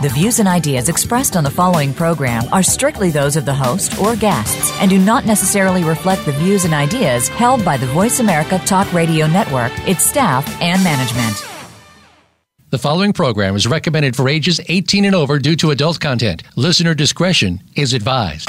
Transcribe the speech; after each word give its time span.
The 0.00 0.08
views 0.10 0.38
and 0.38 0.46
ideas 0.46 0.88
expressed 0.88 1.34
on 1.34 1.42
the 1.42 1.50
following 1.50 1.92
program 1.92 2.44
are 2.52 2.62
strictly 2.62 3.10
those 3.10 3.34
of 3.34 3.44
the 3.44 3.52
host 3.52 3.98
or 3.98 4.14
guests 4.14 4.70
and 4.80 4.88
do 4.88 4.96
not 4.96 5.26
necessarily 5.26 5.82
reflect 5.82 6.24
the 6.24 6.30
views 6.30 6.64
and 6.64 6.72
ideas 6.72 7.26
held 7.26 7.64
by 7.64 7.76
the 7.76 7.86
Voice 7.86 8.20
America 8.20 8.60
Talk 8.60 8.92
Radio 8.92 9.26
Network, 9.26 9.72
its 9.88 10.04
staff, 10.04 10.46
and 10.62 10.84
management. 10.84 11.44
The 12.70 12.78
following 12.78 13.12
program 13.12 13.56
is 13.56 13.66
recommended 13.66 14.14
for 14.14 14.28
ages 14.28 14.60
18 14.68 15.04
and 15.04 15.16
over 15.16 15.40
due 15.40 15.56
to 15.56 15.72
adult 15.72 15.98
content. 15.98 16.44
Listener 16.54 16.94
discretion 16.94 17.60
is 17.74 17.92
advised. 17.92 18.48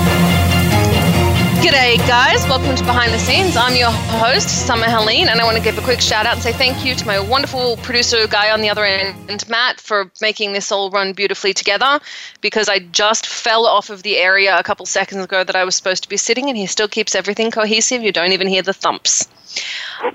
G'day, 1.61 1.99
guys. 2.07 2.43
Welcome 2.49 2.75
to 2.75 2.83
Behind 2.85 3.13
the 3.13 3.19
Scenes. 3.19 3.55
I'm 3.55 3.75
your 3.75 3.91
host, 3.91 4.65
Summer 4.65 4.87
Helene, 4.89 5.27
and 5.27 5.39
I 5.39 5.43
want 5.43 5.57
to 5.57 5.63
give 5.63 5.77
a 5.77 5.81
quick 5.81 6.01
shout 6.01 6.25
out 6.25 6.33
and 6.33 6.41
say 6.41 6.51
thank 6.51 6.83
you 6.83 6.95
to 6.95 7.05
my 7.05 7.19
wonderful 7.19 7.77
producer 7.77 8.25
guy 8.25 8.49
on 8.49 8.61
the 8.61 8.69
other 8.71 8.83
end, 8.83 9.47
Matt, 9.47 9.79
for 9.79 10.09
making 10.23 10.53
this 10.53 10.71
all 10.71 10.89
run 10.89 11.13
beautifully 11.13 11.53
together 11.53 11.99
because 12.41 12.67
I 12.67 12.79
just 12.79 13.27
fell 13.27 13.67
off 13.67 13.91
of 13.91 14.01
the 14.01 14.17
area 14.17 14.57
a 14.57 14.63
couple 14.63 14.87
seconds 14.87 15.23
ago 15.23 15.43
that 15.43 15.55
I 15.55 15.63
was 15.63 15.75
supposed 15.75 16.01
to 16.01 16.09
be 16.09 16.17
sitting, 16.17 16.49
and 16.49 16.57
he 16.57 16.65
still 16.65 16.87
keeps 16.87 17.13
everything 17.13 17.51
cohesive. 17.51 18.01
You 18.01 18.11
don't 18.11 18.31
even 18.31 18.47
hear 18.47 18.63
the 18.63 18.73
thumps. 18.73 19.29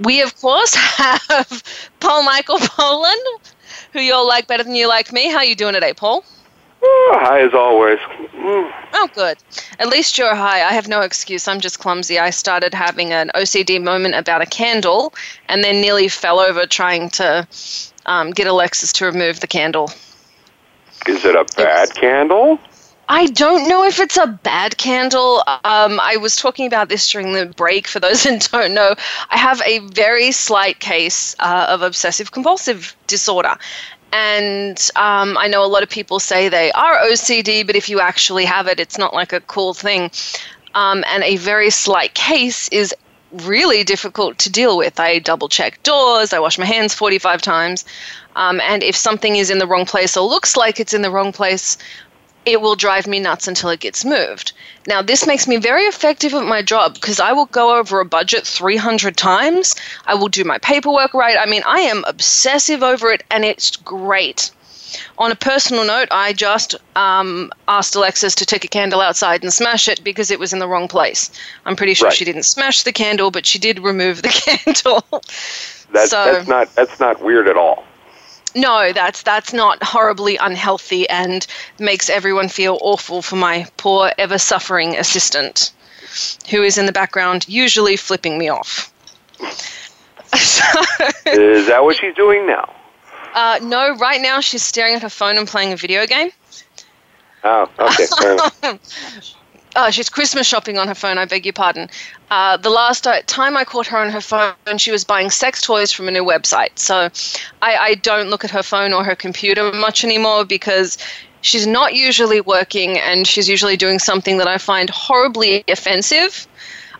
We, 0.00 0.22
of 0.22 0.34
course, 0.41 0.75
have 0.75 1.62
Paul 2.00 2.25
Michael 2.25 2.58
Boland, 2.77 3.27
who 3.92 4.00
you 4.00 4.14
all 4.14 4.27
like 4.27 4.48
better 4.48 4.64
than 4.64 4.75
you 4.75 4.88
like 4.88 5.12
me. 5.12 5.31
How 5.31 5.38
are 5.38 5.44
you 5.44 5.55
doing 5.55 5.75
today, 5.75 5.92
Paul? 5.92 6.25
High 7.12 7.41
as 7.41 7.55
always. 7.55 7.98
Mm. 8.34 8.73
Oh, 8.92 9.09
good. 9.15 9.39
At 9.79 9.89
least 9.89 10.19
you're 10.19 10.34
high. 10.34 10.62
I 10.62 10.73
have 10.73 10.89
no 10.89 11.01
excuse. 11.01 11.48
I'm 11.48 11.61
just 11.61 11.78
clumsy. 11.78 12.19
I 12.19 12.31
started 12.31 12.75
having 12.75 13.12
an 13.12 13.31
OCD 13.34 13.83
moment 13.83 14.15
about 14.15 14.43
a 14.43 14.47
candle 14.47 15.15
and 15.48 15.62
then 15.62 15.81
nearly 15.81 16.09
fell 16.09 16.41
over 16.41 16.67
trying 16.67 17.11
to 17.11 17.47
um, 18.06 18.31
get 18.31 18.47
Alexis 18.47 18.93
to 18.95 19.06
remove 19.06 19.41
the 19.41 19.47
candle. 19.47 19.91
Is 21.06 21.25
it 21.25 21.37
a 21.37 21.45
bad 21.56 21.91
it's, 21.91 21.98
candle? 21.98 22.59
I 23.09 23.27
don't 23.27 23.69
know 23.69 23.84
if 23.84 24.00
it's 24.00 24.17
a 24.17 24.27
bad 24.27 24.78
candle. 24.78 25.43
Um, 25.47 26.00
I 26.00 26.17
was 26.21 26.34
talking 26.34 26.67
about 26.67 26.89
this 26.89 27.09
during 27.09 27.33
the 27.33 27.47
break. 27.47 27.87
For 27.87 28.00
those 28.00 28.23
that 28.25 28.48
don't 28.50 28.75
know, 28.75 28.95
I 29.31 29.39
have 29.39 29.62
a 29.62 29.78
very 29.78 30.33
slight 30.33 30.81
case 30.81 31.37
uh, 31.39 31.67
of 31.69 31.83
obsessive 31.83 32.33
compulsive 32.33 32.97
disorder. 33.06 33.56
And 34.17 34.78
um, 34.97 35.36
I 35.36 35.47
know 35.47 35.62
a 35.62 35.69
lot 35.69 35.83
of 35.83 35.91
people 35.91 36.21
say 36.21 36.49
they 36.49 36.72
are 36.72 36.97
OCD, 37.00 37.66
but 37.66 37.77
if 37.77 37.91
you 37.91 38.00
actually 38.00 38.47
have 38.47 38.66
it, 38.66 38.81
it's 38.81 38.97
not 38.97 39.12
like 39.12 39.34
a 39.34 39.41
cool 39.43 39.75
thing. 39.75 40.10
Um, 40.75 41.04
and 41.06 41.22
a 41.22 41.37
very 41.37 41.69
slight 41.69 42.15
case 42.15 42.66
is 42.69 42.94
really 43.32 43.84
difficult 43.84 44.38
to 44.38 44.50
deal 44.50 44.78
with. 44.78 44.99
I 44.99 45.19
double 45.19 45.50
check 45.50 45.82
doors, 45.82 46.32
I 46.32 46.38
wash 46.38 46.56
my 46.56 46.65
hands 46.65 46.94
45 46.94 47.43
times. 47.43 47.84
Um, 48.37 48.59
and 48.62 48.82
if 48.82 48.97
something 48.97 49.37
is 49.37 49.50
in 49.50 49.59
the 49.59 49.66
wrong 49.66 49.84
place 49.84 50.16
or 50.16 50.27
looks 50.27 50.56
like 50.56 50.81
it's 50.81 50.94
in 50.94 51.03
the 51.03 51.10
wrong 51.10 51.33
place, 51.33 51.77
it 52.47 52.61
will 52.61 52.77
drive 52.77 53.09
me 53.09 53.19
nuts 53.19 53.49
until 53.49 53.71
it 53.71 53.81
gets 53.81 54.05
moved. 54.05 54.53
Now, 54.87 55.03
this 55.03 55.27
makes 55.27 55.49
me 55.49 55.57
very 55.57 55.83
effective 55.83 56.33
at 56.33 56.45
my 56.45 56.62
job 56.62 56.95
because 56.95 57.19
I 57.19 57.33
will 57.33 57.47
go 57.47 57.77
over 57.77 57.99
a 57.99 58.05
budget 58.05 58.47
300 58.47 59.17
times. 59.17 59.75
I 60.07 60.15
will 60.15 60.29
do 60.29 60.45
my 60.45 60.59
paperwork 60.59 61.12
right. 61.12 61.37
I 61.39 61.47
mean, 61.47 61.62
I 61.67 61.81
am 61.81 62.05
obsessive 62.07 62.84
over 62.84 63.11
it 63.11 63.25
and 63.33 63.45
it's 63.45 63.77
great. 63.77 64.53
On 65.19 65.33
a 65.33 65.37
personal 65.37 65.84
note, 65.84 66.07
I 66.12 66.33
just 66.33 66.77
um, 66.95 67.51
asked 67.67 67.97
Alexis 67.97 68.37
to 68.37 68.47
take 68.47 68.65
a 68.65 68.69
candle 68.69 69.01
outside 69.01 69.43
and 69.43 69.53
smash 69.53 69.89
it 69.89 70.05
because 70.05 70.31
it 70.31 70.39
was 70.39 70.53
in 70.53 70.61
the 70.61 70.69
wrong 70.69 70.87
place. 70.87 71.31
I'm 71.67 71.75
pretty 71.75 71.95
sure 71.95 72.09
right. 72.09 72.17
she 72.17 72.25
didn't 72.25 72.45
smash 72.45 72.84
the 72.84 72.93
candle, 72.93 73.33
but 73.33 73.45
she 73.45 73.59
did 73.59 73.81
remove 73.81 74.23
the 74.23 74.28
candle. 74.65 75.05
That's, 75.93 76.11
so, 76.11 76.25
that's 76.25 76.49
not 76.49 76.75
that's 76.75 77.01
not 77.01 77.23
weird 77.23 77.49
at 77.49 77.57
all 77.57 77.84
no, 78.56 78.93
that's 78.93 79.22
that's 79.22 79.53
not 79.53 79.83
horribly 79.83 80.37
unhealthy 80.37 81.09
and 81.09 81.47
makes 81.78 82.11
everyone 82.11 82.49
feel 82.49 82.78
awful 82.81 83.22
for 83.22 83.37
my 83.37 83.67
poor, 83.77 84.11
ever 84.19 84.39
suffering 84.39 84.97
assistant, 84.97 85.72
who 86.50 86.62
is 86.62 86.78
in 86.78 86.87
the 86.87 86.93
background, 86.93 87.47
usually 87.49 87.97
flipping 87.97 88.39
me 88.39 88.49
off. 88.49 88.93
is 91.27 91.66
that 91.66 91.81
what 91.83 91.97
she's 91.97 92.15
doing 92.15 92.47
now? 92.47 92.75
Uh, 93.34 93.59
no, 93.62 93.95
right 93.97 94.21
now 94.21 94.41
she's 94.41 94.62
staring 94.62 94.95
at 94.95 95.03
her 95.03 95.11
phone 95.11 95.37
and 95.37 95.47
playing 95.47 95.72
a 95.72 95.77
video 95.77 96.06
game. 96.06 96.31
Oh, 97.45 97.71
okay. 97.78 98.78
Oh, 99.78 99.91
she's 99.91 100.09
Christmas 100.09 100.47
shopping 100.47 100.78
on 100.78 100.88
her 100.88 100.94
phone. 100.94 101.19
I 101.19 101.26
beg 101.26 101.44
your 101.44 101.53
pardon. 101.53 101.91
Uh, 102.31 102.56
the 102.56 102.70
last 102.70 103.06
time 103.26 103.56
I 103.59 103.64
caught 103.64 103.87
her 103.88 103.98
on 103.98 104.10
her 104.10 104.22
phone, 104.22 104.78
she 104.78 104.91
was 104.91 105.04
buying 105.04 105.31
sex 105.31 105.60
toys 105.60 105.92
from 105.92 106.09
a 106.09 106.10
new 106.10 106.25
website. 106.25 106.78
So 106.78 107.10
I, 107.60 107.76
I 107.76 107.94
don't 107.97 108.31
look 108.31 108.42
at 108.42 108.50
her 108.50 108.62
phone 108.62 108.94
or 108.94 109.04
her 109.04 109.15
computer 109.15 109.70
much 109.72 110.03
anymore 110.03 110.47
because 110.47 110.97
she's 111.42 111.66
not 111.66 111.94
usually 111.94 112.41
working 112.41 112.98
and 112.98 113.26
she's 113.26 113.50
usually 113.50 113.76
doing 113.76 113.98
something 113.98 114.38
that 114.38 114.48
I 114.48 114.56
find 114.56 114.88
horribly 114.88 115.62
offensive. 115.69 116.47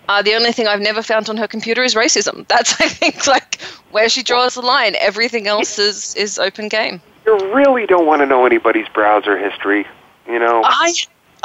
Uh, 0.09 0.20
the 0.20 0.34
only 0.34 0.53
thing 0.53 0.69
I've 0.69 0.81
never 0.81 1.03
found 1.03 1.31
on 1.31 1.38
her 1.38 1.48
computer 1.48 1.82
is 1.82 1.94
racism. 1.94 2.47
That's, 2.48 2.78
I 2.81 2.88
think, 2.88 3.26
like 3.26 3.60
where 3.91 4.10
she 4.10 4.22
draws 4.22 4.54
the 4.54 4.62
line. 4.62 4.94
Everything 5.00 5.47
else 5.47 5.78
is, 5.78 6.15
is 6.15 6.38
open 6.38 6.69
game. 6.69 7.00
You 7.25 7.36
really 7.54 7.86
don't 7.86 8.06
want 8.06 8.20
to 8.20 8.26
know 8.26 8.47
anybody's 8.47 8.86
browser 8.88 9.36
history, 9.36 9.86
you 10.28 10.38
know? 10.38 10.62
I 10.62 10.92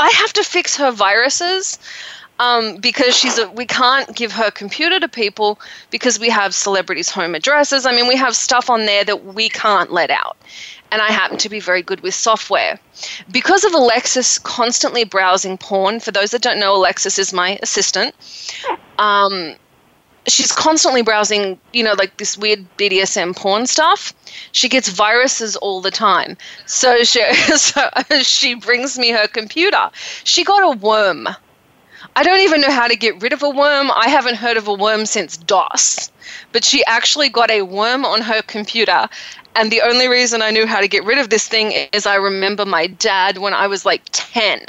I 0.01 0.09
have 0.09 0.33
to 0.33 0.43
fix 0.43 0.75
her 0.77 0.91
viruses 0.91 1.77
um, 2.39 2.77
because 2.77 3.15
she's 3.15 3.37
a, 3.37 3.49
we 3.51 3.67
can't 3.67 4.15
give 4.15 4.31
her 4.31 4.49
computer 4.49 4.99
to 4.99 5.07
people 5.07 5.59
because 5.91 6.19
we 6.19 6.29
have 6.29 6.55
celebrities' 6.55 7.09
home 7.09 7.35
addresses. 7.35 7.85
I 7.85 7.95
mean, 7.95 8.07
we 8.07 8.15
have 8.15 8.35
stuff 8.35 8.69
on 8.69 8.87
there 8.87 9.05
that 9.05 9.25
we 9.25 9.47
can't 9.47 9.91
let 9.91 10.09
out. 10.09 10.37
And 10.91 11.01
I 11.01 11.09
happen 11.11 11.37
to 11.37 11.49
be 11.49 11.59
very 11.59 11.83
good 11.83 12.01
with 12.01 12.15
software. 12.15 12.79
Because 13.31 13.63
of 13.63 13.73
Alexis 13.73 14.39
constantly 14.39 15.03
browsing 15.03 15.57
porn, 15.57 15.99
for 15.99 16.11
those 16.11 16.31
that 16.31 16.41
don't 16.41 16.59
know, 16.59 16.75
Alexis 16.75 17.19
is 17.19 17.31
my 17.31 17.59
assistant. 17.61 18.15
Um, 18.97 19.55
she's 20.27 20.51
constantly 20.51 21.01
browsing, 21.01 21.59
you 21.73 21.83
know, 21.83 21.93
like 21.93 22.17
this 22.17 22.37
weird 22.37 22.65
BDSM 22.77 23.35
porn 23.35 23.65
stuff. 23.65 24.13
She 24.51 24.69
gets 24.69 24.89
viruses 24.89 25.55
all 25.57 25.81
the 25.81 25.91
time. 25.91 26.37
So 26.65 27.03
she, 27.03 27.21
so 27.33 27.89
she 28.21 28.53
brings 28.53 28.97
me 28.99 29.09
her 29.09 29.27
computer. 29.27 29.89
She 30.23 30.43
got 30.43 30.63
a 30.63 30.77
worm. 30.77 31.27
I 32.15 32.23
don't 32.23 32.39
even 32.39 32.61
know 32.61 32.71
how 32.71 32.87
to 32.87 32.95
get 32.95 33.21
rid 33.21 33.31
of 33.31 33.41
a 33.41 33.49
worm. 33.49 33.91
I 33.91 34.09
haven't 34.09 34.35
heard 34.35 34.57
of 34.57 34.67
a 34.67 34.73
worm 34.73 35.05
since 35.05 35.37
DOS. 35.37 36.11
But 36.51 36.63
she 36.63 36.83
actually 36.85 37.29
got 37.29 37.49
a 37.49 37.61
worm 37.61 38.05
on 38.05 38.21
her 38.21 38.41
computer. 38.41 39.07
And 39.55 39.71
the 39.71 39.81
only 39.81 40.07
reason 40.07 40.41
I 40.41 40.51
knew 40.51 40.65
how 40.65 40.81
to 40.81 40.87
get 40.87 41.03
rid 41.03 41.19
of 41.19 41.29
this 41.29 41.47
thing 41.47 41.71
is 41.93 42.05
I 42.05 42.15
remember 42.15 42.65
my 42.65 42.87
dad 42.87 43.37
when 43.37 43.53
I 43.53 43.67
was 43.67 43.85
like 43.85 44.03
10 44.11 44.65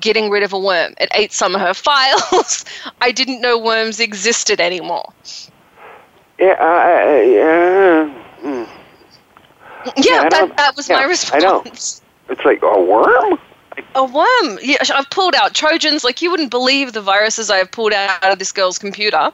getting 0.00 0.30
rid 0.30 0.42
of 0.42 0.52
a 0.52 0.58
worm. 0.58 0.94
It 0.98 1.08
ate 1.14 1.32
some 1.32 1.54
of 1.54 1.60
her 1.60 1.74
files. 1.88 2.64
I 3.00 3.12
didn't 3.12 3.40
know 3.40 3.58
worms 3.58 4.00
existed 4.00 4.60
anymore. 4.60 5.12
Yeah, 6.38 6.56
uh, 6.58 7.20
yeah. 7.22 8.20
Mm. 8.42 8.68
Yeah, 9.96 10.28
that, 10.28 10.56
that 10.56 10.76
was 10.76 10.88
yeah, 10.88 10.96
my 10.96 11.04
response. 11.04 11.44
I 11.44 11.46
know. 11.46 11.62
It's 11.64 12.44
like 12.44 12.62
a 12.62 12.80
worm? 12.80 13.38
A 13.94 14.04
worm. 14.04 14.58
Yeah, 14.62 14.78
I've 14.94 15.10
pulled 15.10 15.34
out 15.34 15.54
Trojans. 15.54 16.04
Like, 16.04 16.22
you 16.22 16.30
wouldn't 16.30 16.50
believe 16.50 16.92
the 16.92 17.02
viruses 17.02 17.50
I 17.50 17.58
have 17.58 17.70
pulled 17.70 17.92
out 17.92 18.24
of 18.24 18.38
this 18.38 18.50
girl's 18.50 18.78
computer. 18.78 19.30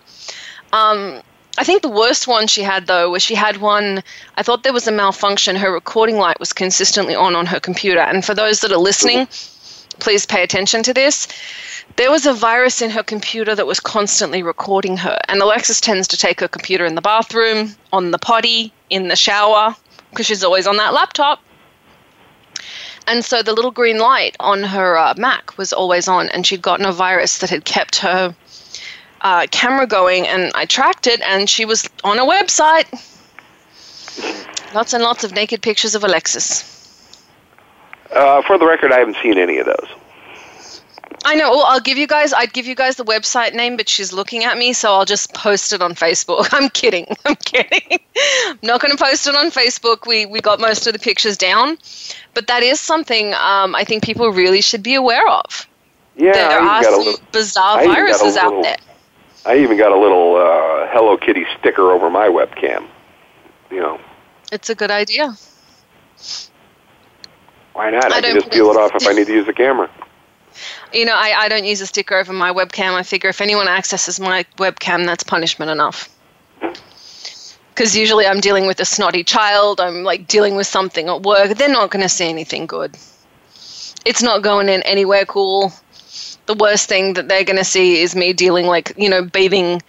Um, 0.72 1.22
I 1.58 1.64
think 1.64 1.82
the 1.82 1.88
worst 1.88 2.26
one 2.26 2.46
she 2.46 2.62
had, 2.62 2.86
though, 2.86 3.10
was 3.10 3.22
she 3.22 3.34
had 3.34 3.58
one. 3.58 4.02
I 4.36 4.42
thought 4.42 4.62
there 4.62 4.72
was 4.72 4.86
a 4.86 4.92
malfunction. 4.92 5.56
Her 5.56 5.72
recording 5.72 6.16
light 6.16 6.40
was 6.40 6.52
consistently 6.52 7.14
on 7.14 7.36
on 7.36 7.46
her 7.46 7.60
computer. 7.60 8.00
And 8.00 8.24
for 8.24 8.34
those 8.34 8.60
that 8.60 8.72
are 8.72 8.78
listening, 8.78 9.28
please 10.00 10.26
pay 10.26 10.42
attention 10.42 10.82
to 10.82 10.94
this. 10.94 11.28
There 11.96 12.10
was 12.10 12.26
a 12.26 12.32
virus 12.32 12.82
in 12.82 12.90
her 12.90 13.02
computer 13.02 13.54
that 13.54 13.66
was 13.66 13.80
constantly 13.80 14.42
recording 14.42 14.96
her. 14.98 15.18
And 15.28 15.40
Alexis 15.40 15.80
tends 15.80 16.08
to 16.08 16.16
take 16.16 16.40
her 16.40 16.48
computer 16.48 16.84
in 16.84 16.94
the 16.94 17.02
bathroom, 17.02 17.74
on 17.92 18.10
the 18.10 18.18
potty, 18.18 18.72
in 18.88 19.08
the 19.08 19.16
shower, 19.16 19.74
because 20.10 20.26
she's 20.26 20.44
always 20.44 20.66
on 20.66 20.76
that 20.78 20.92
laptop. 20.92 21.40
And 23.06 23.24
so 23.24 23.42
the 23.42 23.52
little 23.52 23.70
green 23.70 23.98
light 23.98 24.36
on 24.40 24.62
her 24.62 24.96
uh, 24.96 25.14
Mac 25.16 25.56
was 25.58 25.72
always 25.72 26.06
on, 26.06 26.28
and 26.30 26.46
she'd 26.46 26.62
gotten 26.62 26.86
a 26.86 26.92
virus 26.92 27.38
that 27.38 27.50
had 27.50 27.64
kept 27.64 27.96
her 27.96 28.34
uh, 29.22 29.46
camera 29.50 29.86
going. 29.86 30.26
And 30.28 30.52
I 30.54 30.64
tracked 30.66 31.06
it, 31.06 31.20
and 31.22 31.50
she 31.50 31.64
was 31.64 31.88
on 32.04 32.18
a 32.18 32.24
website. 32.24 32.86
Lots 34.74 34.92
and 34.92 35.02
lots 35.02 35.24
of 35.24 35.32
naked 35.32 35.62
pictures 35.62 35.94
of 35.94 36.04
Alexis. 36.04 36.79
Uh, 38.12 38.42
for 38.42 38.58
the 38.58 38.66
record, 38.66 38.92
I 38.92 38.98
haven't 38.98 39.16
seen 39.22 39.38
any 39.38 39.58
of 39.58 39.66
those. 39.66 39.88
I 41.24 41.34
know. 41.34 41.50
Well, 41.50 41.64
I'll 41.66 41.80
give 41.80 41.98
you 41.98 42.06
guys. 42.06 42.32
I'd 42.32 42.52
give 42.52 42.66
you 42.66 42.74
guys 42.74 42.96
the 42.96 43.04
website 43.04 43.52
name, 43.54 43.76
but 43.76 43.88
she's 43.88 44.12
looking 44.12 44.42
at 44.44 44.56
me, 44.56 44.72
so 44.72 44.92
I'll 44.94 45.04
just 45.04 45.34
post 45.34 45.72
it 45.72 45.82
on 45.82 45.94
Facebook. 45.94 46.48
I'm 46.52 46.70
kidding. 46.70 47.06
I'm 47.26 47.36
kidding. 47.36 47.98
I'm 48.48 48.58
not 48.62 48.80
going 48.80 48.96
to 48.96 49.02
post 49.02 49.26
it 49.26 49.34
on 49.34 49.50
Facebook. 49.50 50.06
We 50.06 50.24
we 50.26 50.40
got 50.40 50.60
most 50.60 50.86
of 50.86 50.92
the 50.92 50.98
pictures 50.98 51.36
down, 51.36 51.76
but 52.34 52.46
that 52.46 52.62
is 52.62 52.80
something 52.80 53.34
um, 53.34 53.74
I 53.74 53.84
think 53.84 54.02
people 54.02 54.28
really 54.30 54.62
should 54.62 54.82
be 54.82 54.94
aware 54.94 55.28
of. 55.28 55.66
Yeah, 56.16 56.32
there 56.32 56.50
I 56.50 56.54
are 56.54 56.58
even 56.58 56.66
got 56.66 56.80
a 56.80 56.84
some 56.84 57.04
little, 57.04 57.20
bizarre 57.32 57.78
I 57.78 57.82
even 57.84 57.94
got 57.94 57.98
a 57.98 58.02
viruses 58.06 58.36
out 58.36 58.46
little- 58.48 58.62
there. 58.62 58.76
I 59.46 59.56
even 59.58 59.78
got 59.78 59.90
a 59.92 59.98
little 59.98 60.36
uh, 60.36 60.86
Hello 60.92 61.16
Kitty 61.16 61.46
sticker 61.58 61.90
over 61.92 62.10
my 62.10 62.28
webcam. 62.28 62.86
You 63.70 63.80
know, 63.80 64.00
It's 64.52 64.68
a 64.68 64.74
good 64.74 64.90
idea. 64.90 65.34
Why 67.72 67.90
not? 67.90 68.12
I 68.12 68.18
I, 68.18 68.20
can 68.20 68.34
just 68.34 68.50
peel 68.50 68.70
it- 68.70 68.76
off 68.76 68.92
if 68.94 69.06
I 69.06 69.12
need 69.12 69.26
to 69.26 69.32
use 69.32 69.46
the 69.46 69.52
camera. 69.52 69.90
You 70.92 71.04
know, 71.04 71.14
I, 71.14 71.44
I 71.44 71.48
don't 71.48 71.64
use 71.64 71.80
a 71.80 71.86
sticker 71.86 72.16
over 72.16 72.32
my 72.32 72.52
webcam. 72.52 72.94
I 72.94 73.04
figure 73.04 73.30
if 73.30 73.40
anyone 73.40 73.68
accesses 73.68 74.18
my 74.18 74.44
webcam, 74.56 75.06
that's 75.06 75.22
punishment 75.22 75.70
enough. 75.70 76.08
Because 77.68 77.96
usually 77.96 78.26
I'm 78.26 78.40
dealing 78.40 78.66
with 78.66 78.80
a 78.80 78.84
snotty 78.84 79.22
child, 79.24 79.80
I'm 79.80 80.02
like 80.02 80.26
dealing 80.26 80.56
with 80.56 80.66
something 80.66 81.08
at 81.08 81.22
work. 81.22 81.56
They're 81.56 81.68
not 81.68 81.90
going 81.90 82.02
to 82.02 82.08
see 82.08 82.28
anything 82.28 82.66
good. 82.66 82.96
It's 84.04 84.22
not 84.22 84.42
going 84.42 84.68
in 84.68 84.82
anywhere 84.82 85.24
cool. 85.24 85.72
The 86.46 86.54
worst 86.54 86.88
thing 86.88 87.14
that 87.14 87.28
they're 87.28 87.44
going 87.44 87.58
to 87.58 87.64
see 87.64 88.02
is 88.02 88.16
me 88.16 88.32
dealing, 88.32 88.66
like, 88.66 88.92
you 88.96 89.08
know, 89.08 89.22
bathing 89.24 89.80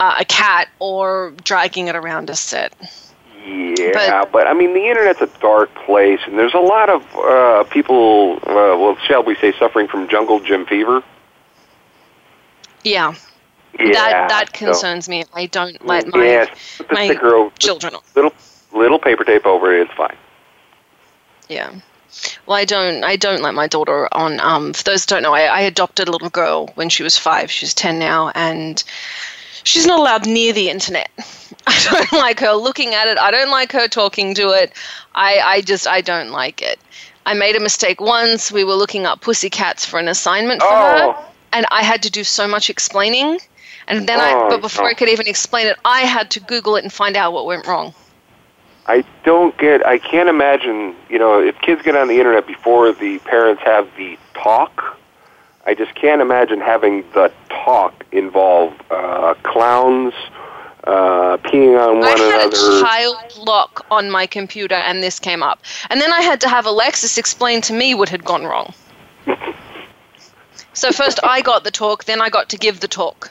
uh, 0.00 0.16
a 0.18 0.24
cat 0.24 0.68
or 0.80 1.32
dragging 1.44 1.86
it 1.88 1.94
around 1.94 2.28
a 2.28 2.34
set. 2.34 2.72
Yeah, 3.48 4.24
but, 4.30 4.46
I 4.46 4.52
mean, 4.52 4.74
the 4.74 4.86
internet's 4.88 5.20
a 5.22 5.26
dark 5.40 5.74
place, 5.86 6.20
and 6.26 6.38
there's 6.38 6.54
a 6.54 6.58
lot 6.60 6.90
of 6.90 7.02
uh, 7.16 7.64
people, 7.70 8.36
uh, 8.42 8.76
well, 8.76 8.96
shall 9.06 9.22
we 9.22 9.36
say, 9.36 9.52
suffering 9.58 9.88
from 9.88 10.08
jungle 10.08 10.40
gym 10.40 10.66
fever. 10.66 11.02
Yeah, 12.84 13.14
Yeah, 13.78 13.92
that 13.92 14.28
that 14.28 14.46
so- 14.56 14.66
concerns 14.66 15.08
me. 15.08 15.24
I 15.34 15.46
don't 15.46 15.84
let 15.84 16.06
my 16.08 16.24
yes, 16.24 16.80
my 16.90 17.08
over, 17.08 17.50
children 17.58 17.94
little 18.14 18.32
little 18.72 18.98
paper 18.98 19.24
tape 19.24 19.46
over 19.46 19.74
it. 19.76 19.82
It's 19.82 19.92
fine. 19.94 20.16
Yeah. 21.48 21.72
Well, 22.46 22.56
I 22.56 22.64
don't. 22.64 23.04
I 23.04 23.16
don't 23.16 23.42
let 23.42 23.54
my 23.54 23.66
daughter 23.66 24.08
on. 24.12 24.40
Um, 24.40 24.72
for 24.72 24.82
those 24.84 25.04
who 25.04 25.08
don't 25.08 25.22
know, 25.22 25.34
I, 25.34 25.42
I 25.44 25.60
adopted 25.60 26.08
a 26.08 26.12
little 26.12 26.30
girl 26.30 26.68
when 26.76 26.88
she 26.88 27.02
was 27.02 27.18
five. 27.18 27.50
She's 27.50 27.74
ten 27.74 27.98
now, 27.98 28.30
and 28.34 28.82
she's 29.64 29.86
not 29.86 29.98
allowed 30.00 30.26
near 30.26 30.52
the 30.52 30.70
internet. 30.70 31.10
I 31.66 31.88
don't 31.90 32.12
like 32.20 32.40
her 32.40 32.52
looking 32.52 32.94
at 32.94 33.08
it. 33.08 33.18
I 33.18 33.30
don't 33.30 33.50
like 33.50 33.72
her 33.72 33.88
talking 33.88 34.34
to 34.34 34.50
it. 34.50 34.72
I, 35.14 35.38
I 35.38 35.60
just 35.62 35.86
I 35.86 36.00
don't 36.00 36.30
like 36.30 36.62
it. 36.62 36.78
I 37.26 37.34
made 37.34 37.56
a 37.56 37.60
mistake 37.60 38.00
once. 38.00 38.50
We 38.52 38.64
were 38.64 38.74
looking 38.74 39.04
up 39.06 39.20
pussycats 39.20 39.84
for 39.84 39.98
an 39.98 40.08
assignment 40.08 40.62
for 40.62 40.68
Oh. 40.70 41.12
her, 41.12 41.30
and 41.52 41.66
I 41.70 41.82
had 41.82 42.02
to 42.04 42.10
do 42.10 42.24
so 42.24 42.46
much 42.48 42.70
explaining. 42.70 43.38
And 43.86 44.06
then 44.08 44.20
I, 44.20 44.32
Oh, 44.34 44.48
but 44.50 44.60
before 44.60 44.84
no. 44.84 44.90
I 44.90 44.94
could 44.94 45.08
even 45.08 45.26
explain 45.26 45.66
it, 45.66 45.76
I 45.84 46.00
had 46.00 46.30
to 46.32 46.40
Google 46.40 46.76
it 46.76 46.84
and 46.84 46.92
find 46.92 47.16
out 47.16 47.32
what 47.32 47.46
went 47.46 47.66
wrong. 47.66 47.94
I 48.86 49.04
don't 49.24 49.56
get. 49.58 49.86
I 49.86 49.98
can't 49.98 50.28
imagine. 50.28 50.94
You 51.10 51.18
know, 51.18 51.40
if 51.40 51.58
kids 51.60 51.82
get 51.82 51.94
on 51.96 52.08
the 52.08 52.18
internet 52.18 52.46
before 52.46 52.92
the 52.92 53.18
parents 53.20 53.62
have 53.62 53.88
the 53.96 54.18
talk, 54.34 54.98
I 55.66 55.74
just 55.74 55.94
can't 55.94 56.22
imagine 56.22 56.60
having 56.60 57.02
the 57.12 57.30
talk 57.50 58.04
involve 58.12 58.72
uh, 58.90 59.34
clowns 59.42 60.14
uh, 60.88 61.36
peeing 61.44 61.78
on 61.78 62.02
I 62.02 62.08
had 62.10 62.46
another. 62.46 62.78
a 62.78 62.80
child 62.80 63.16
lock 63.46 63.86
on 63.90 64.10
my 64.10 64.26
computer 64.26 64.74
and 64.74 65.02
this 65.02 65.18
came 65.20 65.42
up. 65.42 65.60
And 65.90 66.00
then 66.00 66.12
I 66.12 66.20
had 66.22 66.40
to 66.40 66.48
have 66.48 66.64
Alexis 66.66 67.18
explain 67.18 67.60
to 67.62 67.72
me 67.72 67.94
what 67.94 68.08
had 68.08 68.24
gone 68.24 68.44
wrong. 68.44 68.72
so 70.72 70.90
first 70.92 71.20
I 71.22 71.42
got 71.42 71.64
the 71.64 71.70
talk, 71.70 72.04
then 72.04 72.20
I 72.20 72.28
got 72.30 72.48
to 72.50 72.56
give 72.56 72.80
the 72.80 72.88
talk. 72.88 73.30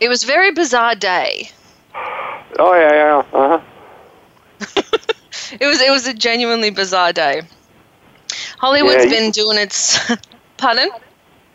It 0.00 0.08
was 0.08 0.24
a 0.24 0.26
very 0.26 0.50
bizarre 0.52 0.94
day. 0.94 1.50
oh 2.58 2.74
yeah, 2.74 2.92
yeah. 2.92 3.38
Uh 3.38 3.58
huh. 3.58 3.60
It 5.60 5.66
was 5.66 5.80
it 5.80 5.90
was 5.90 6.06
a 6.06 6.14
genuinely 6.14 6.70
bizarre 6.70 7.12
day. 7.12 7.42
Hollywood's 8.58 9.04
Yeah, 9.04 9.10
you- 9.10 9.10
been 9.10 9.30
doing 9.30 9.58
its 9.58 9.98
pardon? 10.56 10.90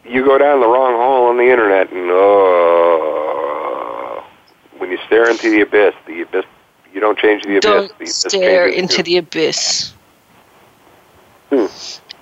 You 0.08 0.24
go 0.24 0.38
down 0.38 0.60
the 0.62 0.68
wrong 0.68 0.94
hole 0.96 1.26
on 1.28 1.38
the 1.38 1.50
internet, 1.50 1.92
and 1.92 2.12
uh, 2.12 3.25
when 4.86 4.98
you 4.98 5.04
stare 5.08 5.28
into 5.28 5.50
the 5.50 5.62
abyss, 5.62 5.96
the 6.06 6.22
abyss. 6.22 6.46
You 6.94 7.02
don't 7.02 7.18
change 7.18 7.44
the 7.44 7.58
abyss. 7.58 7.62
Don't 7.62 7.92
abyss 7.92 8.16
stare 8.16 8.68
into 8.68 8.98
you. 8.98 9.04
the 9.04 9.18
abyss. 9.18 9.94
Hmm. 11.50 11.66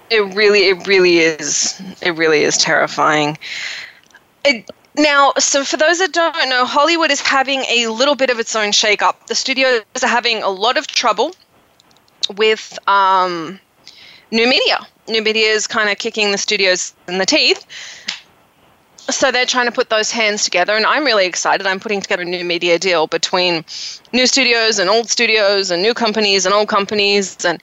It 0.09 0.33
really, 0.33 0.69
it 0.69 0.87
really 0.87 1.17
is. 1.17 1.81
It 2.01 2.11
really 2.11 2.43
is 2.43 2.57
terrifying. 2.57 3.37
It, 4.45 4.69
now, 4.95 5.33
so 5.37 5.65
for 5.65 5.75
those 5.75 5.99
that 5.99 6.13
don't 6.13 6.49
know, 6.49 6.65
Hollywood 6.65 7.11
is 7.11 7.19
having 7.19 7.61
a 7.61 7.87
little 7.87 8.15
bit 8.15 8.29
of 8.29 8.39
its 8.39 8.55
own 8.55 8.71
shake-up. 8.71 9.27
The 9.27 9.35
studios 9.35 9.81
are 10.01 10.07
having 10.07 10.41
a 10.41 10.49
lot 10.49 10.77
of 10.77 10.87
trouble 10.87 11.35
with 12.37 12.79
um, 12.87 13.59
new 14.31 14.47
media. 14.47 14.79
New 15.09 15.21
media 15.21 15.47
is 15.47 15.67
kind 15.67 15.89
of 15.89 15.97
kicking 15.97 16.31
the 16.31 16.37
studios 16.37 16.93
in 17.09 17.17
the 17.17 17.25
teeth. 17.25 17.65
So 19.09 19.31
they're 19.31 19.45
trying 19.45 19.65
to 19.65 19.71
put 19.71 19.89
those 19.89 20.11
hands 20.11 20.43
together, 20.43 20.73
and 20.73 20.85
I'm 20.85 21.03
really 21.03 21.25
excited. 21.25 21.67
I'm 21.67 21.79
putting 21.79 22.01
together 22.01 22.23
a 22.23 22.25
new 22.25 22.43
media 22.43 22.79
deal 22.79 23.07
between 23.07 23.65
new 24.13 24.25
studios 24.25 24.79
and 24.79 24.89
old 24.89 25.09
studios 25.09 25.71
and 25.71 25.81
new 25.81 25.93
companies 25.93 26.45
and 26.45 26.53
old 26.55 26.69
companies. 26.69 27.43
And 27.43 27.61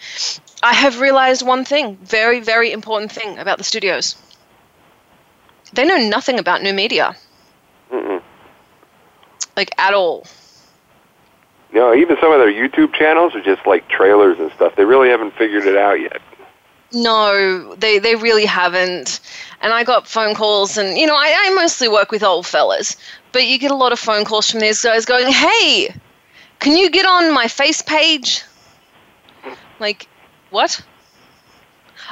I 0.62 0.74
have 0.74 1.00
realized 1.00 1.46
one 1.46 1.64
thing 1.64 1.96
very, 2.02 2.40
very 2.40 2.72
important 2.72 3.10
thing 3.10 3.38
about 3.38 3.58
the 3.58 3.64
studios 3.64 4.16
they 5.72 5.84
know 5.84 5.96
nothing 5.96 6.38
about 6.38 6.62
new 6.62 6.72
media, 6.72 7.16
Mm-mm. 7.92 8.22
like 9.56 9.70
at 9.78 9.94
all. 9.94 10.26
No, 11.72 11.94
even 11.94 12.16
some 12.20 12.32
of 12.32 12.40
their 12.40 12.52
YouTube 12.52 12.92
channels 12.94 13.34
are 13.36 13.42
just 13.42 13.64
like 13.66 13.88
trailers 13.88 14.38
and 14.40 14.50
stuff. 14.52 14.74
They 14.76 14.84
really 14.84 15.08
haven't 15.08 15.34
figured 15.34 15.66
it 15.66 15.76
out 15.76 16.00
yet. 16.00 16.20
No, 16.92 17.74
they, 17.76 17.98
they 17.98 18.16
really 18.16 18.46
haven't. 18.46 19.20
And 19.60 19.72
I 19.72 19.84
got 19.84 20.08
phone 20.08 20.34
calls, 20.34 20.76
and 20.76 20.98
you 20.98 21.06
know, 21.06 21.14
I, 21.14 21.34
I 21.46 21.54
mostly 21.54 21.88
work 21.88 22.10
with 22.10 22.22
old 22.22 22.46
fellas, 22.46 22.96
but 23.32 23.46
you 23.46 23.58
get 23.58 23.70
a 23.70 23.76
lot 23.76 23.92
of 23.92 23.98
phone 23.98 24.24
calls 24.24 24.50
from 24.50 24.60
these 24.60 24.82
guys 24.82 25.04
going, 25.04 25.32
Hey, 25.32 25.94
can 26.58 26.76
you 26.76 26.90
get 26.90 27.06
on 27.06 27.32
my 27.32 27.48
face 27.48 27.82
page? 27.82 28.42
Like, 29.78 30.08
what? 30.50 30.80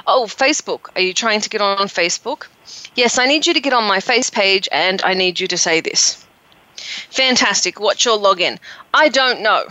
Oh, 0.06 0.26
Facebook. 0.26 0.88
Are 0.94 1.00
you 1.00 1.12
trying 1.12 1.40
to 1.40 1.49
get 1.49 1.61
on 1.61 1.88
Facebook? 1.88 2.47
Yes, 2.94 3.18
I 3.18 3.26
need 3.26 3.47
you 3.47 3.54
to 3.54 3.61
get 3.61 3.73
on 3.73 3.85
my 3.85 4.00
face 4.00 4.30
page 4.30 4.68
and 4.73 5.02
I 5.02 5.14
need 5.14 5.40
you 5.40 5.47
to 5.49 5.58
say 5.58 5.80
this. 5.80 6.25
Fantastic. 7.11 7.80
What's 7.80 8.04
your 8.04 8.18
login? 8.18 8.58
I 8.94 9.08
don't 9.08 9.40
know. 9.40 9.64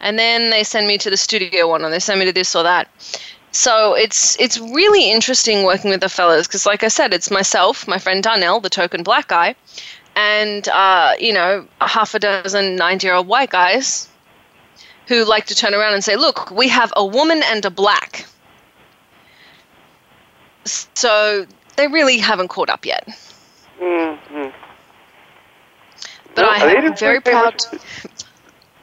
And 0.00 0.18
then 0.18 0.50
they 0.50 0.64
send 0.64 0.86
me 0.86 0.98
to 0.98 1.10
the 1.10 1.16
studio 1.16 1.68
one 1.68 1.84
or 1.84 1.90
they 1.90 1.98
send 1.98 2.20
me 2.20 2.26
to 2.26 2.32
this 2.32 2.56
or 2.56 2.62
that. 2.62 2.88
So 3.52 3.94
it's 3.94 4.38
it's 4.38 4.58
really 4.58 5.10
interesting 5.10 5.64
working 5.64 5.90
with 5.90 6.00
the 6.00 6.08
fellas 6.08 6.46
because, 6.46 6.66
like 6.66 6.84
I 6.84 6.88
said, 6.88 7.12
it's 7.12 7.30
myself, 7.30 7.88
my 7.88 7.98
friend 7.98 8.22
Darnell, 8.22 8.60
the 8.60 8.70
token 8.70 9.02
black 9.02 9.28
guy, 9.28 9.56
and 10.14 10.68
uh, 10.68 11.14
you 11.18 11.32
know 11.32 11.66
a 11.80 11.88
half 11.88 12.14
a 12.14 12.20
dozen 12.20 12.76
ninety-year-old 12.76 13.26
white 13.26 13.50
guys 13.50 14.08
who 15.08 15.24
like 15.24 15.46
to 15.46 15.54
turn 15.54 15.74
around 15.74 15.94
and 15.94 16.04
say, 16.04 16.16
"Look, 16.16 16.50
we 16.52 16.68
have 16.68 16.92
a 16.96 17.04
woman 17.04 17.42
and 17.44 17.64
a 17.64 17.70
black." 17.70 18.26
So 20.64 21.46
they 21.76 21.88
really 21.88 22.18
haven't 22.18 22.48
caught 22.48 22.70
up 22.70 22.86
yet. 22.86 23.08
Mm-hmm. 23.80 24.50
But 26.34 26.44
I 26.44 26.74
am 26.74 26.96
very 26.96 27.20
proud. 27.20 27.60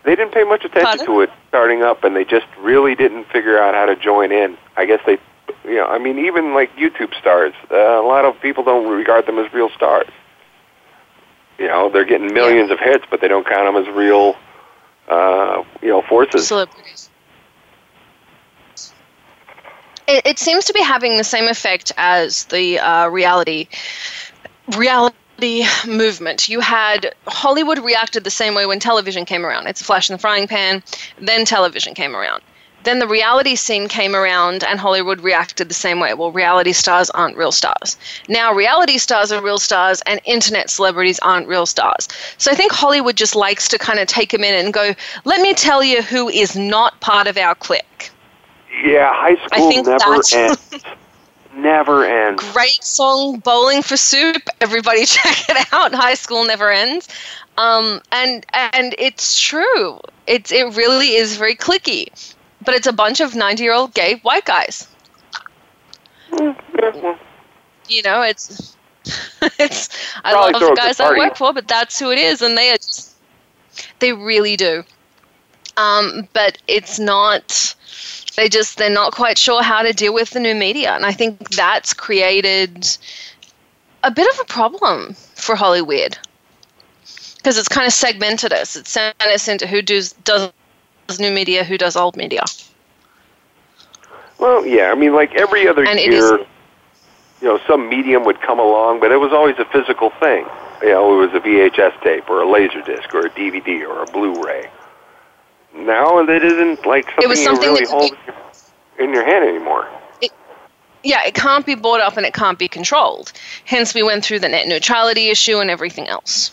They 0.07 0.15
didn't 0.15 0.33
pay 0.33 0.45
much 0.45 0.63
attention 0.63 0.99
Pardon? 0.99 1.05
to 1.05 1.19
it 1.19 1.29
starting 1.49 1.83
up, 1.83 2.05
and 2.05 2.15
they 2.15 2.23
just 2.23 2.45
really 2.61 2.95
didn't 2.95 3.25
figure 3.25 3.59
out 3.61 3.73
how 3.73 3.85
to 3.87 3.95
join 3.97 4.31
in. 4.31 4.57
I 4.77 4.85
guess 4.85 5.01
they, 5.05 5.17
you 5.65 5.75
know, 5.75 5.85
I 5.85 5.97
mean, 5.97 6.17
even 6.17 6.53
like 6.53 6.73
YouTube 6.77 7.13
stars, 7.19 7.53
uh, 7.69 7.75
a 7.75 8.07
lot 8.07 8.23
of 8.23 8.39
people 8.39 8.63
don't 8.63 8.89
regard 8.89 9.25
them 9.25 9.37
as 9.37 9.51
real 9.53 9.69
stars. 9.71 10.07
You 11.59 11.67
know, 11.67 11.89
they're 11.89 12.05
getting 12.05 12.33
millions 12.33 12.71
of 12.71 12.79
hits, 12.79 13.03
but 13.11 13.19
they 13.19 13.27
don't 13.27 13.45
count 13.45 13.65
them 13.65 13.85
as 13.85 13.93
real, 13.93 14.37
uh, 15.09 15.63
you 15.81 15.89
know, 15.89 16.01
forces. 16.03 16.47
celebrities. 16.47 17.09
It, 20.07 20.25
it 20.25 20.39
seems 20.39 20.63
to 20.63 20.73
be 20.73 20.81
having 20.81 21.17
the 21.17 21.25
same 21.25 21.49
effect 21.49 21.91
as 21.97 22.45
the 22.45 22.79
uh, 22.79 23.09
reality 23.09 23.67
reality 24.77 25.17
movement. 25.87 26.49
You 26.49 26.59
had 26.59 27.13
Hollywood 27.27 27.79
reacted 27.79 28.23
the 28.23 28.31
same 28.31 28.55
way 28.55 28.65
when 28.65 28.79
television 28.79 29.25
came 29.25 29.45
around. 29.45 29.67
It's 29.67 29.81
a 29.81 29.83
flash 29.83 30.09
in 30.09 30.13
the 30.13 30.19
frying 30.19 30.47
pan. 30.47 30.83
Then 31.19 31.45
television 31.45 31.93
came 31.93 32.15
around. 32.15 32.41
Then 32.83 32.99
the 32.99 33.07
reality 33.07 33.55
scene 33.55 33.89
came 33.89 34.15
around 34.15 34.63
and 34.63 34.79
Hollywood 34.79 35.19
reacted 35.19 35.67
the 35.67 35.73
same 35.73 35.99
way. 35.99 36.13
Well, 36.13 36.31
reality 36.31 36.71
stars 36.71 37.09
aren't 37.09 37.35
real 37.35 37.51
stars. 37.51 37.97
Now, 38.29 38.53
reality 38.53 38.97
stars 38.97 39.31
are 39.31 39.41
real 39.41 39.57
stars 39.57 40.01
and 40.05 40.21
internet 40.25 40.69
celebrities 40.69 41.19
aren't 41.19 41.47
real 41.47 41.65
stars. 41.65 42.07
So 42.37 42.49
I 42.49 42.55
think 42.55 42.71
Hollywood 42.71 43.17
just 43.17 43.35
likes 43.35 43.67
to 43.69 43.77
kind 43.77 43.99
of 43.99 44.07
take 44.07 44.33
a 44.33 44.37
minute 44.37 44.63
and 44.63 44.73
go, 44.73 44.93
let 45.25 45.41
me 45.41 45.53
tell 45.53 45.83
you 45.83 46.01
who 46.01 46.29
is 46.29 46.55
not 46.55 46.99
part 47.01 47.27
of 47.27 47.37
our 47.37 47.55
clique. 47.55 48.11
Yeah, 48.85 49.11
high 49.13 49.35
school 49.47 49.83
never 49.83 50.13
ends. 50.33 50.85
never 51.57 52.05
ends. 52.05 52.43
Great 52.53 52.83
song, 52.83 53.39
Bowling 53.39 53.81
for 53.81 53.97
Soup. 53.97 54.41
Everybody 54.61 55.05
check 55.05 55.49
it 55.49 55.67
out. 55.73 55.93
High 55.93 56.13
school 56.13 56.45
never 56.45 56.71
ends. 56.71 57.07
Um, 57.57 58.01
and 58.11 58.45
and 58.53 58.95
it's 58.97 59.39
true. 59.39 59.99
It's 60.27 60.51
it 60.51 60.75
really 60.75 61.15
is 61.15 61.37
very 61.37 61.55
clicky 61.55 62.09
but 62.67 62.75
it's 62.75 62.85
a 62.85 62.91
bunch 62.91 63.21
of 63.21 63.33
90 63.33 63.63
year 63.63 63.73
old 63.73 63.93
gay 63.93 64.15
white 64.23 64.43
guys. 64.43 64.87
You 67.87 68.03
know, 68.03 68.21
it's 68.23 68.75
it's 69.57 69.89
I 70.25 70.33
Probably 70.33 70.51
love 70.51 70.61
the 70.61 70.75
guys 70.75 70.99
I 70.99 71.17
work 71.17 71.37
for, 71.37 71.53
but 71.53 71.67
that's 71.69 71.97
who 71.97 72.11
it 72.11 72.19
is, 72.19 72.41
and 72.41 72.57
they 72.57 72.71
are 72.71 72.75
just, 72.75 73.15
they 73.99 74.11
really 74.11 74.57
do. 74.57 74.83
Um, 75.77 76.27
but 76.33 76.57
it's 76.67 76.99
not. 76.99 77.73
They 78.37 78.49
just 78.49 78.77
they're 78.77 78.89
not 78.89 79.13
quite 79.13 79.37
sure 79.37 79.63
how 79.63 79.81
to 79.81 79.91
deal 79.91 80.13
with 80.13 80.29
the 80.29 80.39
new 80.39 80.53
media, 80.53 80.93
and 80.93 81.05
I 81.05 81.11
think 81.11 81.49
that's 81.49 81.91
created 81.91 82.87
a 84.03 84.11
bit 84.11 84.31
of 84.31 84.39
a 84.39 84.45
problem 84.45 85.15
for 85.33 85.55
Hollywood 85.55 86.15
because 87.37 87.57
it's 87.57 87.67
kind 87.67 87.87
of 87.87 87.93
segmented 87.93 88.53
us. 88.53 88.75
It's 88.75 88.91
sent 88.91 89.19
us 89.19 89.47
into 89.47 89.65
who 89.65 89.81
does 89.81 90.13
does 90.23 90.51
new 91.19 91.31
media, 91.31 91.63
who 91.63 91.79
does 91.79 91.95
old 91.95 92.15
media. 92.15 92.43
Well, 94.37 94.67
yeah, 94.67 94.91
I 94.91 94.95
mean, 94.95 95.15
like 95.15 95.33
every 95.33 95.67
other 95.67 95.83
and 95.83 95.99
year, 95.99 96.37
you 97.41 97.47
know, 97.47 97.59
some 97.67 97.89
medium 97.89 98.23
would 98.25 98.39
come 98.41 98.59
along, 98.59 98.99
but 98.99 99.11
it 99.11 99.17
was 99.17 99.33
always 99.33 99.57
a 99.57 99.65
physical 99.65 100.11
thing. 100.11 100.45
You 100.83 100.89
know, 100.89 101.23
it 101.23 101.25
was 101.25 101.33
a 101.33 101.43
VHS 101.43 102.03
tape 102.03 102.29
or 102.29 102.41
a 102.41 102.47
laser 102.47 102.83
disc 102.83 103.15
or 103.15 103.25
a 103.25 103.29
DVD 103.31 103.81
or 103.87 104.03
a 104.03 104.05
Blu-ray. 104.05 104.69
Now 105.77 106.19
it 106.19 106.43
isn't 106.43 106.85
like 106.85 107.05
something, 107.05 107.23
it 107.23 107.27
was 107.27 107.43
something 107.43 107.63
you 107.63 107.75
really 107.75 107.85
hold 107.85 108.11
be, 108.97 109.03
in 109.03 109.13
your 109.13 109.23
hand 109.23 109.47
anymore. 109.47 109.87
It, 110.21 110.31
yeah, 111.03 111.23
it 111.25 111.35
can't 111.35 111.65
be 111.65 111.75
bought 111.75 112.01
up 112.01 112.17
and 112.17 112.25
it 112.25 112.33
can't 112.33 112.57
be 112.57 112.67
controlled. 112.67 113.31
Hence, 113.65 113.93
we 113.93 114.01
went 114.01 114.25
through 114.25 114.39
the 114.39 114.49
net 114.49 114.67
neutrality 114.67 115.29
issue 115.29 115.59
and 115.59 115.69
everything 115.69 116.07
else. 116.07 116.51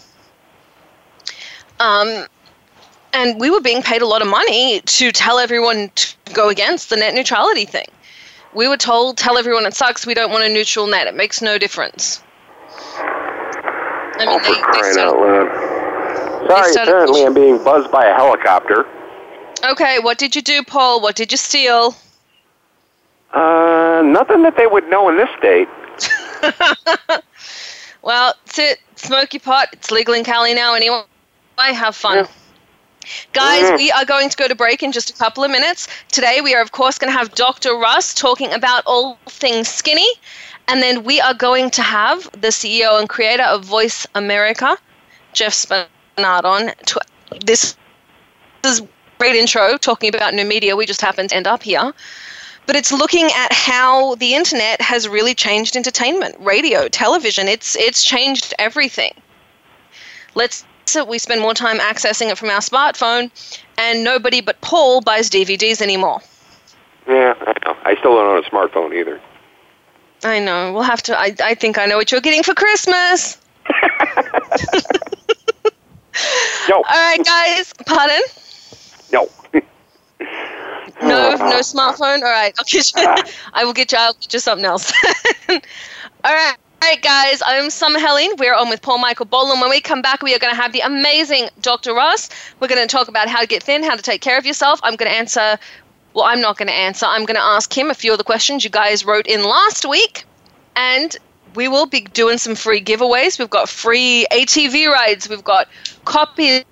Um, 1.80 2.26
and 3.14 3.40
we 3.40 3.50
were 3.50 3.60
being 3.60 3.82
paid 3.82 4.02
a 4.02 4.06
lot 4.06 4.20
of 4.20 4.28
money 4.28 4.80
to 4.80 5.10
tell 5.10 5.38
everyone 5.38 5.90
to 5.94 6.14
go 6.34 6.48
against 6.50 6.90
the 6.90 6.96
net 6.96 7.14
neutrality 7.14 7.64
thing. 7.64 7.86
We 8.52 8.68
were 8.68 8.76
told, 8.76 9.16
tell 9.16 9.38
everyone 9.38 9.66
it 9.66 9.74
sucks, 9.74 10.06
we 10.06 10.14
don't 10.14 10.30
want 10.30 10.44
a 10.44 10.48
neutral 10.48 10.86
net, 10.86 11.06
it 11.06 11.14
makes 11.14 11.40
no 11.40 11.58
difference. 11.58 12.22
I 14.16 14.26
mean, 14.26 14.28
oh, 14.28 14.94
they, 14.94 15.00
out 15.00 15.18
loud. 15.18 15.74
Sorry, 16.46 16.72
apparently 16.82 17.24
I'm 17.24 17.34
being 17.34 17.62
buzzed 17.64 17.90
by 17.90 18.04
a 18.04 18.14
helicopter. 18.14 18.86
Okay, 19.70 19.98
what 19.98 20.18
did 20.18 20.36
you 20.36 20.42
do, 20.42 20.62
Paul? 20.62 21.00
What 21.00 21.16
did 21.16 21.32
you 21.32 21.38
steal? 21.38 21.94
Uh, 23.32 24.02
nothing 24.04 24.42
that 24.42 24.56
they 24.56 24.66
would 24.66 24.88
know 24.88 25.08
in 25.08 25.16
this 25.16 25.28
state. 25.38 25.68
well, 28.02 28.34
sit, 28.44 28.78
smoky 28.96 29.38
pot. 29.38 29.68
It's 29.72 29.90
legal 29.90 30.14
in 30.14 30.24
Cali 30.24 30.54
now 30.54 30.74
anyway. 30.74 31.02
Have 31.58 31.96
fun. 31.96 32.18
Yeah. 32.18 32.26
Guys, 33.32 33.78
we 33.78 33.90
are 33.92 34.04
going 34.04 34.28
to 34.28 34.36
go 34.36 34.48
to 34.48 34.54
break 34.54 34.82
in 34.82 34.92
just 34.92 35.10
a 35.10 35.12
couple 35.14 35.44
of 35.44 35.50
minutes. 35.50 35.88
Today, 36.10 36.40
we 36.42 36.54
are, 36.54 36.62
of 36.62 36.72
course, 36.72 36.98
going 36.98 37.12
to 37.12 37.18
have 37.18 37.34
Dr. 37.34 37.74
Russ 37.76 38.14
talking 38.14 38.52
about 38.52 38.82
all 38.86 39.18
things 39.26 39.68
skinny. 39.68 40.08
And 40.68 40.82
then 40.82 41.04
we 41.04 41.20
are 41.20 41.34
going 41.34 41.70
to 41.72 41.82
have 41.82 42.30
the 42.32 42.48
CEO 42.48 42.98
and 42.98 43.08
creator 43.08 43.42
of 43.42 43.64
Voice 43.64 44.06
America, 44.14 44.76
Jeff 45.32 45.52
Spenard, 45.52 46.44
on. 46.44 46.72
To, 46.86 47.00
This 47.44 47.76
is 48.64 48.82
great 49.18 49.36
intro 49.36 49.76
talking 49.76 50.14
about 50.14 50.34
new 50.34 50.44
media. 50.44 50.76
We 50.76 50.86
just 50.86 51.00
happened 51.00 51.30
to 51.30 51.36
end 51.36 51.46
up 51.46 51.62
here. 51.62 51.92
But 52.66 52.76
it's 52.76 52.90
looking 52.92 53.26
at 53.36 53.52
how 53.52 54.14
the 54.14 54.34
internet 54.34 54.80
has 54.80 55.06
really 55.06 55.34
changed 55.34 55.76
entertainment, 55.76 56.36
radio, 56.40 56.88
television. 56.88 57.46
It's 57.46 57.76
it's 57.76 58.02
changed 58.02 58.54
everything. 58.58 59.12
Let's 60.34 60.64
it, 60.96 61.08
we 61.08 61.18
spend 61.18 61.40
more 61.40 61.54
time 61.54 61.78
accessing 61.78 62.30
it 62.30 62.38
from 62.38 62.50
our 62.50 62.60
smartphone, 62.60 63.30
and 63.78 64.04
nobody 64.04 64.40
but 64.40 64.60
Paul 64.60 65.00
buys 65.00 65.28
DVDs 65.30 65.80
anymore. 65.80 66.20
Yeah, 67.06 67.34
I 67.40 67.52
know. 67.64 67.76
I 67.84 67.96
still 67.96 68.14
don't 68.14 68.26
own 68.26 68.44
a 68.44 68.48
smartphone 68.48 68.94
either. 68.94 69.20
I 70.22 70.40
know. 70.40 70.72
We'll 70.72 70.82
have 70.82 71.02
to. 71.04 71.18
I, 71.18 71.34
I 71.42 71.54
think 71.54 71.76
I 71.78 71.86
know 71.86 71.96
what 71.96 72.10
you're 72.10 72.20
getting 72.20 72.42
for 72.42 72.54
Christmas. 72.54 73.38
no. 76.68 76.76
All 76.76 76.82
right, 76.82 77.20
guys. 77.24 77.74
Pardon? 77.86 78.22
No. 79.14 79.28
no, 81.02 81.30
uh, 81.30 81.36
no 81.36 81.60
smartphone. 81.60 82.22
All 82.22 82.32
right, 82.32 82.52
I'll 82.58 82.64
get 82.64 82.92
you. 82.96 83.32
I 83.52 83.64
will 83.64 83.72
get 83.72 83.92
you. 83.92 83.98
I'll 83.98 84.14
get 84.14 84.32
you 84.32 84.40
something 84.40 84.64
else. 84.64 84.92
All 85.48 85.54
right. 86.24 86.56
All 86.82 86.90
right, 86.90 87.00
guys, 87.00 87.40
I'm 87.46 87.70
Summer 87.70 87.98
Helene. 87.98 88.32
We're 88.36 88.54
on 88.54 88.68
with 88.68 88.82
Paul 88.82 88.98
Michael 88.98 89.24
Boland. 89.24 89.58
When 89.58 89.70
we 89.70 89.80
come 89.80 90.02
back, 90.02 90.22
we 90.22 90.34
are 90.34 90.38
going 90.38 90.54
to 90.54 90.60
have 90.60 90.72
the 90.72 90.80
amazing 90.80 91.48
Dr. 91.62 91.94
Ross. 91.94 92.28
We're 92.60 92.68
going 92.68 92.86
to 92.86 92.86
talk 92.86 93.08
about 93.08 93.26
how 93.26 93.40
to 93.40 93.46
get 93.46 93.62
thin, 93.62 93.82
how 93.82 93.96
to 93.96 94.02
take 94.02 94.20
care 94.20 94.36
of 94.36 94.44
yourself. 94.44 94.80
I'm 94.82 94.96
going 94.96 95.10
to 95.10 95.16
answer, 95.16 95.58
well, 96.12 96.26
I'm 96.26 96.42
not 96.42 96.58
going 96.58 96.68
to 96.68 96.74
answer. 96.74 97.06
I'm 97.06 97.24
going 97.24 97.36
to 97.36 97.42
ask 97.42 97.74
him 97.74 97.88
a 97.88 97.94
few 97.94 98.12
of 98.12 98.18
the 98.18 98.24
questions 98.24 98.64
you 98.64 98.70
guys 98.70 99.02
wrote 99.02 99.26
in 99.26 99.44
last 99.44 99.86
week. 99.88 100.26
And 100.76 101.16
we 101.54 101.68
will 101.68 101.86
be 101.86 102.02
doing 102.02 102.36
some 102.36 102.54
free 102.54 102.84
giveaways. 102.84 103.38
We've 103.38 103.48
got 103.48 103.70
free 103.70 104.26
ATV 104.30 104.86
rides, 104.88 105.26
we've 105.26 105.44
got 105.44 105.68
copies 106.04 106.64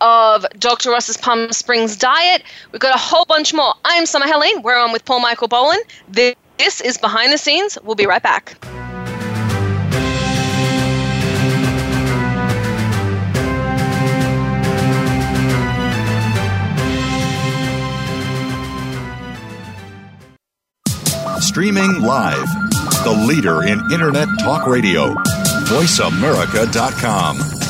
of 0.00 0.44
Dr. 0.58 0.90
Ross's 0.90 1.16
Palm 1.16 1.52
Springs 1.52 1.96
diet. 1.96 2.42
We've 2.72 2.80
got 2.80 2.94
a 2.94 2.98
whole 2.98 3.24
bunch 3.24 3.54
more. 3.54 3.72
I'm 3.84 4.04
Summer 4.04 4.26
Helene. 4.26 4.62
We're 4.62 4.78
on 4.78 4.92
with 4.92 5.04
Paul 5.04 5.20
Michael 5.20 5.48
Boland. 5.48 5.82
This 6.08 6.80
is 6.82 6.98
Behind 6.98 7.32
the 7.32 7.38
Scenes. 7.38 7.78
We'll 7.82 7.94
be 7.94 8.06
right 8.06 8.22
back. 8.22 8.56
Streaming 21.40 22.02
live. 22.02 22.46
The 23.02 23.24
leader 23.26 23.62
in 23.62 23.80
Internet 23.90 24.28
talk 24.40 24.66
radio. 24.66 25.14
VoiceAmerica.com. 25.64 27.69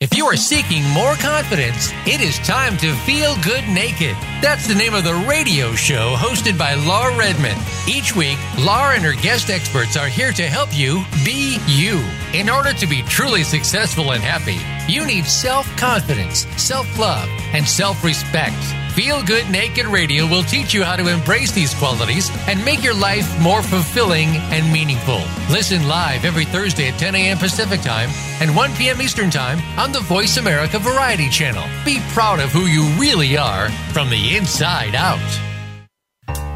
If 0.00 0.16
you 0.16 0.26
are 0.26 0.36
seeking 0.36 0.88
more 0.90 1.14
confidence, 1.14 1.90
it 2.06 2.20
is 2.20 2.38
time 2.46 2.76
to 2.76 2.94
feel 2.98 3.34
good 3.42 3.66
naked. 3.68 4.14
That's 4.40 4.68
the 4.68 4.74
name 4.76 4.94
of 4.94 5.02
the 5.02 5.26
radio 5.28 5.72
show 5.72 6.14
hosted 6.16 6.56
by 6.56 6.74
Laura 6.74 7.18
Redmond. 7.18 7.60
Each 7.88 8.14
week, 8.14 8.38
Laura 8.60 8.94
and 8.94 9.02
her 9.02 9.20
guest 9.20 9.50
experts 9.50 9.96
are 9.96 10.06
here 10.06 10.30
to 10.30 10.44
help 10.44 10.68
you 10.72 11.04
be 11.24 11.58
you. 11.66 11.98
In 12.34 12.50
order 12.50 12.74
to 12.74 12.86
be 12.86 13.00
truly 13.02 13.42
successful 13.42 14.12
and 14.12 14.22
happy, 14.22 14.60
you 14.92 15.06
need 15.06 15.24
self 15.24 15.66
confidence, 15.78 16.46
self 16.60 16.98
love, 16.98 17.26
and 17.54 17.66
self 17.66 18.04
respect. 18.04 18.54
Feel 18.92 19.22
Good 19.22 19.48
Naked 19.48 19.86
Radio 19.86 20.26
will 20.26 20.42
teach 20.42 20.74
you 20.74 20.82
how 20.82 20.96
to 20.96 21.08
embrace 21.08 21.52
these 21.52 21.72
qualities 21.74 22.30
and 22.46 22.62
make 22.66 22.82
your 22.82 22.94
life 22.94 23.40
more 23.40 23.62
fulfilling 23.62 24.28
and 24.52 24.70
meaningful. 24.70 25.22
Listen 25.50 25.88
live 25.88 26.26
every 26.26 26.44
Thursday 26.44 26.88
at 26.88 26.98
10 26.98 27.14
a.m. 27.14 27.38
Pacific 27.38 27.80
Time 27.80 28.10
and 28.42 28.54
1 28.54 28.74
p.m. 28.74 29.00
Eastern 29.00 29.30
Time 29.30 29.60
on 29.78 29.92
the 29.92 30.00
Voice 30.00 30.36
America 30.36 30.78
Variety 30.78 31.30
Channel. 31.30 31.64
Be 31.84 32.00
proud 32.08 32.40
of 32.40 32.50
who 32.50 32.66
you 32.66 32.84
really 33.00 33.38
are 33.38 33.70
from 33.92 34.10
the 34.10 34.36
inside 34.36 34.94
out. 34.94 35.47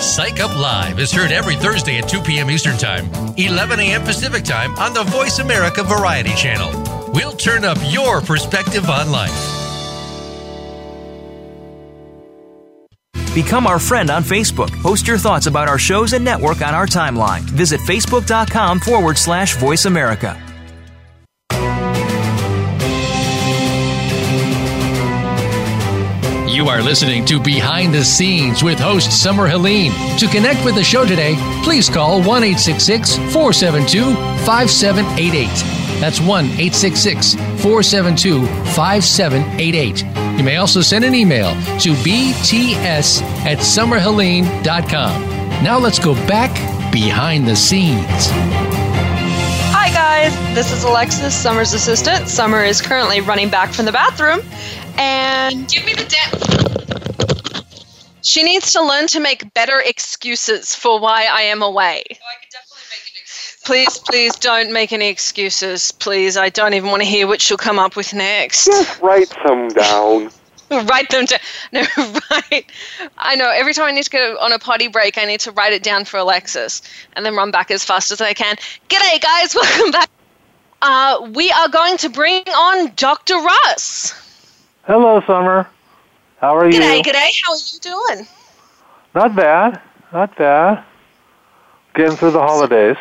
Psych 0.00 0.40
Up 0.40 0.56
Live 0.56 0.98
is 0.98 1.12
heard 1.12 1.30
every 1.30 1.56
Thursday 1.56 1.98
at 1.98 2.08
2 2.08 2.22
p.m. 2.22 2.50
Eastern 2.50 2.78
Time, 2.78 3.04
11 3.36 3.80
a.m. 3.80 4.02
Pacific 4.02 4.44
Time 4.44 4.74
on 4.76 4.94
the 4.94 5.04
Voice 5.04 5.40
America 5.40 5.82
Variety 5.82 6.34
Channel. 6.34 6.70
We'll 7.12 7.32
turn 7.32 7.64
up 7.66 7.76
your 7.90 8.22
perspective 8.22 8.88
on 8.88 9.10
life. 9.10 9.56
Become 13.34 13.66
our 13.66 13.78
friend 13.78 14.10
on 14.10 14.24
Facebook. 14.24 14.70
Post 14.82 15.06
your 15.06 15.18
thoughts 15.18 15.46
about 15.46 15.68
our 15.68 15.78
shows 15.78 16.14
and 16.14 16.24
network 16.24 16.62
on 16.62 16.74
our 16.74 16.86
timeline. 16.86 17.42
Visit 17.42 17.80
facebook.com 17.80 18.80
forward 18.80 19.18
slash 19.18 19.56
voice 19.56 19.84
America. 19.84 20.40
You 26.50 26.66
are 26.66 26.82
listening 26.82 27.24
to 27.26 27.38
Behind 27.38 27.94
the 27.94 28.04
Scenes 28.04 28.64
with 28.64 28.80
host 28.80 29.12
Summer 29.12 29.46
Helene. 29.46 29.92
To 30.18 30.26
connect 30.26 30.64
with 30.64 30.74
the 30.74 30.82
show 30.82 31.06
today, 31.06 31.36
please 31.62 31.88
call 31.88 32.20
1 32.24 32.42
472 32.42 34.14
5788. 34.44 35.46
That's 36.00 36.20
1 36.20 36.46
472 36.48 38.46
5788. 38.74 40.02
You 40.38 40.44
may 40.44 40.56
also 40.56 40.80
send 40.80 41.04
an 41.04 41.14
email 41.14 41.50
to 41.78 41.92
bts 41.92 43.22
at 43.46 43.58
summerhelene.com. 43.58 45.22
Now 45.62 45.78
let's 45.78 46.00
go 46.00 46.14
back 46.26 46.52
behind 46.90 47.46
the 47.46 47.54
scenes. 47.54 48.28
Hi, 49.72 49.92
guys. 49.92 50.34
This 50.54 50.72
is 50.72 50.82
Alexis, 50.82 51.32
Summer's 51.32 51.74
assistant. 51.74 52.28
Summer 52.28 52.64
is 52.64 52.82
currently 52.82 53.20
running 53.20 53.50
back 53.50 53.72
from 53.72 53.84
the 53.84 53.92
bathroom. 53.92 54.40
And 55.00 55.66
give 55.66 55.84
me 55.86 55.94
the 55.94 56.04
damn. 56.04 56.40
She 58.22 58.42
needs 58.42 58.72
to 58.72 58.82
learn 58.82 59.06
to 59.08 59.20
make 59.20 59.54
better 59.54 59.80
excuses 59.80 60.74
for 60.74 61.00
why 61.00 61.24
I 61.24 61.40
am 61.42 61.62
away. 61.62 62.04
Oh, 62.10 62.14
I 62.14 62.36
could 62.42 62.50
definitely 62.52 62.84
make 62.90 63.00
an 63.08 63.22
excuse. 63.22 63.56
Please, 63.64 63.98
please 63.98 64.36
don't 64.36 64.72
make 64.72 64.92
any 64.92 65.08
excuses. 65.08 65.90
Please, 65.92 66.36
I 66.36 66.50
don't 66.50 66.74
even 66.74 66.90
want 66.90 67.02
to 67.02 67.08
hear 67.08 67.26
what 67.26 67.40
she'll 67.40 67.56
come 67.56 67.78
up 67.78 67.96
with 67.96 68.12
next. 68.12 68.66
Just 68.66 69.00
write 69.00 69.28
some 69.46 69.68
down. 69.68 70.30
write 70.70 71.08
them 71.08 71.24
down. 71.24 71.40
No, 71.72 71.80
right. 72.30 72.66
I 73.16 73.36
know. 73.36 73.48
Every 73.48 73.72
time 73.72 73.86
I 73.86 73.92
need 73.92 74.04
to 74.04 74.10
go 74.10 74.36
on 74.38 74.52
a 74.52 74.58
potty 74.58 74.88
break, 74.88 75.16
I 75.16 75.24
need 75.24 75.40
to 75.40 75.52
write 75.52 75.72
it 75.72 75.82
down 75.82 76.04
for 76.04 76.18
Alexis 76.18 76.82
and 77.14 77.24
then 77.24 77.34
run 77.34 77.50
back 77.50 77.70
as 77.70 77.84
fast 77.84 78.10
as 78.10 78.20
I 78.20 78.34
can. 78.34 78.56
G'day, 78.90 79.20
guys. 79.22 79.54
Welcome 79.54 79.92
back. 79.92 80.10
Uh, 80.82 81.30
we 81.32 81.50
are 81.50 81.68
going 81.70 81.96
to 81.98 82.10
bring 82.10 82.42
on 82.42 82.92
Dr. 82.96 83.36
Russ. 83.36 84.14
Hello, 84.84 85.20
Summer. 85.26 85.68
How 86.38 86.56
are 86.56 86.68
you? 86.68 86.80
g'day? 86.80 87.02
G'day, 87.02 87.42
How 87.44 87.52
are 87.52 87.56
you 87.56 87.80
doing? 87.80 88.26
Not 89.14 89.36
bad. 89.36 89.80
Not 90.12 90.34
bad. 90.36 90.82
Getting 91.94 92.16
through 92.16 92.30
the 92.30 92.40
holidays. 92.40 92.96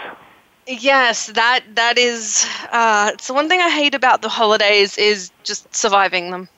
Yes, 0.68 1.28
that 1.28 1.64
that 1.76 1.98
is. 1.98 2.46
Uh, 2.72 3.12
it's 3.14 3.28
the 3.28 3.34
one 3.34 3.48
thing 3.48 3.62
I 3.62 3.70
hate 3.70 3.96
about 3.96 4.22
the 4.22 4.30
holidays 4.30 4.98
is 4.98 5.32
just 5.44 5.74
surviving 5.74 6.32
them. 6.32 6.50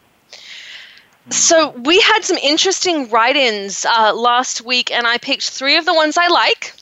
So 1.30 1.70
we 1.70 2.02
had 2.02 2.22
some 2.24 2.38
interesting 2.38 3.10
write-ins 3.10 3.86
uh, 3.86 4.14
last 4.14 4.62
week, 4.62 4.92
and 4.92 5.06
I 5.06 5.18
picked 5.20 5.50
three 5.50 5.78
of 5.78 5.86
the 5.86 5.94
ones 5.94 6.18
I 6.18 6.28
like, 6.28 6.74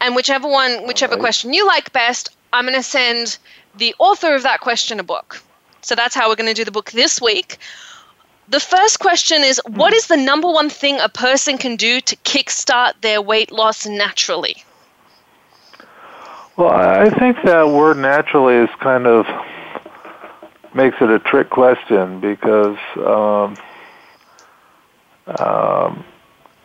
and 0.00 0.16
whichever 0.16 0.48
one, 0.48 0.86
whichever 0.86 1.14
right. 1.14 1.20
question 1.20 1.52
you 1.52 1.66
like 1.66 1.92
best, 1.92 2.30
I'm 2.52 2.64
going 2.64 2.74
to 2.74 2.82
send 2.82 3.38
the 3.76 3.94
author 3.98 4.34
of 4.34 4.42
that 4.44 4.60
question 4.60 4.98
a 4.98 5.02
book. 5.02 5.42
So 5.80 5.94
that's 5.94 6.14
how 6.14 6.28
we're 6.28 6.36
going 6.36 6.48
to 6.48 6.54
do 6.54 6.64
the 6.64 6.70
book 6.70 6.90
this 6.90 7.20
week. 7.20 7.58
The 8.48 8.60
first 8.60 8.98
question 8.98 9.42
is 9.42 9.60
What 9.66 9.92
is 9.92 10.06
the 10.06 10.16
number 10.16 10.50
one 10.50 10.70
thing 10.70 10.98
a 11.00 11.08
person 11.08 11.58
can 11.58 11.76
do 11.76 12.00
to 12.00 12.16
kickstart 12.16 12.94
their 13.00 13.20
weight 13.20 13.52
loss 13.52 13.86
naturally? 13.86 14.64
Well, 16.56 16.70
I 16.70 17.08
think 17.10 17.36
that 17.44 17.68
word 17.68 17.98
naturally 17.98 18.56
is 18.56 18.70
kind 18.80 19.06
of 19.06 19.26
makes 20.74 20.96
it 21.00 21.08
a 21.08 21.18
trick 21.20 21.50
question 21.50 22.20
because 22.20 22.78
um, 22.96 23.56
um, 25.38 26.04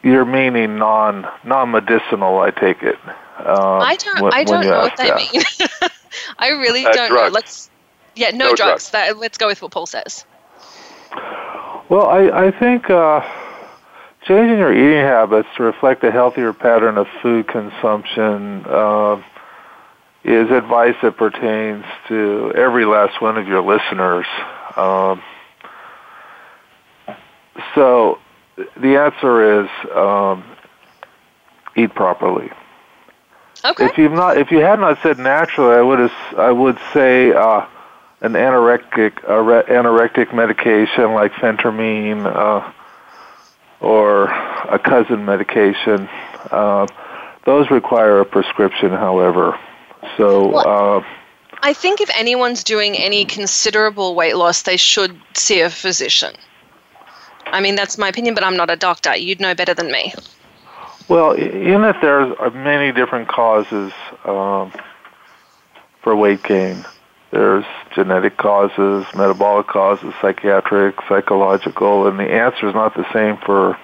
you're 0.01 0.25
meaning 0.25 0.77
non 0.77 1.27
non 1.43 1.71
medicinal. 1.71 2.39
I 2.39 2.51
take 2.51 2.81
it. 2.81 2.97
Um, 3.37 3.81
I 3.81 3.97
don't. 3.97 4.21
When, 4.21 4.33
I 4.33 4.43
don't 4.51 4.65
know 4.65 4.79
what 4.79 4.97
that, 4.97 5.17
that. 5.17 5.33
mean. 5.33 5.89
I 6.39 6.49
really 6.49 6.83
don't 6.83 7.09
drugs. 7.09 7.11
know. 7.11 7.27
Let's 7.29 7.69
yeah, 8.15 8.31
no, 8.31 8.49
no 8.49 8.55
drugs. 8.55 8.57
drugs. 8.57 8.89
That, 8.91 9.17
let's 9.17 9.37
go 9.37 9.47
with 9.47 9.61
what 9.61 9.71
Paul 9.71 9.85
says. 9.85 10.25
Well, 11.89 12.07
I, 12.07 12.47
I 12.47 12.51
think 12.51 12.89
uh, 12.89 13.21
changing 14.23 14.57
your 14.57 14.73
eating 14.73 15.03
habits 15.03 15.47
to 15.57 15.63
reflect 15.63 16.03
a 16.03 16.11
healthier 16.11 16.53
pattern 16.53 16.97
of 16.97 17.07
food 17.21 17.47
consumption 17.47 18.63
uh, 18.65 19.21
is 20.23 20.49
advice 20.49 20.95
that 21.01 21.17
pertains 21.17 21.85
to 22.07 22.53
every 22.55 22.85
last 22.85 23.21
one 23.21 23.37
of 23.37 23.47
your 23.47 23.61
listeners. 23.61 24.25
Um, 24.75 25.21
so 27.75 28.19
the 28.77 28.97
answer 28.97 29.61
is 29.61 29.69
um, 29.93 30.43
eat 31.75 31.93
properly. 31.93 32.49
Okay. 33.65 33.85
If 33.85 33.97
you've 33.97 34.11
not, 34.11 34.37
if 34.37 34.51
you 34.51 34.59
had 34.59 34.79
not 34.79 35.01
said 35.01 35.19
naturally, 35.19 35.75
I 35.75 35.81
would 35.81 35.99
have, 35.99 36.39
I 36.39 36.51
would 36.51 36.77
say 36.93 37.31
uh, 37.31 37.65
an 38.23 38.33
anorectic 38.33 39.19
anorectic 39.21 40.33
medication 40.33 41.13
like 41.13 41.33
phentermine 41.33 42.25
uh, 42.25 42.71
or 43.81 44.25
a 44.69 44.79
cousin 44.79 45.25
medication. 45.25 46.07
Uh, 46.49 46.87
those 47.45 47.69
require 47.69 48.21
a 48.21 48.25
prescription, 48.25 48.89
however. 48.89 49.59
So. 50.17 50.47
Well, 50.47 50.97
uh, 50.97 51.03
I 51.61 51.73
think 51.73 52.01
if 52.01 52.09
anyone's 52.17 52.63
doing 52.63 52.95
any 52.95 53.23
considerable 53.23 54.15
weight 54.15 54.35
loss, 54.35 54.63
they 54.63 54.77
should 54.77 55.19
see 55.33 55.61
a 55.61 55.69
physician. 55.69 56.35
I 57.45 57.61
mean, 57.61 57.75
that's 57.75 57.97
my 57.97 58.07
opinion, 58.09 58.35
but 58.35 58.43
I'm 58.43 58.57
not 58.57 58.69
a 58.69 58.75
doctor. 58.75 59.15
You'd 59.15 59.39
know 59.39 59.53
better 59.53 59.73
than 59.73 59.91
me. 59.91 60.13
Well, 61.07 61.31
in 61.33 61.81
that 61.81 61.99
there's 62.01 62.33
are 62.39 62.49
many 62.51 62.91
different 62.91 63.27
causes 63.27 63.91
um, 64.25 64.71
for 66.01 66.15
weight 66.15 66.43
gain. 66.43 66.85
There's 67.33 67.65
genetic 67.95 68.37
causes, 68.37 69.07
metabolic 69.15 69.65
causes, 69.65 70.13
psychiatric, 70.21 70.97
psychological, 71.09 72.05
and 72.07 72.19
the 72.19 72.31
answer 72.31 72.69
is 72.69 72.75
not 72.75 72.93
the 72.93 73.11
same 73.11 73.37
for 73.37 73.75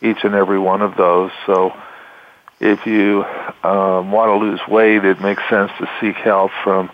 each 0.00 0.22
and 0.22 0.32
every 0.32 0.60
one 0.60 0.80
of 0.80 0.96
those. 0.96 1.32
So 1.44 1.76
if 2.60 2.86
you 2.86 3.24
um, 3.64 4.12
want 4.12 4.30
to 4.30 4.36
lose 4.36 4.60
weight, 4.68 5.04
it 5.04 5.20
makes 5.20 5.42
sense 5.50 5.72
to 5.78 5.90
seek 6.00 6.14
help 6.18 6.52
from 6.62 6.88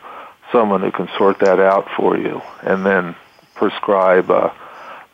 someone 0.50 0.80
who 0.80 0.90
can 0.90 1.10
sort 1.18 1.40
that 1.40 1.60
out 1.60 1.86
for 1.94 2.16
you 2.16 2.40
and 2.62 2.86
then 2.86 3.14
prescribe 3.54 4.30
uh, 4.30 4.54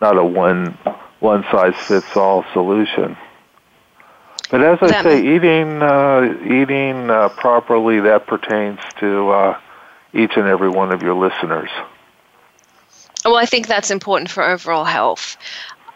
not 0.01 0.17
a 0.17 0.25
one 0.25 0.79
one 1.19 1.43
size 1.51 1.75
fits 1.75 2.17
all 2.17 2.45
solution. 2.53 3.17
But 4.53 4.63
as 4.63 4.79
I 4.83 5.03
say, 5.03 5.35
eating 5.35 5.83
uh, 5.83 6.33
eating 6.45 7.11
uh, 7.11 7.29
properly 7.31 7.99
that 8.03 8.29
pertains 8.29 8.79
to 9.01 9.31
uh, 9.31 9.61
each 10.13 10.37
and 10.37 10.47
every 10.47 10.69
one 10.69 10.93
of 10.93 11.03
your 11.03 11.15
listeners. 11.15 11.71
Well, 13.25 13.37
I 13.37 13.47
think 13.47 13.67
that's 13.67 13.91
important 13.91 14.31
for 14.31 14.43
overall 14.43 14.85
health. 14.85 15.37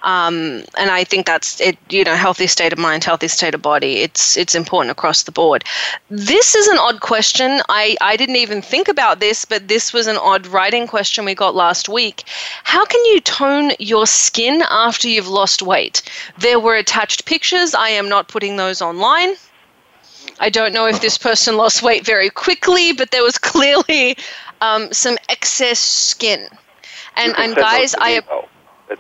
Um, 0.05 0.63
and 0.77 0.91
I 0.91 1.03
think 1.05 1.25
that's 1.25 1.61
it. 1.63 1.79
You 1.89 2.05
know, 2.05 2.15
healthy 2.15 2.47
state 2.47 2.75
of 2.75 2.79
mind, 2.79 3.05
healthy 3.05 3.27
state 3.27 3.55
of 3.55 3.63
body. 3.63 4.03
It's 4.03 4.37
it's 4.37 4.55
important 4.55 4.91
across 4.91 5.23
the 5.23 5.33
board. 5.33 5.65
This 6.11 6.55
is 6.55 6.69
an 6.69 6.77
odd 6.79 7.01
question. 7.01 7.63
I 7.71 7.97
I 8.03 8.19
didn't 8.19 8.37
even 8.37 8.61
think 8.61 8.89
about 8.89 9.21
this, 9.21 9.47
but 9.47 9.67
this 9.67 9.95
was 9.95 10.07
an 10.07 10.19
odd 10.19 10.47
writing 10.47 10.87
question 10.87 11.25
we 11.25 11.35
got 11.35 11.55
last 11.55 11.89
week. 11.89 12.25
How 12.65 12.85
can 12.85 13.03
you 13.07 13.21
tone 13.21 13.73
your 13.79 14.07
skin 14.07 14.63
after 14.71 15.09
you've 15.09 15.29
lost 15.29 15.63
weight? 15.63 16.03
There 16.37 16.61
were 16.61 16.77
attached 16.77 17.25
pictures. 17.25 17.75
I 17.75 17.89
am 17.89 18.11
not 18.11 18.29
putting 18.29 18.57
those 18.57 18.83
online. 18.83 19.37
I 20.41 20.51
don't 20.51 20.73
know 20.73 20.87
if 20.87 21.01
this 21.01 21.17
person 21.19 21.57
lost 21.57 21.83
weight 21.83 22.05
very 22.05 22.31
quickly, 22.31 22.93
but 22.93 23.11
there 23.11 23.23
was 23.23 23.39
clearly 23.39 24.17
um, 24.61 24.93
some 24.93 25.17
excess 25.29 25.79
skin. 25.79 26.49
And 27.17 27.35
and 27.39 27.55
guys, 27.55 27.95
I 27.99 28.23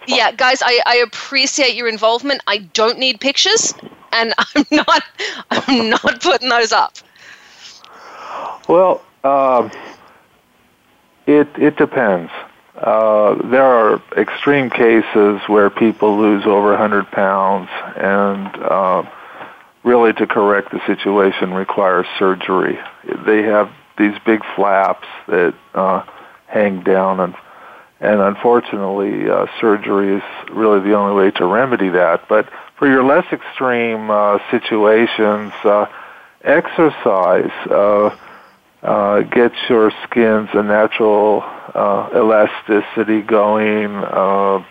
yeah, 0.06 0.32
guys, 0.32 0.62
I, 0.64 0.80
I 0.86 0.96
appreciate 0.96 1.74
your 1.74 1.88
involvement. 1.88 2.42
I 2.46 2.58
don't 2.58 2.98
need 2.98 3.20
pictures, 3.20 3.74
and 4.12 4.32
I'm 4.54 4.64
not 4.70 5.02
I'm 5.50 5.90
not 5.90 6.20
putting 6.20 6.48
those 6.48 6.72
up. 6.72 6.96
Well, 8.68 9.02
uh, 9.22 9.68
it 11.26 11.48
it 11.58 11.76
depends. 11.76 12.30
Uh, 12.76 13.34
there 13.48 13.62
are 13.64 14.02
extreme 14.16 14.68
cases 14.68 15.40
where 15.46 15.70
people 15.70 16.18
lose 16.18 16.44
over 16.44 16.70
100 16.70 17.10
pounds, 17.12 17.68
and 17.96 18.48
uh, 18.62 19.02
really 19.84 20.12
to 20.14 20.26
correct 20.26 20.72
the 20.72 20.80
situation 20.86 21.52
requires 21.52 22.06
surgery. 22.18 22.78
They 23.26 23.42
have 23.42 23.70
these 23.98 24.14
big 24.26 24.40
flaps 24.56 25.06
that 25.28 25.54
uh, 25.74 26.04
hang 26.46 26.82
down, 26.82 27.20
and 27.20 27.34
and 28.00 28.20
unfortunately, 28.20 29.30
uh, 29.30 29.46
surgery 29.60 30.16
is 30.16 30.22
really 30.50 30.80
the 30.80 30.94
only 30.94 31.14
way 31.14 31.30
to 31.32 31.46
remedy 31.46 31.90
that. 31.90 32.28
But 32.28 32.48
for 32.76 32.88
your 32.88 33.04
less 33.04 33.24
extreme 33.32 34.10
uh, 34.10 34.38
situations, 34.50 35.52
uh, 35.64 35.86
exercise. 36.42 37.50
Uh, 37.70 38.16
uh, 38.82 39.22
get 39.22 39.52
your 39.70 39.90
skin's 40.04 40.50
a 40.52 40.62
natural 40.62 41.42
uh, 41.42 42.10
elasticity 42.14 43.22
going. 43.22 43.96
Uh, 43.96 44.62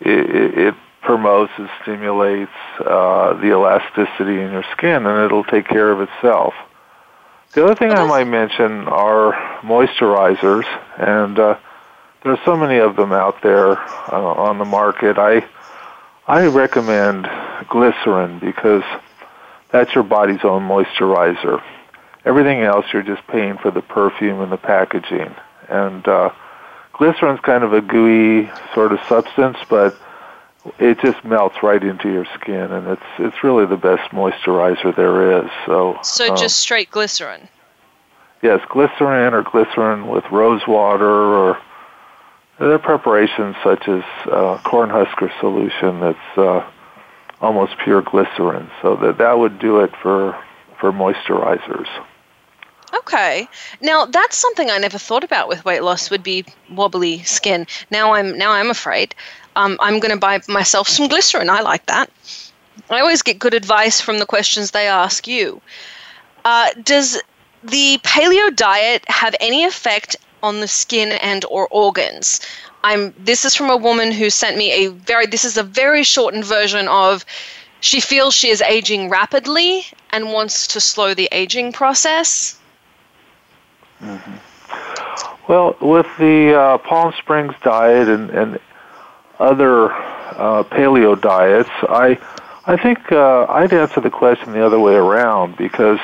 it, 0.00 0.58
it 0.58 0.74
promotes 1.02 1.52
and 1.56 1.68
stimulates 1.82 2.52
uh, 2.80 3.34
the 3.34 3.48
elasticity 3.48 4.40
in 4.40 4.52
your 4.52 4.64
skin, 4.72 5.06
and 5.06 5.24
it'll 5.24 5.44
take 5.44 5.66
care 5.66 5.90
of 5.90 6.00
itself. 6.00 6.54
The 7.52 7.64
other 7.64 7.74
thing 7.74 7.92
I 7.92 8.04
might 8.04 8.24
mention 8.24 8.86
are 8.88 9.32
moisturizers, 9.62 10.64
and 10.98 11.38
uh, 11.38 11.58
there 12.22 12.32
are 12.32 12.40
so 12.44 12.56
many 12.56 12.78
of 12.78 12.96
them 12.96 13.12
out 13.12 13.42
there 13.42 13.78
uh, 13.78 14.20
on 14.20 14.58
the 14.58 14.64
market. 14.64 15.18
I 15.18 15.44
I 16.26 16.46
recommend 16.46 17.26
glycerin 17.70 18.38
because 18.38 18.82
that's 19.70 19.94
your 19.94 20.04
body's 20.04 20.44
own 20.44 20.68
moisturizer. 20.68 21.62
Everything 22.24 22.60
else, 22.60 22.84
you're 22.92 23.02
just 23.02 23.26
paying 23.28 23.56
for 23.56 23.70
the 23.70 23.80
perfume 23.80 24.40
and 24.42 24.52
the 24.52 24.58
packaging. 24.58 25.34
And 25.70 26.06
uh, 26.06 26.30
glycerin's 26.92 27.40
kind 27.40 27.64
of 27.64 27.72
a 27.72 27.80
gooey 27.80 28.50
sort 28.74 28.92
of 28.92 29.00
substance, 29.08 29.56
but 29.70 29.96
it 30.78 31.00
just 31.00 31.24
melts 31.24 31.62
right 31.62 31.82
into 31.82 32.10
your 32.10 32.26
skin, 32.34 32.72
and 32.72 32.88
it's 32.88 33.02
it's 33.18 33.44
really 33.44 33.66
the 33.66 33.76
best 33.76 34.10
moisturizer 34.12 34.94
there 34.94 35.42
is. 35.42 35.50
So 35.66 35.98
so 36.02 36.34
just 36.34 36.58
straight 36.58 36.90
glycerin. 36.90 37.48
Yes, 38.42 38.60
glycerin 38.68 39.34
or 39.34 39.42
glycerin 39.42 40.06
with 40.08 40.24
rose 40.30 40.66
water, 40.66 41.06
or 41.06 41.58
there 42.58 42.72
are 42.72 42.78
preparations 42.78 43.56
such 43.62 43.88
as 43.88 44.02
uh, 44.26 44.58
cornhusker 44.64 45.30
solution 45.40 46.00
that's 46.00 46.38
uh, 46.38 46.64
almost 47.40 47.76
pure 47.82 48.02
glycerin. 48.02 48.70
So 48.82 48.96
that 48.96 49.18
that 49.18 49.38
would 49.38 49.58
do 49.58 49.80
it 49.80 49.94
for 49.96 50.36
for 50.78 50.92
moisturizers. 50.92 51.88
Okay. 52.94 53.48
Now 53.80 54.06
that's 54.06 54.36
something 54.36 54.70
I 54.70 54.78
never 54.78 54.98
thought 54.98 55.24
about 55.24 55.48
with 55.48 55.64
weight 55.64 55.82
loss 55.82 56.10
would 56.10 56.22
be 56.22 56.44
wobbly 56.70 57.22
skin. 57.24 57.66
Now 57.90 58.14
I'm 58.14 58.36
now 58.38 58.52
I'm 58.52 58.70
afraid. 58.70 59.14
Um, 59.58 59.76
I'm 59.80 59.98
going 59.98 60.12
to 60.12 60.20
buy 60.20 60.40
myself 60.48 60.86
some 60.88 61.08
glycerin. 61.08 61.50
I 61.50 61.60
like 61.62 61.84
that. 61.86 62.08
I 62.90 63.00
always 63.00 63.22
get 63.22 63.40
good 63.40 63.54
advice 63.54 64.00
from 64.00 64.20
the 64.20 64.24
questions 64.24 64.70
they 64.70 64.86
ask 64.86 65.26
you. 65.26 65.60
Uh, 66.44 66.68
does 66.84 67.20
the 67.64 67.98
paleo 68.04 68.54
diet 68.54 69.04
have 69.08 69.34
any 69.40 69.64
effect 69.64 70.14
on 70.44 70.60
the 70.60 70.68
skin 70.68 71.10
and 71.10 71.44
or 71.50 71.66
organs? 71.72 72.40
I'm. 72.84 73.12
This 73.18 73.44
is 73.44 73.56
from 73.56 73.68
a 73.68 73.76
woman 73.76 74.12
who 74.12 74.30
sent 74.30 74.56
me 74.56 74.70
a 74.70 74.90
very. 74.90 75.26
This 75.26 75.44
is 75.44 75.56
a 75.56 75.64
very 75.64 76.04
shortened 76.04 76.44
version 76.44 76.86
of. 76.86 77.24
She 77.80 78.00
feels 78.00 78.34
she 78.34 78.50
is 78.50 78.62
aging 78.62 79.08
rapidly 79.08 79.86
and 80.10 80.32
wants 80.32 80.68
to 80.68 80.80
slow 80.80 81.14
the 81.14 81.28
aging 81.32 81.72
process. 81.72 82.58
Mm-hmm. 84.02 85.52
Well, 85.52 85.76
with 85.80 86.06
the 86.18 86.54
uh, 86.54 86.78
Palm 86.78 87.12
Springs 87.18 87.54
diet 87.62 88.08
and, 88.08 88.30
and 88.30 88.58
other 89.38 89.92
uh, 89.92 90.64
paleo 90.64 91.20
diets, 91.20 91.70
I 91.82 92.18
I 92.66 92.76
think 92.76 93.10
uh, 93.10 93.46
I'd 93.48 93.72
answer 93.72 94.00
the 94.00 94.10
question 94.10 94.52
the 94.52 94.64
other 94.64 94.78
way 94.78 94.94
around 94.94 95.56
because 95.56 96.00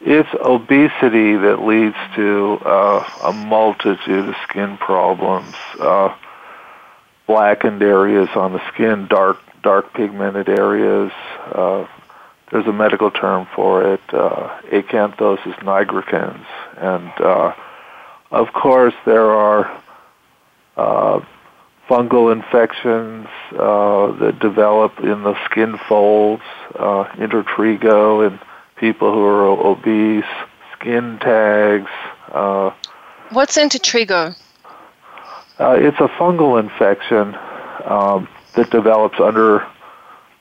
it's 0.00 0.28
obesity 0.34 1.36
that 1.36 1.62
leads 1.62 1.96
to 2.16 2.58
uh, 2.64 3.08
a 3.24 3.32
multitude 3.32 4.28
of 4.28 4.34
skin 4.42 4.76
problems, 4.76 5.54
uh, 5.78 6.14
blackened 7.26 7.82
areas 7.82 8.28
on 8.34 8.52
the 8.52 8.68
skin, 8.72 9.06
dark 9.06 9.38
dark 9.62 9.94
pigmented 9.94 10.48
areas. 10.48 11.12
Uh, 11.46 11.86
there's 12.50 12.66
a 12.66 12.72
medical 12.72 13.10
term 13.10 13.46
for 13.54 13.94
it, 13.94 14.02
uh, 14.12 14.60
acanthosis 14.70 15.54
nigricans, 15.60 16.44
and 16.76 17.10
uh, 17.20 17.54
of 18.30 18.52
course 18.52 18.94
there 19.06 19.30
are 19.30 19.82
uh, 20.76 21.24
fungal 21.88 22.32
infections 22.32 23.26
uh, 23.52 24.12
that 24.18 24.38
develop 24.40 24.98
in 25.00 25.22
the 25.22 25.34
skin 25.44 25.78
folds, 25.88 26.42
uh, 26.76 27.04
intertrigo, 27.16 28.26
and 28.26 28.38
people 28.76 29.12
who 29.12 29.22
are 29.22 29.46
obese, 29.46 30.24
skin 30.78 31.18
tags. 31.20 31.90
Uh, 32.32 32.70
What's 33.30 33.56
intertrigo? 33.56 34.36
Uh, 35.58 35.76
it's 35.78 35.98
a 35.98 36.08
fungal 36.18 36.60
infection 36.60 37.34
um, 37.84 38.28
that 38.54 38.70
develops 38.70 39.20
under 39.20 39.66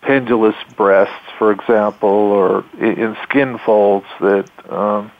pendulous 0.01 0.55
breasts, 0.75 1.13
for 1.37 1.51
example, 1.51 2.09
or 2.09 2.65
in 2.79 3.15
skin 3.23 3.57
folds 3.65 4.05
that 4.19 4.49
um, 4.69 5.11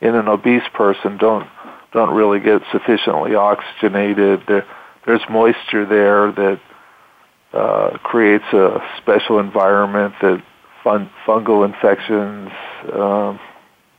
in 0.00 0.14
an 0.14 0.28
obese 0.28 0.66
person 0.72 1.16
don't 1.16 1.48
don't 1.92 2.14
really 2.14 2.38
get 2.38 2.62
sufficiently 2.70 3.34
oxygenated. 3.34 4.42
There, 4.46 4.66
there's 5.06 5.22
moisture 5.28 5.86
there 5.86 6.32
that 6.32 6.60
uh, 7.52 7.98
creates 7.98 8.44
a 8.52 8.80
special 8.98 9.38
environment 9.38 10.14
that 10.20 10.42
fun, 10.84 11.10
fungal 11.26 11.64
infections 11.64 12.50
um, 12.92 13.40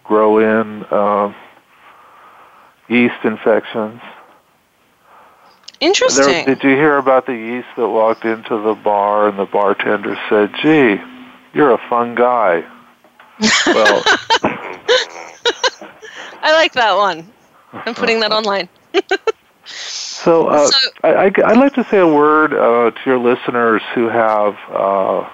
grow 0.04 0.40
in, 0.40 0.84
uh, 0.86 1.34
yeast 2.88 3.24
infections. 3.24 4.02
Interesting. 5.80 6.46
There, 6.46 6.56
did 6.56 6.64
you 6.64 6.70
hear 6.72 6.98
about 6.98 7.26
the 7.26 7.34
yeast 7.34 7.68
that 7.76 7.88
walked 7.88 8.24
into 8.24 8.62
the 8.62 8.76
bar 8.76 9.28
and 9.28 9.40
the 9.40 9.46
bartender 9.46 10.16
said, 10.30 10.54
"Gee, 10.62 11.02
you're 11.54 11.72
a 11.72 11.82
fun 11.90 12.14
guy." 12.14 12.64
well, 13.66 14.04
I 16.44 16.54
like 16.54 16.74
that 16.74 16.94
one. 16.96 17.28
I'm 17.74 17.96
putting 17.96 18.20
that 18.20 18.32
online. 18.40 18.70
so, 20.24 20.48
uh, 20.48 20.68
so 20.68 20.78
I, 21.04 21.26
would 21.26 21.58
like 21.58 21.74
to 21.76 21.84
say 21.86 22.00
a 22.00 22.08
word 22.08 22.54
uh, 22.54 22.92
to 22.92 23.02
your 23.06 23.20
listeners 23.20 23.82
who 23.94 24.08
have 24.08 24.56
uh, 24.70 25.30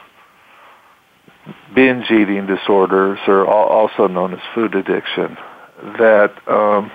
binge 1.74 2.10
eating 2.12 2.46
disorders, 2.46 3.20
or 3.28 3.46
also 3.46 4.08
known 4.08 4.34
as 4.34 4.40
food 4.54 4.76
addiction. 4.76 5.38
That 6.00 6.34
um, 6.48 6.92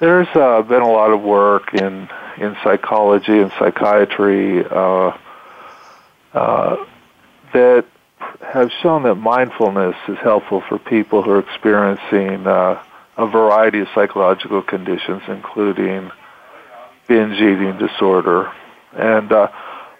there's 0.00 0.28
uh, 0.34 0.62
been 0.62 0.82
a 0.82 0.90
lot 0.90 1.12
of 1.12 1.22
work 1.22 1.74
in 1.74 2.08
in 2.38 2.56
psychology 2.62 3.38
and 3.38 3.50
psychiatry 3.58 4.64
uh, 4.64 5.16
uh, 6.34 6.76
that 7.52 7.86
have 8.42 8.70
shown 8.82 9.04
that 9.04 9.14
mindfulness 9.14 9.96
is 10.08 10.18
helpful 10.18 10.62
for 10.68 10.78
people 10.78 11.22
who 11.22 11.30
are 11.30 11.38
experiencing 11.38 12.46
uh, 12.46 12.82
a 13.16 13.26
variety 13.26 13.80
of 13.80 13.88
psychological 13.94 14.62
conditions, 14.62 15.22
including 15.28 16.10
binge 17.08 17.36
eating 17.36 17.78
disorder. 17.78 18.52
And 18.92 19.30
uh, 19.32 19.48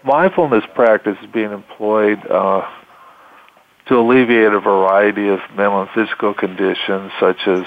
mindfulness 0.04 0.64
practice 0.74 1.16
is 1.22 1.30
being 1.30 1.52
employed 1.52 2.24
uh, 2.26 2.68
to 3.86 3.98
alleviate 3.98 4.52
a 4.52 4.60
variety 4.60 5.28
of 5.28 5.40
mental 5.54 5.82
and 5.82 5.90
physical 5.90 6.34
conditions, 6.34 7.12
such 7.20 7.46
as 7.46 7.64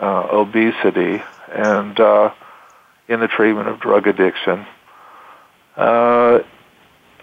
uh, 0.00 0.28
obesity 0.32 1.22
and 1.52 1.98
uh, 2.00 2.32
in 3.08 3.20
the 3.20 3.28
treatment 3.28 3.68
of 3.68 3.80
drug 3.80 4.06
addiction. 4.06 4.66
Uh, 5.76 6.40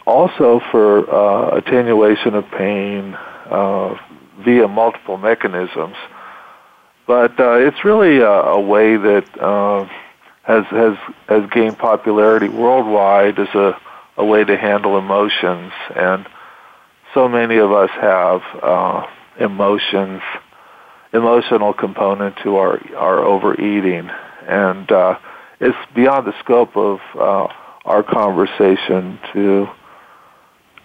also 0.06 0.60
for 0.72 1.10
uh, 1.10 1.58
attenuation 1.58 2.34
of 2.34 2.50
pain 2.52 3.14
uh, 3.50 3.96
via 4.44 4.68
multiple 4.68 5.18
mechanisms. 5.18 5.96
But 7.06 7.40
uh, 7.40 7.54
it's 7.54 7.84
really 7.84 8.18
a, 8.18 8.30
a 8.30 8.60
way 8.60 8.98
that 8.98 9.26
uh, 9.40 9.88
has 10.44 10.66
has 10.66 10.98
has 11.28 11.50
gained 11.52 11.78
popularity 11.78 12.50
worldwide 12.50 13.40
as 13.40 13.50
a, 13.56 13.80
a 14.18 14.26
way 14.26 14.44
to 14.44 14.58
handle 14.58 14.98
emotions, 14.98 15.72
and 15.96 16.26
so 17.14 17.28
many 17.28 17.58
of 17.58 17.72
us 17.72 17.90
have 17.92 18.42
uh, 18.62 19.08
emotions, 19.40 20.22
emotional 21.14 21.74
component 21.74 22.36
to 22.44 22.56
our 22.56 22.80
our 22.96 23.20
overeating, 23.20 24.10
and 24.48 24.92
uh, 24.92 25.18
it's 25.60 25.78
beyond 25.94 26.28
the 26.28 26.38
scope 26.40 26.76
of 26.76 27.00
uh, 27.16 27.48
our 27.86 28.04
conversation 28.04 29.20
to 29.34 29.68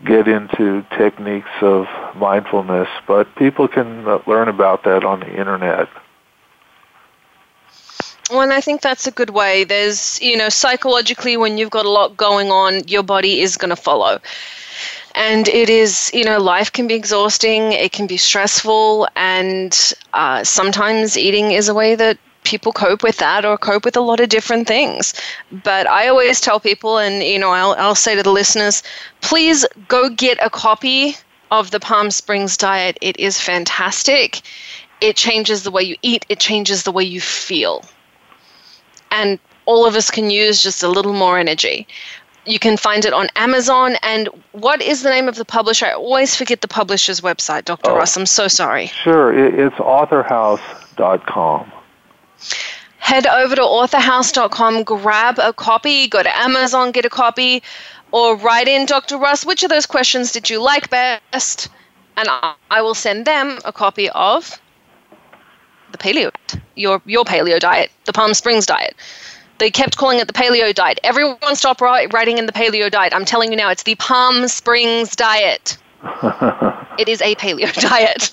get 0.05 0.29
into 0.29 0.85
techniques 0.99 1.49
of 1.63 1.87
mindfulness, 2.17 2.89
but 3.07 3.35
people 3.37 3.69
can 3.69 4.05
learn 4.27 4.49
about 4.49 4.85
that 4.85 5.05
on 5.05 5.21
the 5.21 5.39
internet. 5.39 5.89
Well, 8.35 8.43
and 8.43 8.53
I 8.53 8.61
think 8.61 8.81
that's 8.81 9.07
a 9.07 9.13
good 9.13 9.31
way. 9.31 9.63
There's, 9.63 10.21
you 10.21 10.37
know, 10.37 10.49
psychologically, 10.49 11.37
when 11.37 11.57
you've 11.57 11.71
got 11.71 11.87
a 11.87 11.89
lot 11.89 12.17
going 12.17 12.51
on, 12.51 12.89
your 12.89 13.05
body 13.05 13.43
is 13.43 13.57
going 13.57 13.69
to 13.69 13.77
follow. 13.77 14.19
And 15.15 15.47
it 15.47 15.71
is, 15.71 16.11
you 16.13 16.25
know, 16.25 16.41
life 16.41 16.73
can 16.73 16.89
be 16.89 16.95
exhausting, 16.95 17.71
it 17.71 17.93
can 17.93 18.09
be 18.09 18.17
stressful, 18.17 19.07
and 19.15 19.95
uh, 20.15 20.43
sometimes 20.43 21.17
eating 21.17 21.53
is 21.53 21.69
a 21.69 21.75
way 21.75 21.95
that 21.95 22.19
people 22.43 22.73
cope 22.73 23.05
with 23.05 23.19
that 23.19 23.45
or 23.45 23.57
cope 23.57 23.85
with 23.85 23.97
a 23.97 24.01
lot 24.01 24.19
of 24.19 24.31
different 24.31 24.67
things. 24.67 25.15
But 25.63 25.89
I 25.89 26.09
always 26.09 26.41
tell 26.41 26.59
people, 26.59 26.99
and, 26.99 27.23
you 27.23 27.39
know, 27.39 27.51
I'll, 27.51 27.77
I'll 27.79 27.95
say 27.95 28.17
to 28.17 28.23
the 28.25 28.33
listeners, 28.33 28.83
please 29.21 29.65
go 29.87 30.11
get 30.11 30.39
a 30.43 30.51
copy 30.51 31.15
of 31.53 31.71
the 31.71 31.79
Palm 31.79 32.11
Springs 32.11 32.57
diet. 32.57 32.99
It 33.01 33.17
is 33.21 33.39
fantastic. 33.39 34.41
It 35.01 35.15
changes 35.15 35.63
the 35.63 35.71
way 35.71 35.85
you 35.85 35.95
eat, 36.03 36.27
it 36.29 36.41
changes 36.41 36.83
the 36.83 36.91
way 36.91 37.05
you 37.05 37.21
feel 37.21 37.85
and 39.15 39.39
all 39.67 39.87
of 39.87 39.95
us 39.95 40.11
can 40.11 40.29
use 40.29 40.63
just 40.63 40.83
a 40.83 40.89
little 40.89 41.13
more 41.13 41.39
energy. 41.39 41.87
You 42.47 42.59
can 42.59 42.77
find 42.77 43.05
it 43.07 43.15
on 43.15 43.29
Amazon. 43.37 43.97
And 44.03 44.29
what 44.53 44.83
is 44.83 45.03
the 45.03 45.09
name 45.09 45.29
of 45.29 45.37
the 45.37 45.45
publisher? 45.45 45.87
I 45.87 45.93
always 45.93 46.37
forget 46.37 46.61
the 46.61 46.69
publisher's 46.69 47.23
website, 47.23 47.65
Dr. 47.65 47.93
Oh, 47.93 47.97
Russ. 47.97 48.17
I'm 48.17 48.27
so 48.27 48.49
sorry. 48.49 48.89
Sure. 48.89 49.33
It's 49.33 49.77
authorhouse.com. 49.77 51.73
Head 52.99 53.27
over 53.27 53.55
to 53.57 53.63
authorhouse.com, 53.63 54.83
grab 54.85 55.39
a 55.39 55.53
copy, 55.53 56.09
go 56.09 56.23
to 56.23 56.37
Amazon, 56.39 56.91
get 56.91 57.05
a 57.05 57.11
copy, 57.11 57.63
or 58.13 58.35
write 58.37 58.67
in, 58.67 58.87
Dr. 58.87 59.19
Russ, 59.19 59.45
which 59.45 59.63
of 59.63 59.69
those 59.71 59.85
questions 59.87 60.33
did 60.33 60.49
you 60.49 60.61
like 60.61 60.89
best? 60.89 61.69
And 62.17 62.29
I 62.71 62.81
will 62.81 62.95
send 62.95 63.27
them 63.27 63.59
a 63.65 63.73
copy 63.73 64.09
of 64.11 64.59
the 65.95 65.99
paleo 65.99 66.31
your 66.75 67.01
your 67.07 67.25
paleo 67.25 67.59
diet, 67.59 67.91
the 68.05 68.13
Palm 68.13 68.35
Springs 68.35 68.67
diet. 68.67 68.95
They 69.59 69.71
kept 69.71 69.97
calling 69.97 70.19
it 70.19 70.27
the 70.27 70.33
paleo 70.33 70.75
diet. 70.75 70.99
Everyone 71.05 71.55
stopped 71.55 71.81
writing 71.81 72.39
in 72.39 72.47
the 72.47 72.53
paleo 72.53 72.91
diet. 72.91 73.15
I'm 73.15 73.25
telling 73.25 73.53
you 73.53 73.57
now, 73.57 73.71
it's 73.71 73.85
the 73.85 73.95
Palm 73.95 74.49
Springs 74.49 75.15
diet. 75.15 75.79
it 76.99 77.09
is 77.09 77.23
a 77.23 77.35
paleo 77.37 77.73
diet. 77.89 78.31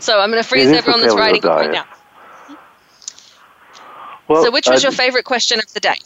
so 0.02 0.20
I'm 0.20 0.30
going 0.30 0.42
to 0.42 0.48
freeze 0.48 0.72
everyone 0.72 1.02
that's 1.02 1.14
writing 1.14 1.42
diet. 1.42 1.66
right 1.66 1.72
now. 1.72 1.84
Well, 4.28 4.44
so, 4.44 4.50
which 4.50 4.68
was 4.68 4.82
uh, 4.82 4.88
your 4.88 4.92
favorite 4.92 5.24
question 5.24 5.58
of 5.58 5.70
the 5.74 5.80
day? 5.80 5.96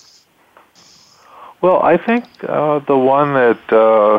Well, 1.60 1.80
I 1.80 1.96
think 1.96 2.24
uh, 2.42 2.80
the 2.80 2.96
one 2.96 3.34
that 3.34 3.72
uh, 3.72 4.18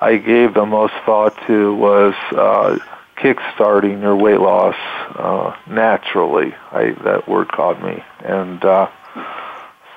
I 0.00 0.16
gave 0.16 0.54
the 0.54 0.66
most 0.66 0.94
thought 1.06 1.36
to 1.46 1.74
was 1.76 2.14
uh, 2.32 2.78
kickstarting 3.22 4.02
your 4.02 4.16
weight 4.16 4.40
loss 4.40 4.74
uh, 5.14 5.56
naturally. 5.68 6.54
I, 6.72 6.90
that 7.04 7.28
word 7.28 7.48
caught 7.48 7.82
me, 7.82 8.02
and 8.20 8.62
uh, 8.64 8.90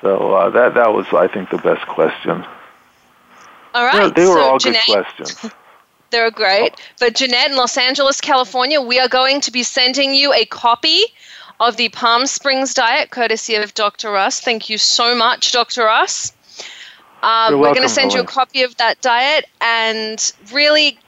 so 0.02 0.34
uh, 0.36 0.50
that 0.52 0.76
that 0.76 0.94
was, 0.94 1.08
I 1.12 1.28
think, 1.28 1.50
the 1.50 1.58
best 1.58 1.86
question. 1.88 2.46
All 3.74 3.86
right, 3.86 4.14
they, 4.14 4.22
they 4.22 4.28
were 4.28 4.36
so 4.36 4.42
all 4.42 4.60
Jeanette, 4.60 4.84
good 4.86 4.94
questions. 4.94 5.52
They're 6.12 6.32
great. 6.32 6.76
But 7.00 7.16
Jeanette 7.16 7.52
in 7.52 7.58
Los 7.58 7.78
Angeles, 7.78 8.22
California, 8.22 8.80
we 8.80 9.00
are 9.00 9.10
going 9.10 9.42
to 9.42 9.52
be 9.52 9.64
sending 9.64 10.14
you 10.14 10.32
a 10.32 10.46
copy 10.46 11.04
of 11.60 11.78
the 11.78 11.90
Palm 11.90 12.28
Springs 12.28 12.74
diet, 12.74 13.10
courtesy 13.10 13.56
of 13.56 13.74
Dr. 13.74 14.12
Russ. 14.12 14.40
Thank 14.40 14.70
you 14.70 14.78
so 14.78 15.16
much, 15.16 15.52
Dr. 15.52 15.86
Russ. 15.86 16.32
Um, 17.24 17.60
we're 17.60 17.74
going 17.74 17.88
to 17.88 17.90
send 17.90 18.14
you 18.14 18.22
a 18.22 18.26
copy 18.26 18.62
of 18.62 18.78
that 18.78 19.02
diet 19.02 19.46
and 19.60 20.32
really 20.54 21.00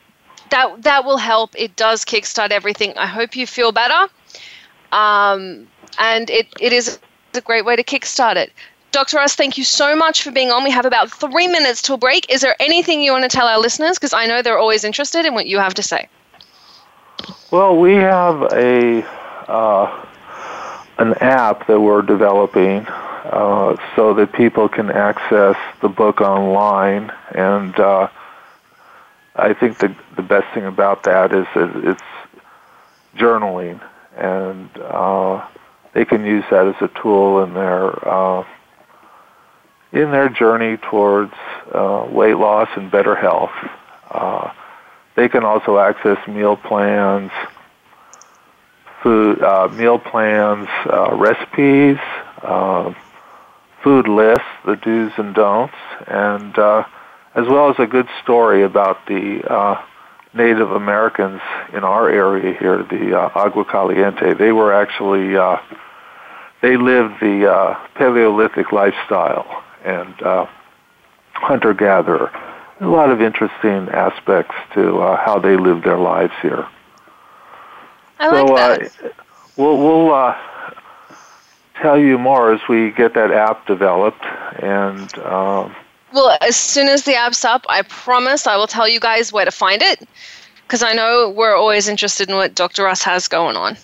that 0.50 0.84
that 0.84 1.06
will 1.06 1.18
help. 1.18 1.52
It 1.58 1.76
does 1.76 2.06
kickstart 2.06 2.52
everything. 2.52 2.98
I 2.98 3.06
hope 3.06 3.36
you 3.36 3.48
feel 3.48 3.72
better. 3.72 4.12
Um, 4.92 5.68
and 6.00 6.30
it, 6.30 6.48
it 6.60 6.74
is 6.74 7.00
a 7.34 7.42
great 7.42 7.66
way 7.66 7.76
to 7.76 7.84
kickstart 7.84 8.36
it. 8.36 8.52
Dr. 8.92 9.18
Russ, 9.18 9.36
thank 9.36 9.58
you 9.58 9.64
so 9.64 9.96
much 9.96 10.24
for 10.24 10.32
being 10.32 10.50
on. 10.50 10.64
We 10.64 10.72
have 10.72 10.86
about 10.86 11.12
three 11.12 11.48
minutes 11.48 11.82
till 11.82 11.98
break. 11.98 12.32
Is 12.32 12.42
there 12.42 12.56
anything 12.60 13.02
you 13.02 13.12
want 13.12 13.30
to 13.30 13.36
tell 13.36 13.48
our 13.48 13.60
listeners? 13.60 13.98
Because 13.98 14.14
I 14.14 14.26
know 14.26 14.42
they're 14.42 14.58
always 14.58 14.84
interested 14.84 15.26
in 15.26 15.34
what 15.34 15.46
you 15.46 15.60
have 15.60 15.74
to 15.76 15.84
say. 15.84 16.08
Well, 17.52 17.78
we 17.78 17.96
have 17.96 18.42
a 18.54 19.06
uh, 19.50 20.06
an 20.98 21.14
app 21.16 21.68
that 21.68 21.80
we're 21.80 22.02
developing 22.02 22.86
uh, 22.88 23.76
so 23.96 24.14
that 24.14 24.32
people 24.34 24.70
can 24.70 24.90
access 24.90 25.56
the 25.82 25.90
book 25.90 26.22
online 26.22 27.12
and 27.36 27.78
uh, 27.80 28.08
I 29.38 29.54
think 29.54 29.78
the 29.78 29.96
the 30.16 30.24
best 30.24 30.52
thing 30.54 30.66
about 30.66 31.04
that 31.04 31.32
is 31.32 31.46
that 31.54 31.72
it's 31.84 32.02
journaling, 33.16 33.80
and 34.16 34.70
uh, 34.78 35.46
they 35.94 36.06
can 36.06 36.26
use 36.26 36.44
that 36.50 36.68
as 36.68 36.76
a 36.82 36.88
tool 37.02 37.44
in 37.44 37.54
their 37.54 38.08
uh, 38.08 38.44
in 39.92 40.12
their 40.12 40.30
journey 40.30 40.78
towards 40.78 41.34
uh, 41.74 42.08
weight 42.10 42.38
loss 42.38 42.70
and 42.76 42.90
better 42.90 43.16
health. 43.16 43.52
Uh, 44.10 44.52
they 45.16 45.30
can 45.30 45.44
also 45.44 45.78
access 45.78 46.18
meal 46.28 46.56
plans, 46.56 47.32
food 49.02 49.42
uh, 49.42 49.68
meal 49.70 50.00
plans, 50.00 50.68
uh, 50.86 51.16
recipes, 51.16 51.98
uh, 52.42 52.94
food 53.84 54.08
lists, 54.08 54.44
the 54.66 54.76
do's 54.76 55.12
and 55.18 55.34
don'ts, 55.34 55.74
and 56.08 56.58
uh, 56.58 56.84
as 57.38 57.48
well 57.48 57.70
as 57.70 57.76
a 57.78 57.86
good 57.86 58.08
story 58.24 58.64
about 58.64 59.06
the 59.06 59.44
uh, 59.48 59.80
Native 60.34 60.72
Americans 60.72 61.40
in 61.72 61.84
our 61.84 62.10
area 62.10 62.58
here, 62.58 62.84
the 62.84 63.18
uh, 63.18 63.30
Agua 63.36 63.64
Caliente. 63.64 64.34
They 64.34 64.52
were 64.52 64.74
actually 64.74 65.38
uh, 65.38 65.58
they 66.62 66.78
lived 66.78 67.14
the 67.22 67.50
uh, 67.50 67.88
Paleolithic 67.94 68.72
lifestyle 68.72 69.64
and 69.86 70.20
uh, 70.24 70.48
hunter 71.34 71.76
gatherer. 71.76 72.32
A 72.82 72.88
lot 72.88 73.12
of 73.12 73.22
interesting 73.22 73.88
aspects 73.90 74.56
to 74.74 74.98
uh, 75.00 75.18
how 75.24 75.38
they 75.38 75.58
lived 75.58 75.84
their 75.84 75.98
lives 75.98 76.34
here. 76.42 76.68
I 78.20 78.30
like 78.30 78.48
so, 78.48 78.56
that. 78.56 78.82
Uh, 78.82 79.10
we'll 79.58 79.78
we'll 79.78 80.12
uh, 80.12 80.36
tell 81.84 82.00
you 82.00 82.18
more 82.18 82.52
as 82.52 82.62
we 82.68 82.90
get 82.92 83.14
that 83.14 83.30
app 83.30 83.68
developed 83.68 84.26
and. 84.60 85.16
Uh, 85.20 85.70
well, 86.14 86.38
as 86.42 86.56
soon 86.56 86.88
as 86.88 87.04
the 87.04 87.16
app's 87.16 87.44
up, 87.44 87.66
I 87.70 87.82
promise 87.84 88.48
I 88.48 88.56
will 88.56 88.68
tell 88.68 88.88
you 88.88 89.00
guys 89.00 89.34
where 89.34 89.46
to 89.46 89.52
find 89.52 89.82
it 89.82 90.08
because 90.64 90.84
I 90.84 90.94
know 90.94 91.30
we're 91.30 91.56
always 91.56 91.88
interested 91.88 92.30
in 92.30 92.36
what 92.36 92.56
Dr. 92.56 92.84
Russ 92.84 93.04
has 93.04 93.28
going 93.28 93.56
on. 93.56 93.78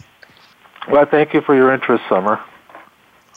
Well, 0.89 1.05
thank 1.05 1.33
you 1.33 1.41
for 1.41 1.55
your 1.55 1.73
interest, 1.73 2.03
Summer. 2.09 2.39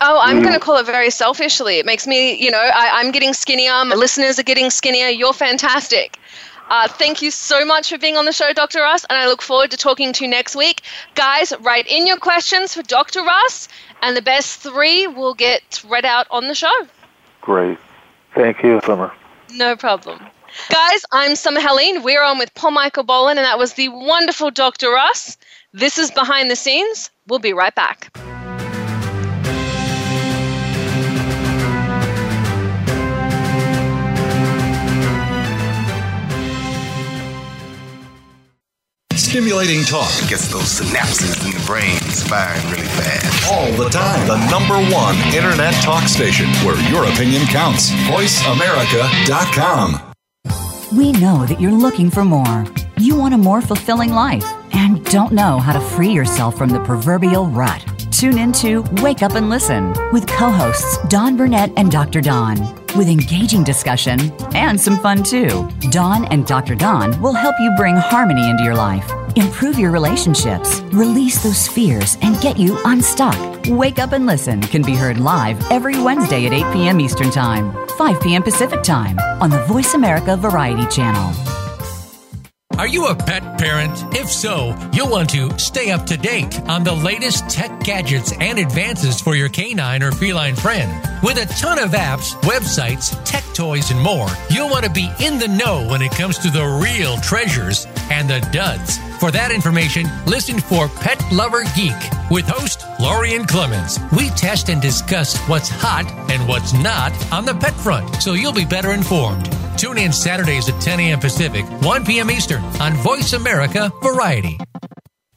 Oh, 0.01 0.21
I'm 0.21 0.43
going 0.43 0.53
to 0.53 0.61
call 0.61 0.77
it 0.77 0.85
very 0.85 1.11
selfishly. 1.11 1.79
It 1.79 1.87
makes 1.87 2.07
me, 2.07 2.35
you 2.35 2.51
know, 2.51 2.59
I, 2.59 3.01
am 3.01 3.13
getting 3.13 3.33
skinnier. 3.33 3.85
My 3.85 3.95
listeners 3.95 4.39
are 4.39 4.43
getting 4.43 4.69
skinnier. 4.69 5.09
You're 5.09 5.33
fantastic. 5.33 6.19
Uh, 6.69 6.89
thank 6.89 7.23
you 7.23 7.31
so 7.31 7.65
much 7.65 7.89
for 7.89 7.97
being 7.97 8.17
on 8.17 8.25
the 8.25 8.33
show, 8.33 8.53
Dr. 8.53 8.81
Russ, 8.81 9.07
and 9.09 9.17
I 9.17 9.27
look 9.27 9.41
forward 9.41 9.71
to 9.71 9.77
talking 9.77 10.13
to 10.13 10.25
you 10.25 10.31
next 10.31 10.57
week. 10.57 10.83
Guys, 11.15 11.53
write 11.61 11.87
in 11.87 12.07
your 12.07 12.19
questions 12.19 12.75
for 12.75 12.83
Dr. 12.83 13.23
Russ, 13.23 13.69
and 14.03 14.17
the 14.17 14.23
best 14.23 14.61
three 14.61 15.07
will 15.07 15.33
get 15.33 15.83
read 15.89 16.05
out 16.05 16.27
on 16.31 16.49
the 16.49 16.55
show. 16.55 16.87
Great. 17.41 17.79
Thank 18.37 18.63
you, 18.63 18.81
Summer. 18.85 19.13
No 19.55 19.77
problem. 19.77 20.21
Guys, 20.71 21.05
I'm 21.11 21.37
Summer 21.37 21.61
Helene. 21.61 22.03
We're 22.03 22.23
on 22.23 22.39
with 22.39 22.55
Paul 22.55 22.73
Michael 22.73 23.03
Boland, 23.03 23.39
and 23.39 23.47
that 23.47 23.59
was 23.59 23.73
the 23.75 23.89
wonderful 23.89 24.51
Dr. 24.51 24.91
Russ. 24.91 25.39
This 25.73 25.99
is 25.99 26.11
Behind 26.11 26.51
the 26.51 26.57
Scenes. 26.57 27.11
We'll 27.27 27.39
be 27.39 27.55
right 27.55 27.75
back. 27.75 28.15
Stimulating 39.27 39.83
talk 39.83 40.15
gets 40.29 40.47
those 40.47 40.79
synapses 40.81 41.45
in 41.45 41.51
the 41.51 41.59
brain 41.67 41.99
firing 42.31 42.63
really 42.71 42.87
fast. 42.87 43.53
All 43.53 43.73
the 43.73 43.89
time. 43.91 44.29
The 44.29 44.39
number 44.49 44.77
one 44.95 45.17
internet 45.35 45.75
talk 45.83 46.07
station 46.07 46.47
where 46.65 46.79
your 46.89 47.07
opinion 47.07 47.43
counts. 47.47 47.91
VoiceAmerica.com. 47.91 50.01
We 50.97 51.11
know 51.11 51.45
that 51.45 51.61
you're 51.61 51.73
looking 51.73 52.09
for 52.09 52.25
more. 52.25 52.65
You 52.99 53.17
want 53.17 53.35
a 53.35 53.39
more 53.39 53.61
fulfilling 53.61 54.13
life 54.13 54.45
and 54.73 55.05
don't 55.07 55.33
know 55.33 55.59
how 55.59 55.73
to 55.73 55.81
free 55.81 56.13
yourself 56.13 56.57
from 56.57 56.71
the 56.71 56.79
proverbial 56.85 57.49
rut. 57.49 58.06
Tune 58.17 58.39
into 58.39 58.81
Wake 59.03 59.23
Up 59.23 59.35
and 59.35 59.51
Listen 59.51 59.93
with 60.11 60.27
co 60.27 60.51
hosts 60.51 60.97
Don 61.09 61.37
Burnett 61.37 61.71
and 61.77 61.91
Dr. 61.91 62.23
Don. 62.23 62.59
With 62.97 63.09
engaging 63.09 63.63
discussion 63.63 64.33
and 64.55 64.81
some 64.81 64.99
fun 65.01 65.23
too. 65.23 65.69
Don 65.91 66.25
and 66.33 66.47
Dr. 66.47 66.77
Don 66.77 67.21
will 67.21 67.35
help 67.35 67.57
you 67.61 67.71
bring 67.77 67.95
harmony 67.95 68.49
into 68.49 68.65
your 68.65 68.75
life 68.75 69.13
improve 69.37 69.79
your 69.79 69.91
relationships, 69.91 70.81
release 70.93 71.43
those 71.43 71.69
fears, 71.69 72.17
and 72.23 72.41
get 72.41 72.59
you 72.59 72.79
unstuck. 72.87 73.37
Wake 73.69 73.99
Up 73.99 74.13
and 74.13 74.25
Listen 74.25 74.63
can 74.63 74.81
be 74.81 74.95
heard 74.95 75.21
live 75.21 75.63
every 75.71 76.01
Wednesday 76.01 76.47
at 76.47 76.55
8 76.55 76.73
p.m. 76.73 77.01
Eastern 77.01 77.31
Time, 77.31 77.77
5 77.99 78.23
p.m. 78.23 78.43
Pacific 78.43 78.83
Time 78.83 79.19
on 79.43 79.51
the 79.51 79.63
Voice 79.65 79.93
America 79.93 80.39
Variety 80.39 80.87
Channel. 80.87 81.66
Are 82.79 82.87
you 82.87 83.07
a 83.07 83.15
pet 83.15 83.59
parent? 83.59 83.93
If 84.15 84.31
so, 84.31 84.77
you'll 84.93 85.09
want 85.09 85.31
to 85.31 85.59
stay 85.59 85.93
up 85.93 86.05
to 86.07 86.19
date 86.19 86.61
on 86.69 86.85
the 86.85 86.93
latest 86.93 87.49
tech 87.49 87.81
gadgets 87.81 88.33
and 88.39 88.59
advances 88.59 89.19
for 89.19 89.35
your 89.35 89.49
canine 89.49 90.03
or 90.03 90.13
feline 90.13 90.55
friend. 90.55 90.93
With 91.23 91.39
a 91.39 91.47
ton 91.55 91.79
of 91.79 91.93
apps, 91.93 92.35
websites, 92.43 93.19
tech 93.25 93.45
toys, 93.55 93.91
and 93.91 93.99
more, 94.01 94.29
you'll 94.51 94.69
want 94.69 94.85
to 94.85 94.91
be 94.91 95.11
in 95.21 95.39
the 95.39 95.49
know 95.49 95.87
when 95.89 96.03
it 96.03 96.13
comes 96.13 96.37
to 96.39 96.51
the 96.51 96.67
real 96.67 97.17
treasures 97.19 97.87
and 98.11 98.29
the 98.29 98.47
duds. 98.53 98.99
For 99.21 99.31
that 99.31 99.53
information, 99.53 100.07
listen 100.27 100.61
for 100.61 100.89
Pet 100.89 101.25
Lover 101.33 101.65
Geek 101.75 101.97
with 102.31 102.47
host 102.47 102.85
Lorien 103.01 103.47
Clemens. 103.47 103.99
We 104.15 104.29
test 104.31 104.69
and 104.69 104.83
discuss 104.83 105.39
what's 105.49 105.71
hot 105.71 106.05
and 106.31 106.47
what's 106.47 106.75
not 106.75 107.13
on 107.33 107.47
the 107.47 107.55
pet 107.55 107.75
front, 107.75 108.17
so 108.17 108.35
you'll 108.35 108.53
be 108.53 108.67
better 108.67 108.93
informed. 108.93 109.49
Tune 109.77 109.99
in 109.99 110.13
Saturdays 110.13 110.71
at 110.71 110.81
10 110.81 111.01
a.m. 111.01 111.21
Pacific, 111.21 111.65
1 111.83 112.05
p.m. 112.07 112.31
Eastern 112.31 112.63
on 112.81 112.95
Voice 112.95 113.35
America 113.35 113.93
Variety. 114.03 114.59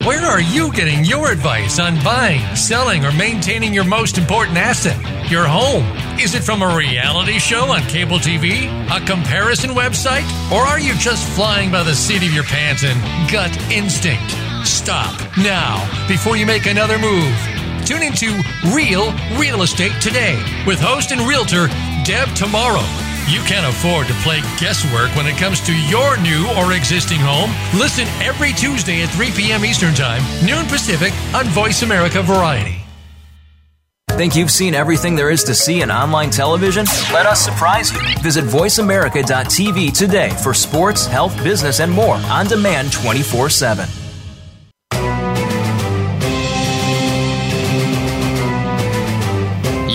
Where 0.05 0.23
are 0.23 0.39
you 0.39 0.71
getting 0.71 1.03
your 1.03 1.29
advice 1.29 1.77
on 1.77 2.01
buying, 2.05 2.55
selling, 2.55 3.03
or 3.03 3.11
maintaining 3.11 3.73
your 3.73 3.83
most 3.83 4.17
important 4.17 4.57
asset, 4.57 4.97
your 5.29 5.45
home? 5.45 5.83
Is 6.17 6.35
it 6.35 6.43
from 6.43 6.61
a 6.61 6.73
reality 6.73 7.37
show 7.37 7.65
on 7.65 7.81
cable 7.81 8.17
TV, 8.17 8.69
a 8.89 9.05
comparison 9.05 9.71
website, 9.71 10.23
or 10.53 10.61
are 10.61 10.79
you 10.79 10.93
just 10.95 11.27
flying 11.35 11.69
by 11.69 11.83
the 11.83 11.93
seat 11.93 12.23
of 12.23 12.33
your 12.33 12.45
pants 12.45 12.85
and 12.85 12.97
gut 13.29 13.55
instinct? 13.69 14.31
Stop 14.65 15.19
now 15.37 15.85
before 16.07 16.37
you 16.37 16.45
make 16.45 16.65
another 16.65 16.97
move. 16.97 17.37
Tune 17.85 18.03
into 18.03 18.41
Real 18.73 19.13
Real 19.37 19.63
Estate 19.63 20.01
today 20.01 20.41
with 20.65 20.79
host 20.79 21.11
and 21.11 21.21
realtor 21.27 21.67
Deb 22.05 22.33
Tomorrow. 22.35 23.08
You 23.29 23.41
can't 23.41 23.67
afford 23.67 24.07
to 24.07 24.13
play 24.23 24.41
guesswork 24.57 25.15
when 25.15 25.27
it 25.27 25.37
comes 25.37 25.61
to 25.61 25.73
your 25.87 26.19
new 26.19 26.47
or 26.57 26.73
existing 26.73 27.19
home. 27.19 27.51
Listen 27.79 28.07
every 28.23 28.53
Tuesday 28.53 29.03
at 29.03 29.09
3 29.09 29.29
p.m. 29.29 29.63
Eastern 29.63 29.93
Time, 29.93 30.23
noon 30.43 30.65
Pacific 30.65 31.13
on 31.35 31.45
Voice 31.49 31.83
America 31.83 32.23
Variety. 32.23 32.77
Think 34.09 34.35
you've 34.35 34.49
seen 34.49 34.73
everything 34.73 35.15
there 35.15 35.29
is 35.29 35.43
to 35.43 35.53
see 35.53 35.81
in 35.83 35.91
online 35.91 36.31
television? 36.31 36.85
Let 37.13 37.27
us 37.27 37.39
surprise 37.39 37.93
you. 37.93 38.01
Visit 38.23 38.45
VoiceAmerica.tv 38.45 39.95
today 39.95 40.31
for 40.41 40.55
sports, 40.55 41.05
health, 41.05 41.41
business, 41.43 41.79
and 41.79 41.91
more 41.91 42.15
on 42.15 42.47
demand 42.47 42.91
24 42.91 43.51
7. 43.51 44.08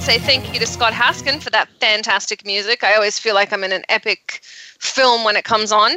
say 0.00 0.18
thank 0.18 0.54
you 0.54 0.58
to 0.58 0.66
Scott 0.66 0.94
Haskin 0.94 1.42
for 1.42 1.50
that 1.50 1.68
fantastic 1.78 2.46
music. 2.46 2.82
I 2.82 2.94
always 2.94 3.18
feel 3.18 3.34
like 3.34 3.52
I'm 3.52 3.62
in 3.62 3.72
an 3.72 3.84
epic 3.90 4.40
film 4.78 5.24
when 5.24 5.36
it 5.36 5.44
comes 5.44 5.72
on. 5.72 5.92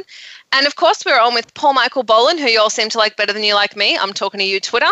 And 0.52 0.66
of 0.66 0.76
course, 0.76 1.06
we're 1.06 1.18
on 1.18 1.32
with 1.32 1.54
Paul 1.54 1.72
Michael 1.72 2.02
Boland, 2.02 2.38
who 2.38 2.46
you 2.46 2.60
all 2.60 2.68
seem 2.68 2.90
to 2.90 2.98
like 2.98 3.16
better 3.16 3.32
than 3.32 3.42
you 3.42 3.54
like 3.54 3.76
me. 3.76 3.96
I'm 3.96 4.12
talking 4.12 4.40
to 4.40 4.44
you, 4.44 4.60
Twitter. 4.60 4.90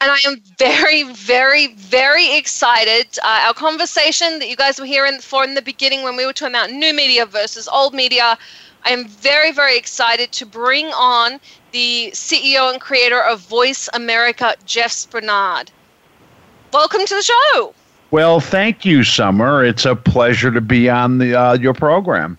And 0.00 0.10
I 0.12 0.18
am 0.24 0.40
very, 0.56 1.02
very, 1.02 1.74
very 1.74 2.36
excited. 2.36 3.18
Uh, 3.24 3.46
our 3.46 3.54
conversation 3.54 4.38
that 4.38 4.48
you 4.48 4.54
guys 4.54 4.78
were 4.78 4.86
hearing 4.86 5.18
for 5.18 5.42
in 5.42 5.54
the 5.54 5.62
beginning 5.62 6.04
when 6.04 6.14
we 6.14 6.24
were 6.24 6.32
talking 6.32 6.54
about 6.54 6.70
new 6.70 6.94
media 6.94 7.26
versus 7.26 7.66
old 7.66 7.92
media, 7.92 8.38
I 8.84 8.90
am 8.90 9.08
very, 9.08 9.50
very 9.50 9.76
excited 9.76 10.30
to 10.32 10.46
bring 10.46 10.86
on 10.86 11.40
the 11.72 12.12
CEO 12.12 12.70
and 12.70 12.80
creator 12.80 13.20
of 13.20 13.40
Voice 13.40 13.88
America, 13.92 14.54
Jeff 14.64 14.92
Spenard. 14.92 15.70
Welcome 16.72 17.04
to 17.04 17.14
the 17.16 17.22
show. 17.22 17.74
Well, 18.12 18.40
thank 18.40 18.84
you, 18.84 19.04
Summer. 19.04 19.64
It's 19.64 19.86
a 19.86 19.96
pleasure 19.96 20.50
to 20.50 20.60
be 20.60 20.90
on 20.90 21.16
the 21.16 21.34
uh, 21.34 21.54
your 21.54 21.72
program. 21.72 22.36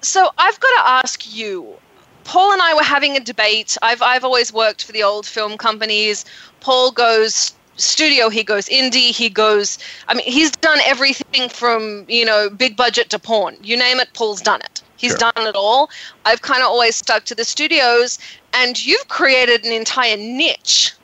So 0.00 0.30
I've 0.38 0.58
got 0.58 0.82
to 0.82 0.88
ask 0.88 1.36
you. 1.36 1.68
Paul 2.24 2.52
and 2.52 2.62
I 2.62 2.74
were 2.74 2.82
having 2.82 3.16
a 3.16 3.20
debate. 3.20 3.76
I've 3.82 4.00
I've 4.00 4.24
always 4.24 4.50
worked 4.50 4.84
for 4.84 4.92
the 4.92 5.02
old 5.02 5.26
film 5.26 5.58
companies. 5.58 6.24
Paul 6.60 6.90
goes 6.90 7.54
studio, 7.76 8.30
he 8.30 8.42
goes 8.42 8.66
indie, 8.66 9.10
he 9.10 9.28
goes. 9.28 9.78
I 10.08 10.14
mean, 10.14 10.26
he's 10.26 10.50
done 10.52 10.78
everything 10.86 11.50
from 11.50 12.06
you 12.08 12.24
know 12.24 12.48
big 12.48 12.76
budget 12.76 13.10
to 13.10 13.18
porn. 13.18 13.58
You 13.62 13.76
name 13.76 14.00
it, 14.00 14.08
Paul's 14.14 14.40
done 14.40 14.62
it. 14.62 14.82
He's 14.96 15.12
Sure. 15.12 15.32
done 15.32 15.46
it 15.46 15.54
all. 15.54 15.90
I've 16.24 16.40
kind 16.40 16.62
of 16.62 16.68
always 16.68 16.96
stuck 16.96 17.24
to 17.26 17.34
the 17.34 17.44
studios, 17.44 18.18
and 18.54 18.82
you've 18.84 19.08
created 19.08 19.66
an 19.66 19.72
entire 19.72 20.16
niche. 20.16 20.94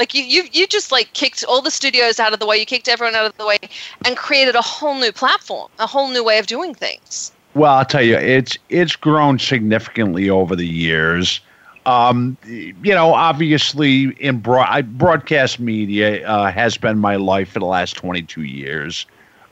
Like 0.00 0.14
you, 0.14 0.24
you, 0.24 0.44
you 0.50 0.66
just 0.66 0.90
like 0.90 1.12
kicked 1.12 1.44
all 1.44 1.60
the 1.60 1.70
studios 1.70 2.18
out 2.18 2.32
of 2.32 2.40
the 2.40 2.46
way. 2.46 2.56
You 2.56 2.64
kicked 2.64 2.88
everyone 2.88 3.14
out 3.14 3.26
of 3.26 3.36
the 3.36 3.44
way, 3.44 3.58
and 4.06 4.16
created 4.16 4.56
a 4.56 4.62
whole 4.62 4.94
new 4.94 5.12
platform, 5.12 5.68
a 5.78 5.86
whole 5.86 6.08
new 6.08 6.24
way 6.24 6.38
of 6.38 6.46
doing 6.46 6.74
things. 6.74 7.32
Well, 7.52 7.74
I'll 7.74 7.84
tell 7.84 8.00
you, 8.00 8.16
it's 8.16 8.56
it's 8.70 8.96
grown 8.96 9.38
significantly 9.38 10.30
over 10.30 10.56
the 10.56 10.66
years. 10.66 11.40
Um, 11.84 12.38
you 12.46 12.94
know, 12.94 13.12
obviously, 13.12 14.04
in 14.20 14.38
broad, 14.38 14.96
broadcast 14.96 15.60
media 15.60 16.26
uh, 16.26 16.50
has 16.50 16.78
been 16.78 16.98
my 16.98 17.16
life 17.16 17.50
for 17.50 17.58
the 17.58 17.66
last 17.66 17.92
22 17.96 18.44
years. 18.44 19.04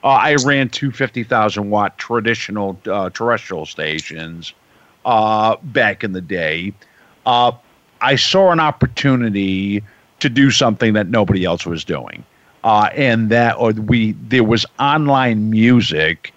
Uh, 0.02 0.08
I 0.08 0.37
ran 0.46 0.70
two 0.70 0.90
50,000 0.92 1.68
watt 1.68 1.98
traditional 1.98 2.80
uh, 2.87 3.11
terrestrial 3.11 3.66
stations 3.66 4.54
uh, 5.04 5.56
back 5.62 6.02
in 6.02 6.12
the 6.12 6.22
day. 6.22 6.72
Uh, 7.26 7.52
I 8.00 8.16
saw 8.16 8.50
an 8.50 8.61
opportunity 8.61 9.82
to 10.20 10.28
do 10.28 10.50
something 10.50 10.94
that 10.94 11.09
nobody 11.09 11.44
else 11.44 11.66
was 11.66 11.85
doing, 11.85 12.24
uh, 12.64 12.90
and 12.94 13.31
that 13.31 13.57
or 13.59 13.72
we 13.72 14.12
there 14.12 14.44
was 14.44 14.66
online 14.78 15.50
music. 15.50 16.33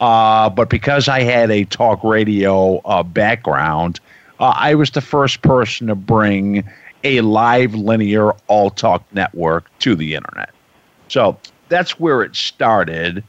Uh, 0.00 0.50
but 0.50 0.68
because 0.68 1.08
I 1.08 1.22
had 1.22 1.50
a 1.50 1.64
talk 1.64 2.02
radio 2.04 2.78
uh, 2.84 3.02
background, 3.02 4.00
uh, 4.40 4.52
I 4.56 4.74
was 4.74 4.90
the 4.90 5.00
first 5.00 5.42
person 5.42 5.86
to 5.86 5.94
bring 5.94 6.64
a 7.02 7.20
live 7.22 7.74
linear 7.74 8.32
all 8.48 8.70
talk 8.70 9.04
network 9.12 9.70
to 9.80 9.94
the 9.94 10.14
internet. 10.14 10.50
So 11.08 11.38
that's 11.68 11.98
where 11.98 12.22
it 12.22 12.36
started. 12.36 13.24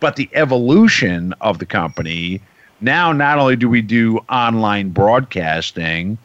But 0.00 0.16
the 0.16 0.28
evolution 0.34 1.32
of 1.40 1.58
the 1.58 1.66
company 1.66 2.42
now, 2.80 3.12
not 3.12 3.38
only 3.38 3.56
do 3.56 3.68
we 3.68 3.80
do 3.80 4.18
online 4.28 4.90
broadcasting 4.90 6.18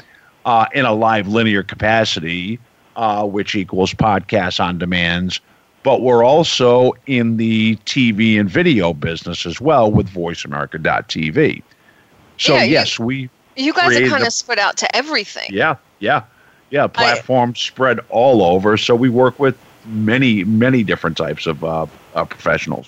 uh, 0.45 0.65
in 0.73 0.85
a 0.85 0.93
live 0.93 1.27
linear 1.27 1.61
capacity, 1.63 2.59
uh, 2.97 3.25
which 3.25 3.55
equals 3.55 3.93
podcasts 3.93 4.59
on 4.63 4.77
demands, 4.77 5.39
but 5.83 6.01
we're 6.01 6.25
also 6.25 6.93
in 7.05 7.37
the 7.37 7.75
TV 7.85 8.37
and 8.39 8.49
video 8.49 8.93
business 8.93 9.45
as 9.45 9.61
well 9.61 9.89
with 9.89 10.09
VoiceAmerica.tv. 10.09 11.61
So 12.37 12.55
Yeah, 12.55 12.63
you- 12.63 12.71
yes, 12.73 12.99
we 12.99 13.29
You 13.55 13.73
guys 13.73 13.95
are 13.97 14.09
kind 14.09 14.23
of 14.25 14.33
spread 14.33 14.59
out 14.59 14.77
to 14.77 14.95
everything. 14.95 15.49
yeah, 15.49 15.75
yeah, 15.99 16.23
yeah. 16.69 16.87
Platforms 16.87 17.59
spread 17.59 17.99
all 18.09 18.43
over, 18.43 18.77
so 18.77 18.93
we 18.95 19.09
work 19.09 19.39
with 19.39 19.57
many, 19.85 20.43
many 20.43 20.83
different 20.83 21.17
types 21.17 21.47
of 21.47 21.63
uh, 21.63 21.85
uh, 22.13 22.25
professionals. 22.25 22.87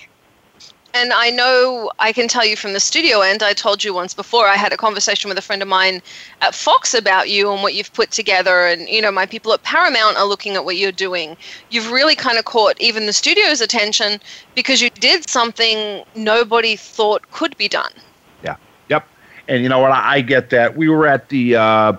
And 0.93 1.13
I 1.13 1.29
know 1.29 1.91
I 1.99 2.11
can 2.11 2.27
tell 2.27 2.45
you 2.45 2.55
from 2.55 2.73
the 2.73 2.79
studio 2.79 3.21
end, 3.21 3.43
I 3.43 3.53
told 3.53 3.83
you 3.83 3.93
once 3.93 4.13
before, 4.13 4.47
I 4.47 4.55
had 4.55 4.73
a 4.73 4.77
conversation 4.77 5.29
with 5.29 5.37
a 5.37 5.41
friend 5.41 5.61
of 5.61 5.67
mine 5.67 6.01
at 6.41 6.55
Fox 6.55 6.93
about 6.95 7.29
you 7.29 7.51
and 7.51 7.61
what 7.61 7.75
you've 7.75 7.93
put 7.93 8.09
together. 8.09 8.65
And, 8.65 8.89
you 8.89 9.01
know, 9.01 9.11
my 9.11 9.27
people 9.27 9.53
at 9.53 9.61
Paramount 9.61 10.17
are 10.17 10.25
looking 10.25 10.55
at 10.55 10.65
what 10.65 10.77
you're 10.77 10.91
doing. 10.91 11.37
You've 11.69 11.91
really 11.91 12.15
kind 12.15 12.39
of 12.39 12.45
caught 12.45 12.79
even 12.81 13.05
the 13.05 13.13
studio's 13.13 13.61
attention 13.61 14.19
because 14.55 14.81
you 14.81 14.89
did 14.89 15.29
something 15.29 16.03
nobody 16.15 16.75
thought 16.75 17.29
could 17.31 17.55
be 17.57 17.67
done. 17.67 17.91
Yeah. 18.43 18.55
Yep. 18.89 19.07
And 19.47 19.61
you 19.61 19.69
know 19.69 19.79
what? 19.79 19.91
I, 19.91 20.21
get 20.21 20.49
that. 20.49 20.75
We 20.75 20.89
were 20.89 21.05
at 21.05 21.29
the 21.29 21.55
uh, 21.55 21.93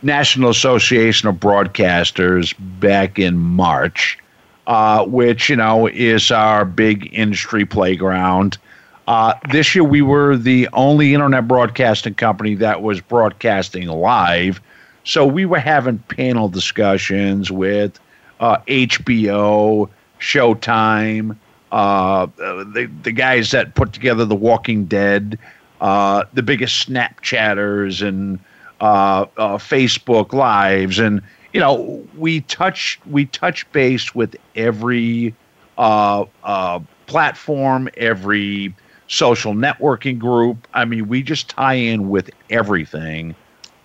National 0.00 0.50
Association 0.50 1.28
of 1.28 1.36
Broadcasters 1.36 2.54
back 2.80 3.18
in 3.18 3.36
March, 3.36 4.18
uh, 4.66 5.04
which, 5.06 5.48
you 5.48 5.56
know, 5.56 5.86
is 5.86 6.30
our 6.30 6.64
big 6.64 7.08
industry 7.12 7.64
playground. 7.64 8.58
Uh, 9.06 9.34
this 9.50 9.74
year, 9.74 9.84
we 9.84 10.02
were 10.02 10.36
the 10.36 10.68
only 10.72 11.14
internet 11.14 11.46
broadcasting 11.48 12.14
company 12.14 12.54
that 12.54 12.82
was 12.82 13.00
broadcasting 13.00 13.88
live 13.88 14.60
So 15.04 15.26
we 15.26 15.44
were 15.46 15.58
having 15.58 15.98
panel 15.98 16.48
discussions 16.48 17.50
with 17.50 17.98
uh, 18.40 18.58
HBO, 18.68 19.88
Showtime, 20.20 21.36
uh, 21.72 22.26
the 22.36 22.90
the 23.02 23.12
guys 23.12 23.50
that 23.52 23.74
put 23.74 23.92
together 23.92 24.24
The 24.24 24.34
Walking 24.36 24.84
Dead, 24.86 25.38
uh, 25.80 26.24
the 26.32 26.42
biggest 26.42 26.88
Snapchatters 26.88 28.06
and 28.06 28.38
uh, 28.80 29.26
Facebook 29.58 30.32
lives, 30.32 30.98
and 30.98 31.22
you 31.52 31.60
know 31.60 32.06
we 32.16 32.40
touch 32.42 33.00
we 33.06 33.26
touch 33.26 33.70
base 33.72 34.14
with 34.14 34.36
every 34.56 35.34
uh, 35.78 36.24
uh, 36.44 36.80
platform, 37.06 37.88
every 37.96 38.74
social 39.08 39.52
networking 39.52 40.18
group. 40.18 40.66
I 40.74 40.84
mean, 40.84 41.08
we 41.08 41.22
just 41.22 41.48
tie 41.48 41.74
in 41.74 42.08
with 42.08 42.30
everything 42.50 43.34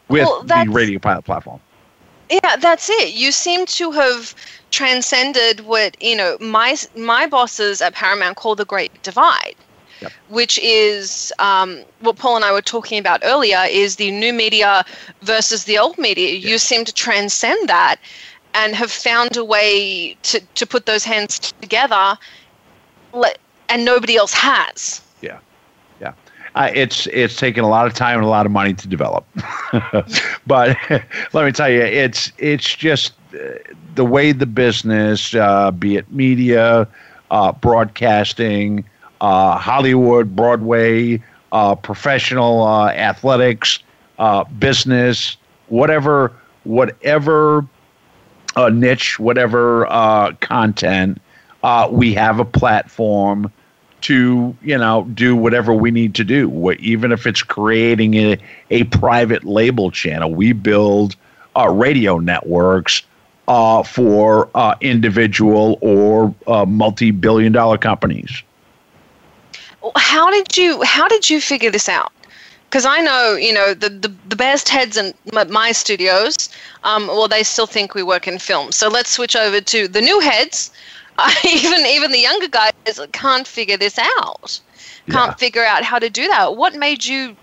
with 0.08 0.24
Well, 0.24 0.44
the 0.44 0.68
radio 0.72 1.00
pilot 1.00 1.26
platform. 1.26 1.60
Yeah, 2.30 2.58
that's 2.58 2.90
it. 2.90 3.14
You 3.14 3.32
seem 3.32 3.66
to 3.68 3.92
have 3.92 4.36
transcended 4.72 5.62
what 5.62 6.02
you 6.02 6.16
know 6.16 6.38
my 6.40 6.76
my 6.96 7.28
bosses 7.28 7.82
at 7.82 7.94
Paramount 7.94 8.38
call 8.38 8.56
the 8.56 8.66
Great 8.66 8.92
Divide, 9.04 9.56
which 10.30 10.60
is 10.60 11.34
um, 11.40 11.84
what 12.00 12.18
Paul 12.18 12.36
and 12.36 12.46
I 12.46 12.52
were 12.52 12.62
talking 12.62 13.00
about 13.00 13.22
earlier. 13.24 13.64
Is 13.70 13.96
the 13.96 14.12
new 14.12 14.34
media 14.34 14.86
versus 15.22 15.66
the 15.66 15.78
old 15.78 15.98
media. 15.98 16.36
You 16.36 16.58
seem 16.58 16.86
to 16.86 16.94
transcend 16.94 17.70
that 17.70 17.98
and 18.54 18.76
have 18.76 18.92
found 18.92 19.38
a 19.38 19.44
way 19.44 20.18
to 20.24 20.40
to 20.56 20.66
put 20.66 20.86
those 20.86 21.04
hands 21.04 21.40
together, 21.62 22.18
and 23.70 23.86
nobody 23.86 24.18
else 24.18 24.34
has. 24.34 25.02
Yeah, 25.22 25.40
yeah. 26.02 26.14
Uh, 26.56 26.72
it's 26.74 27.08
it's 27.08 27.36
taken 27.36 27.64
a 27.64 27.70
lot 27.70 27.86
of 27.86 27.94
time 27.94 28.18
and 28.18 28.26
a 28.26 28.30
lot 28.30 28.46
of 28.46 28.52
money 28.52 28.74
to 28.74 28.88
develop, 28.88 29.26
but 30.48 30.78
let 31.34 31.46
me 31.46 31.52
tell 31.52 31.70
you, 31.70 31.82
it's 31.82 32.32
it's 32.38 32.76
just 32.76 33.14
uh, 33.34 33.54
the 33.96 34.06
way 34.06 34.32
the 34.32 34.46
business, 34.46 35.36
uh, 35.36 35.72
be 35.72 35.98
it 35.98 36.12
media, 36.12 36.88
uh, 37.30 37.52
broadcasting, 37.52 38.86
uh, 39.22 39.58
Hollywood, 39.58 40.36
Broadway, 40.36 41.22
uh, 41.52 41.76
professional 41.76 42.64
uh, 42.64 42.90
athletics, 42.90 43.80
uh, 44.20 44.44
business, 44.46 45.38
whatever, 45.68 46.34
whatever 46.64 47.66
uh, 48.56 48.70
niche, 48.70 49.20
whatever 49.20 49.86
content, 50.40 51.22
we 51.92 52.14
have 52.14 52.40
a 52.40 52.46
platform 52.46 53.52
to 54.00 54.56
you 54.62 54.78
know 54.78 55.04
do 55.14 55.36
whatever 55.36 55.74
we 55.74 55.92
need 55.92 56.16
to 56.16 56.24
do. 56.24 56.72
Even 56.80 57.12
if 57.12 57.26
it's 57.26 57.44
creating 57.44 58.14
a, 58.16 58.38
a 58.70 58.84
private 58.86 59.44
label 59.44 59.92
channel, 59.92 60.32
we 60.32 60.54
build 60.54 61.16
uh, 61.56 61.68
radio 61.70 62.20
networks 62.20 63.04
uh, 63.48 63.82
for 63.84 64.50
uh, 64.56 64.76
individual 64.82 65.78
or 65.82 66.34
uh, 66.48 66.66
multi-billion-dollar 66.66 67.78
companies. 67.78 68.44
How 69.96 70.30
did 70.32 70.58
you 70.58 70.82
how 70.84 71.08
did 71.08 71.30
you 71.30 71.40
figure 71.42 71.72
this 71.72 71.90
out? 71.90 72.12
Because 72.70 72.86
i 72.86 73.02
know 73.02 73.36
you 73.36 73.54
know 73.54 73.74
the, 73.74 73.90
the, 73.90 74.14
the 74.28 74.36
best 74.36 74.68
heads 74.70 74.98
in 74.98 75.14
my, 75.34 75.46
my 75.46 75.72
studios 75.72 76.36
um, 76.84 77.08
well 77.08 77.28
they 77.28 77.44
still 77.44 77.68
think 77.68 77.96
we 77.96 78.04
work 78.04 78.28
in 78.28 78.40
film. 78.40 78.72
So 78.72 78.90
let's 78.90 79.12
switch 79.12 79.36
over 79.36 79.62
to 79.62 79.88
the 79.88 80.02
new 80.02 80.20
heads. 80.20 80.72
Uh, 81.18 81.32
even 81.48 81.86
even 81.86 82.12
the 82.12 82.20
younger 82.20 82.48
guys 82.48 82.72
can't 83.14 83.48
figure 83.48 83.78
this 83.78 83.98
out. 84.20 84.60
Can't 85.10 85.40
figure 85.40 85.64
out 85.64 85.84
how 85.84 86.00
to 86.00 86.10
do 86.10 86.28
that. 86.28 86.58
What 86.58 86.76
made 86.76 87.06
you 87.06 87.36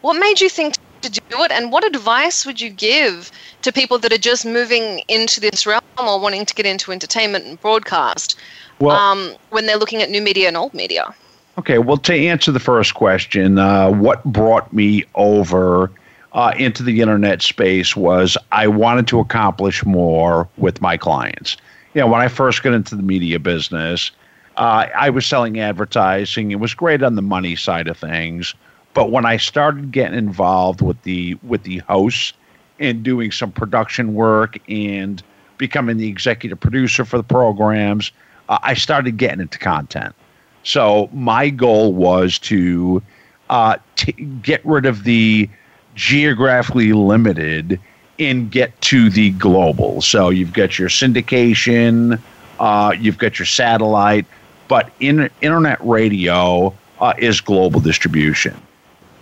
what 0.00 0.18
made 0.18 0.40
you 0.40 0.48
think 0.48 0.74
to 1.02 1.10
do 1.10 1.42
it? 1.44 1.52
And 1.52 1.70
what 1.70 1.84
advice 1.84 2.44
would 2.44 2.60
you 2.60 2.70
give 2.70 3.30
to 3.62 3.72
people 3.72 3.98
that 3.98 4.12
are 4.12 4.18
just 4.18 4.44
moving 4.44 5.00
into 5.08 5.40
this 5.40 5.66
realm 5.66 5.80
or 5.98 6.18
wanting 6.18 6.44
to 6.46 6.54
get 6.54 6.66
into 6.66 6.92
entertainment 6.92 7.44
and 7.46 7.60
broadcast 7.60 8.36
Well- 8.80 8.96
um, 8.96 9.36
when 9.50 9.66
they're 9.66 9.78
looking 9.78 10.02
at 10.02 10.10
new 10.10 10.20
media 10.20 10.48
and 10.48 10.56
old 10.56 10.74
media 10.74 11.14
Okay, 11.56 11.78
well, 11.78 11.98
to 11.98 12.12
answer 12.12 12.50
the 12.50 12.58
first 12.58 12.94
question, 12.94 13.58
uh, 13.58 13.88
what 13.88 14.24
brought 14.24 14.72
me 14.72 15.04
over 15.14 15.92
uh, 16.32 16.52
into 16.58 16.82
the 16.82 17.00
internet 17.00 17.42
space 17.42 17.94
was 17.94 18.36
I 18.50 18.66
wanted 18.66 19.06
to 19.08 19.20
accomplish 19.20 19.84
more 19.84 20.48
with 20.56 20.80
my 20.80 20.96
clients. 20.96 21.56
You 21.94 22.00
know, 22.00 22.08
when 22.08 22.20
I 22.20 22.26
first 22.26 22.64
got 22.64 22.72
into 22.72 22.96
the 22.96 23.04
media 23.04 23.38
business, 23.38 24.10
uh, 24.56 24.88
I 24.96 25.10
was 25.10 25.26
selling 25.26 25.60
advertising. 25.60 26.50
It 26.50 26.58
was 26.58 26.74
great 26.74 27.04
on 27.04 27.14
the 27.14 27.22
money 27.22 27.54
side 27.54 27.86
of 27.86 27.96
things, 27.96 28.52
but 28.92 29.12
when 29.12 29.24
I 29.24 29.36
started 29.36 29.92
getting 29.92 30.18
involved 30.18 30.80
with 30.80 31.00
the 31.02 31.36
with 31.44 31.62
the 31.62 31.78
hosts 31.78 32.32
and 32.80 33.04
doing 33.04 33.30
some 33.30 33.52
production 33.52 34.14
work 34.14 34.58
and 34.68 35.22
becoming 35.56 35.98
the 35.98 36.08
executive 36.08 36.58
producer 36.58 37.04
for 37.04 37.16
the 37.16 37.22
programs, 37.22 38.10
uh, 38.48 38.58
I 38.60 38.74
started 38.74 39.18
getting 39.18 39.40
into 39.40 39.58
content. 39.60 40.16
So 40.64 41.08
my 41.12 41.50
goal 41.50 41.92
was 41.92 42.38
to 42.40 43.02
uh, 43.50 43.76
t- 43.96 44.12
get 44.12 44.64
rid 44.64 44.86
of 44.86 45.04
the 45.04 45.48
geographically 45.94 46.92
limited 46.92 47.78
and 48.18 48.50
get 48.50 48.78
to 48.80 49.10
the 49.10 49.30
global. 49.30 50.00
So 50.00 50.30
you've 50.30 50.52
got 50.52 50.78
your 50.78 50.88
syndication, 50.88 52.20
uh, 52.58 52.94
you've 52.98 53.18
got 53.18 53.38
your 53.38 53.46
satellite, 53.46 54.26
but 54.68 54.90
in, 55.00 55.30
internet 55.40 55.84
radio 55.84 56.74
uh, 57.00 57.14
is 57.18 57.40
global 57.40 57.80
distribution. 57.80 58.56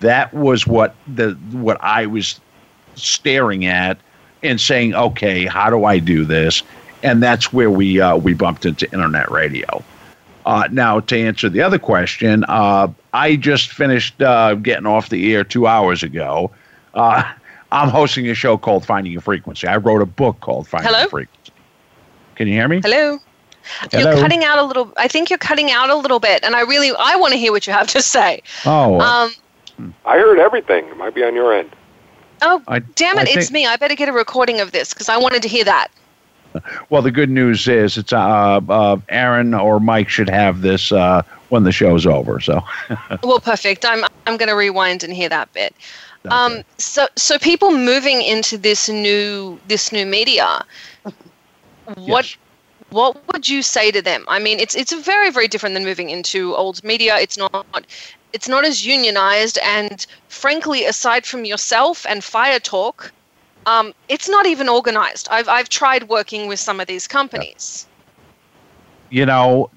That 0.01 0.33
was 0.35 0.67
what 0.67 0.95
the 1.15 1.33
what 1.53 1.83
I 1.83 2.07
was 2.07 2.41
staring 2.95 3.67
at 3.67 3.99
and 4.43 4.61
saying, 4.61 4.95
okay, 4.95 5.47
how 5.47 5.71
do 5.71 5.85
I 5.85 5.99
do 5.99 6.25
this? 6.25 6.63
And 7.03 7.23
that's 7.23 7.53
where 7.53 7.71
we 7.71 8.01
uh, 8.01 8.17
we 8.17 8.35
bumped 8.35 8.67
into 8.67 8.91
internet 8.93 9.31
radio. 9.31 9.83
Uh, 10.45 10.69
now, 10.73 11.01
to 11.01 11.17
answer 11.17 11.49
the 11.49 11.61
other 11.61 11.79
question, 11.79 12.45
uh, 12.49 12.89
I 13.13 13.37
just 13.37 13.71
finished 13.73 14.21
uh, 14.21 14.55
getting 14.57 14.87
off 14.87 15.09
the 15.09 15.35
air 15.35 15.45
two 15.45 15.67
hours 15.67 16.03
ago. 16.03 16.51
Uh, 16.95 17.23
I'm 17.73 17.89
hosting 17.89 18.29
a 18.29 18.35
show 18.35 18.59
called 18.59 18.85
Finding 18.85 19.13
Your 19.13 19.23
Frequency. 19.23 19.67
I 19.67 19.77
wrote 19.77 20.03
a 20.03 20.07
book 20.07 20.41
called 20.41 20.69
Finding 20.69 20.89
Hello? 20.89 21.01
Your 21.03 21.09
Frequency. 21.09 21.53
Can 22.35 22.49
you 22.49 22.55
hear 22.55 22.69
me? 22.69 22.81
Hello. 22.83 23.19
Hello? 23.93 24.11
You're 24.11 24.21
cutting 24.21 24.43
out 24.45 24.59
a 24.59 24.65
little. 24.65 24.93
I 24.97 25.07
think 25.09 25.31
you're 25.31 25.39
cutting 25.39 25.71
out 25.71 25.89
a 25.89 25.95
little 25.95 26.19
bit, 26.19 26.43
and 26.45 26.57
I 26.57 26.63
really 26.63 26.91
I 26.99 27.15
want 27.17 27.33
to 27.33 27.39
hear 27.39 27.53
what 27.53 27.67
you 27.67 27.73
have 27.73 27.87
to 27.89 28.03
say. 28.03 28.43
Oh, 28.67 29.01
Um. 29.01 29.95
I 30.05 30.19
heard 30.19 30.39
everything. 30.39 30.87
It 30.89 30.97
might 30.97 31.15
be 31.15 31.23
on 31.25 31.35
your 31.35 31.53
end. 31.55 31.71
Oh, 32.43 32.61
I- 32.69 32.81
damn 32.81 33.19
I 33.19 33.23
it! 33.23 33.29
it's 33.29 33.47
think- 33.47 33.53
me. 33.53 33.67
I 33.67 33.77
better 33.77 33.95
get 33.95 34.09
a 34.09 34.13
recording 34.13 34.61
of 34.61 34.73
this 34.73 34.93
because 34.93 35.09
I 35.09 35.17
wanted 35.17 35.43
to 35.43 35.49
hear 35.49 35.65
that. 35.65 35.89
Well, 36.91 37.03
the 37.03 37.11
good 37.11 37.31
news 37.31 37.69
is 37.69 37.97
it's 37.97 38.13
uh, 38.13 38.61
uh, 38.69 38.97
Aaron 39.09 39.55
or 39.55 39.81
Mike 39.81 40.09
should 40.09 40.29
have 40.29 40.63
this 40.63 40.93
uh, 40.93 41.23
when 41.49 41.65
the 41.65 41.73
show's 41.73 42.07
over. 42.07 42.41
So, 42.41 42.63
well, 43.23 43.41
perfect. 43.41 43.85
I'm 43.85 44.05
I'm 44.27 44.37
going 44.37 44.49
to 44.49 44.55
rewind 44.55 45.05
and 45.05 45.13
hear 45.13 45.29
that 45.29 45.53
bit. 45.53 45.75
Um. 46.31 46.63
So 46.79 47.09
so 47.17 47.39
people 47.39 47.73
moving 47.73 48.23
into 48.23 48.57
this 48.57 48.89
new 48.89 49.59
this 49.69 49.93
new 49.93 50.07
media. 50.07 50.65
What 51.97 52.37
what 52.91 53.17
would 53.33 53.49
you 53.49 53.63
say 53.63 53.91
to 53.91 54.01
them? 54.01 54.25
I 54.29 54.39
mean, 54.39 54.61
it's 54.61 54.75
it's 54.77 54.93
very 54.93 55.31
very 55.31 55.49
different 55.49 55.75
than 55.75 55.85
moving 55.85 56.11
into 56.11 56.55
old 56.55 56.85
media. 56.85 57.17
It's 57.17 57.37
not 57.37 57.67
it's 58.33 58.49
not 58.49 58.65
as 58.65 58.87
unionized, 58.87 59.59
and 59.59 60.07
frankly, 60.29 60.85
aside 60.85 61.27
from 61.27 61.45
yourself 61.45 62.07
and 62.09 62.23
Fire 62.23 62.61
Talk, 62.61 63.13
um, 63.67 63.93
it's 64.09 64.29
not 64.29 64.47
even 64.47 64.69
organized. 64.69 65.29
I've 65.31 65.49
I've 65.49 65.69
tried 65.69 66.09
working 66.09 66.49
with 66.49 66.61
some 66.61 66.81
of 66.81 66.87
these 66.87 67.07
companies. 67.07 67.87
you 69.11 69.27
know, 69.27 69.71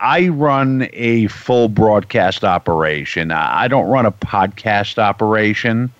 I 0.00 0.28
run 0.28 0.88
a 0.94 1.28
full 1.28 1.68
broadcast 1.68 2.42
operation. 2.42 3.30
I 3.30 3.68
don't 3.68 3.86
run 3.88 4.04
a 4.06 4.12
podcast 4.12 4.98
operation. 4.98 5.92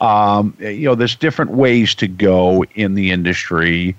Um, 0.00 0.56
you 0.60 0.84
know, 0.84 0.94
there's 0.94 1.16
different 1.16 1.52
ways 1.52 1.94
to 1.96 2.06
go 2.06 2.64
in 2.74 2.94
the 2.94 3.10
industry, 3.10 3.96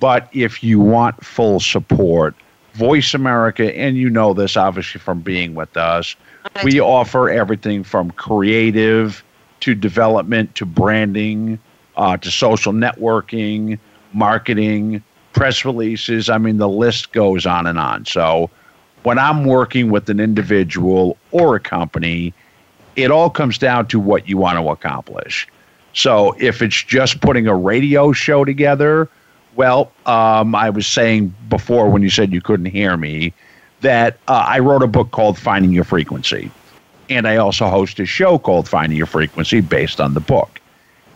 but 0.00 0.28
if 0.32 0.64
you 0.64 0.80
want 0.80 1.22
full 1.22 1.60
support, 1.60 2.34
Voice 2.72 3.12
America, 3.12 3.76
and 3.76 3.98
you 3.98 4.08
know 4.08 4.32
this 4.32 4.56
obviously 4.56 4.98
from 4.98 5.20
being 5.20 5.54
with 5.54 5.76
us, 5.76 6.16
we 6.64 6.80
offer 6.80 7.28
everything 7.28 7.84
from 7.84 8.10
creative 8.12 9.22
to 9.60 9.74
development 9.74 10.54
to 10.54 10.64
branding 10.64 11.58
uh, 11.96 12.16
to 12.16 12.30
social 12.30 12.72
networking, 12.72 13.78
marketing, 14.12 15.02
press 15.32 15.64
releases. 15.64 16.28
I 16.28 16.38
mean, 16.38 16.58
the 16.58 16.68
list 16.68 17.12
goes 17.12 17.46
on 17.46 17.66
and 17.66 17.78
on. 17.78 18.04
So, 18.06 18.50
when 19.02 19.18
I'm 19.18 19.44
working 19.44 19.90
with 19.90 20.08
an 20.10 20.20
individual 20.20 21.16
or 21.32 21.56
a 21.56 21.60
company, 21.60 22.32
it 22.94 23.10
all 23.10 23.30
comes 23.30 23.58
down 23.58 23.88
to 23.88 23.98
what 23.98 24.28
you 24.28 24.36
want 24.36 24.58
to 24.58 24.68
accomplish. 24.68 25.48
So, 25.92 26.36
if 26.38 26.62
it's 26.62 26.82
just 26.82 27.20
putting 27.20 27.46
a 27.46 27.54
radio 27.54 28.12
show 28.12 28.44
together, 28.44 29.08
well, 29.56 29.92
um, 30.06 30.54
I 30.54 30.70
was 30.70 30.86
saying 30.86 31.34
before 31.48 31.90
when 31.90 32.02
you 32.02 32.10
said 32.10 32.32
you 32.32 32.40
couldn't 32.40 32.66
hear 32.66 32.96
me 32.96 33.34
that 33.82 34.18
uh, 34.28 34.44
I 34.46 34.60
wrote 34.60 34.82
a 34.82 34.86
book 34.86 35.10
called 35.10 35.38
Finding 35.38 35.72
Your 35.72 35.84
Frequency. 35.84 36.50
And 37.10 37.28
I 37.28 37.36
also 37.36 37.68
host 37.68 38.00
a 38.00 38.06
show 38.06 38.38
called 38.38 38.68
Finding 38.68 38.96
Your 38.96 39.06
Frequency 39.06 39.60
based 39.60 40.00
on 40.00 40.14
the 40.14 40.20
book. 40.20 40.60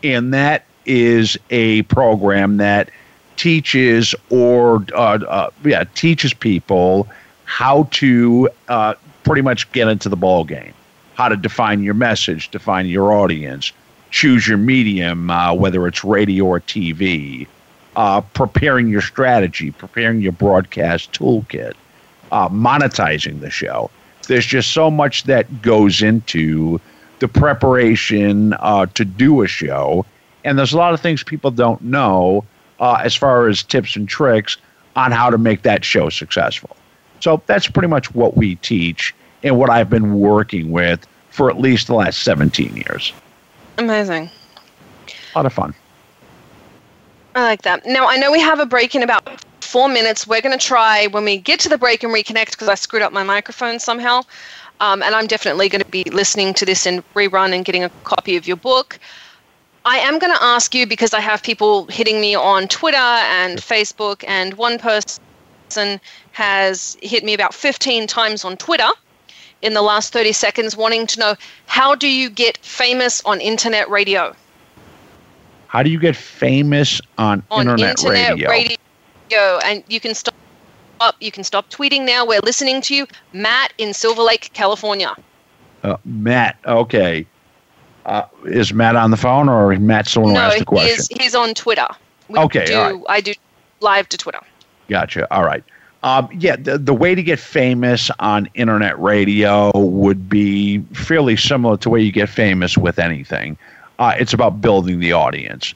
And 0.03 0.33
that 0.35 0.65
is 0.85 1.37
a 1.51 1.83
program 1.83 2.59
that 2.59 2.91
teaches 3.37 4.15
or 4.31 4.85
uh, 4.95 5.19
uh, 5.29 5.51
yeah 5.65 5.85
teaches 5.95 6.33
people 6.33 7.09
how 7.45 7.85
to 7.93 8.49
uh, 8.69 8.95
pretty 9.25 9.43
much 9.43 9.71
get 9.73 9.89
into 9.89 10.09
the 10.09 10.17
ball 10.17 10.45
game, 10.45 10.73
how 11.15 11.29
to 11.29 11.37
define 11.37 11.83
your 11.83 11.95
message, 11.95 12.51
define 12.51 12.87
your 12.87 13.13
audience, 13.13 13.73
choose 14.11 14.49
your 14.49 14.59
medium, 14.59 15.31
uh, 15.31 15.53
whether 15.53 15.87
it's 15.87 16.05
radio 16.05 16.45
or 16.45 16.61
TV, 16.61 17.47
uh, 17.97 18.21
preparing 18.21 18.89
your 18.89 19.01
strategy, 19.01 19.71
preparing 19.71 20.21
your 20.21 20.33
broadcast 20.33 21.13
toolkit, 21.13 21.75
uh, 22.33 22.49
monetizing 22.49 23.41
the 23.41 23.51
show. 23.51 23.91
There's 24.27 24.47
just 24.47 24.73
so 24.73 24.91
much 24.91 25.25
that 25.25 25.63
goes 25.63 26.03
into 26.03 26.81
the 27.19 27.29
preparation 27.29 28.55
uh, 28.55 28.87
to 28.95 29.05
do 29.05 29.43
a 29.43 29.49
show, 29.49 30.05
and 30.45 30.59
there's 30.59 30.73
a 30.73 30.77
lot 30.77 30.95
of 30.95 31.01
things 31.01 31.23
people 31.23 31.51
don't 31.51 31.81
know 31.83 32.45
uh, 32.81 33.01
as 33.03 33.15
far 33.15 33.49
as 33.49 33.63
tips 33.63 33.97
and 33.97 34.09
tricks 34.09 34.57
on 34.95 35.13
how 35.13 35.31
to 35.31 35.39
make 35.39 35.63
that 35.63 35.85
show 35.85 36.09
successful. 36.09 36.77
So 37.21 37.43
that's 37.47 37.67
pretty 37.69 37.89
much 37.89 38.15
what 38.15 38.37
we 38.37 38.57
teach 38.57 39.15
and 39.43 39.59
what 39.59 39.71
I've 39.71 39.91
been 39.91 40.15
working 40.19 40.71
with 40.71 41.07
for 41.31 41.51
at 41.51 41.59
least 41.59 41.87
the 41.87 41.95
last 41.95 42.23
17 42.23 42.77
years. 42.77 43.13
Amazing. 43.79 44.31
A 45.35 45.39
lot 45.39 45.47
of 45.47 45.53
fun. 45.53 45.75
I 47.35 47.43
like 47.43 47.63
that. 47.63 47.85
Now, 47.85 48.07
I 48.09 48.17
know 48.17 48.33
we 48.33 48.41
have 48.41 48.61
a 48.61 48.67
break 48.67 48.95
in 48.95 49.03
about 49.03 49.45
four 49.61 49.89
minutes. 49.89 50.27
We're 50.27 50.41
going 50.41 50.59
to 50.59 50.65
try 50.65 51.07
when 51.09 51.25
we 51.25 51.37
get 51.37 51.61
to 51.61 51.69
the 51.69 51.77
break 51.77 52.03
and 52.03 52.13
reconnect 52.13 52.53
because 52.53 52.69
I 52.69 52.75
screwed 52.75 53.03
up 53.03 53.13
my 53.13 53.23
microphone 53.23 53.79
somehow. 53.79 54.23
Um, 54.81 55.03
and 55.03 55.15
I'm 55.15 55.27
definitely 55.27 55.69
going 55.69 55.83
to 55.83 55.91
be 55.91 56.05
listening 56.05 56.55
to 56.55 56.67
this 56.67 56.87
in 56.87 57.03
rerun 57.15 57.55
and 57.55 57.65
getting 57.65 57.85
a 57.85 57.91
copy 58.05 58.37
of 58.37 58.47
your 58.47 58.57
book. 58.57 58.99
I 59.85 59.99
am 59.99 60.19
going 60.19 60.33
to 60.33 60.43
ask 60.43 60.75
you 60.75 60.87
because 60.87 61.15
I 61.15 61.21
have 61.21 61.43
people 61.43 61.87
hitting 61.87 62.21
me 62.21 62.35
on 62.35 62.67
Twitter 62.69 62.97
and 62.97 63.59
Facebook, 63.59 64.25
and 64.27 64.55
one 64.55 64.79
person 64.79 66.01
has 66.33 66.97
hit 67.01 67.25
me 67.25 67.35
about 67.35 67.55
15 67.55 68.07
times 68.07 68.45
on 68.45 68.57
Twitter 68.57 68.89
in 69.63 69.75
the 69.75 69.83
last 69.83 70.13
30 70.13 70.33
seconds 70.33 70.77
wanting 70.77 71.07
to 71.07 71.21
know 71.21 71.35
how 71.67 71.95
do 71.95 72.09
you 72.09 72.29
get 72.29 72.59
famous 72.59 73.23
on 73.25 73.41
internet 73.41 73.89
radio? 73.89 74.35
How 75.69 75.83
do 75.83 75.91
you 75.91 75.99
get 75.99 76.17
famous 76.17 77.01
on, 77.17 77.43
on 77.51 77.63
internet, 77.63 77.99
internet 77.99 78.31
radio? 78.31 78.51
radio? 78.51 79.59
And 79.65 79.85
you 79.89 80.01
can 80.01 80.15
stop 80.97 81.17
you 81.21 81.31
can 81.31 81.45
stop 81.45 81.69
tweeting 81.71 82.05
now. 82.05 82.27
We're 82.27 82.41
listening 82.41 82.81
to 82.83 82.95
you, 82.95 83.07
Matt 83.33 83.73
in 83.79 83.93
Silver 83.93 84.23
Lake, 84.23 84.51
California. 84.53 85.15
Uh, 85.83 85.97
Matt, 86.05 86.59
okay. 86.67 87.27
Uh, 88.05 88.23
is 88.45 88.73
Matt 88.73 88.97
on 88.97 89.11
the 89.11 89.17
phone 89.17 89.49
or 89.49 89.73
is 89.73 89.81
Matt 89.81 90.07
someone 90.07 90.35
no, 90.35 90.41
who 90.41 90.47
asked 90.47 90.59
the 90.61 90.65
question? 90.65 90.97
He's, 90.97 91.09
he's 91.09 91.35
on 91.35 91.55
Twitter. 91.55 91.89
We 92.29 92.39
Okay, 92.39 92.67
do, 92.67 92.75
right. 92.75 93.03
I 93.09 93.21
do 93.21 93.33
live 93.81 94.09
to 94.11 94.17
Twitter. 94.17 94.41
Gotcha. 94.89 95.33
All 95.35 95.45
right. 95.45 95.65
Um, 96.03 96.29
yeah, 96.33 96.55
the, 96.57 96.79
the 96.79 96.95
way 96.95 97.15
to 97.17 97.23
get 97.23 97.41
famous 97.41 98.11
on 98.21 98.49
internet 98.55 99.01
radio 99.01 99.77
would 99.77 100.29
be 100.29 100.79
fairly 100.93 101.37
similar 101.37 101.77
to 101.79 101.91
where 101.91 102.01
you 102.01 102.13
get 102.13 102.29
famous 102.29 102.79
with 102.79 102.99
anything. 102.99 103.59
Uh, 103.99 104.15
it's 104.19 104.33
about 104.33 104.61
building 104.61 105.01
the 105.01 105.13
audience. 105.13 105.75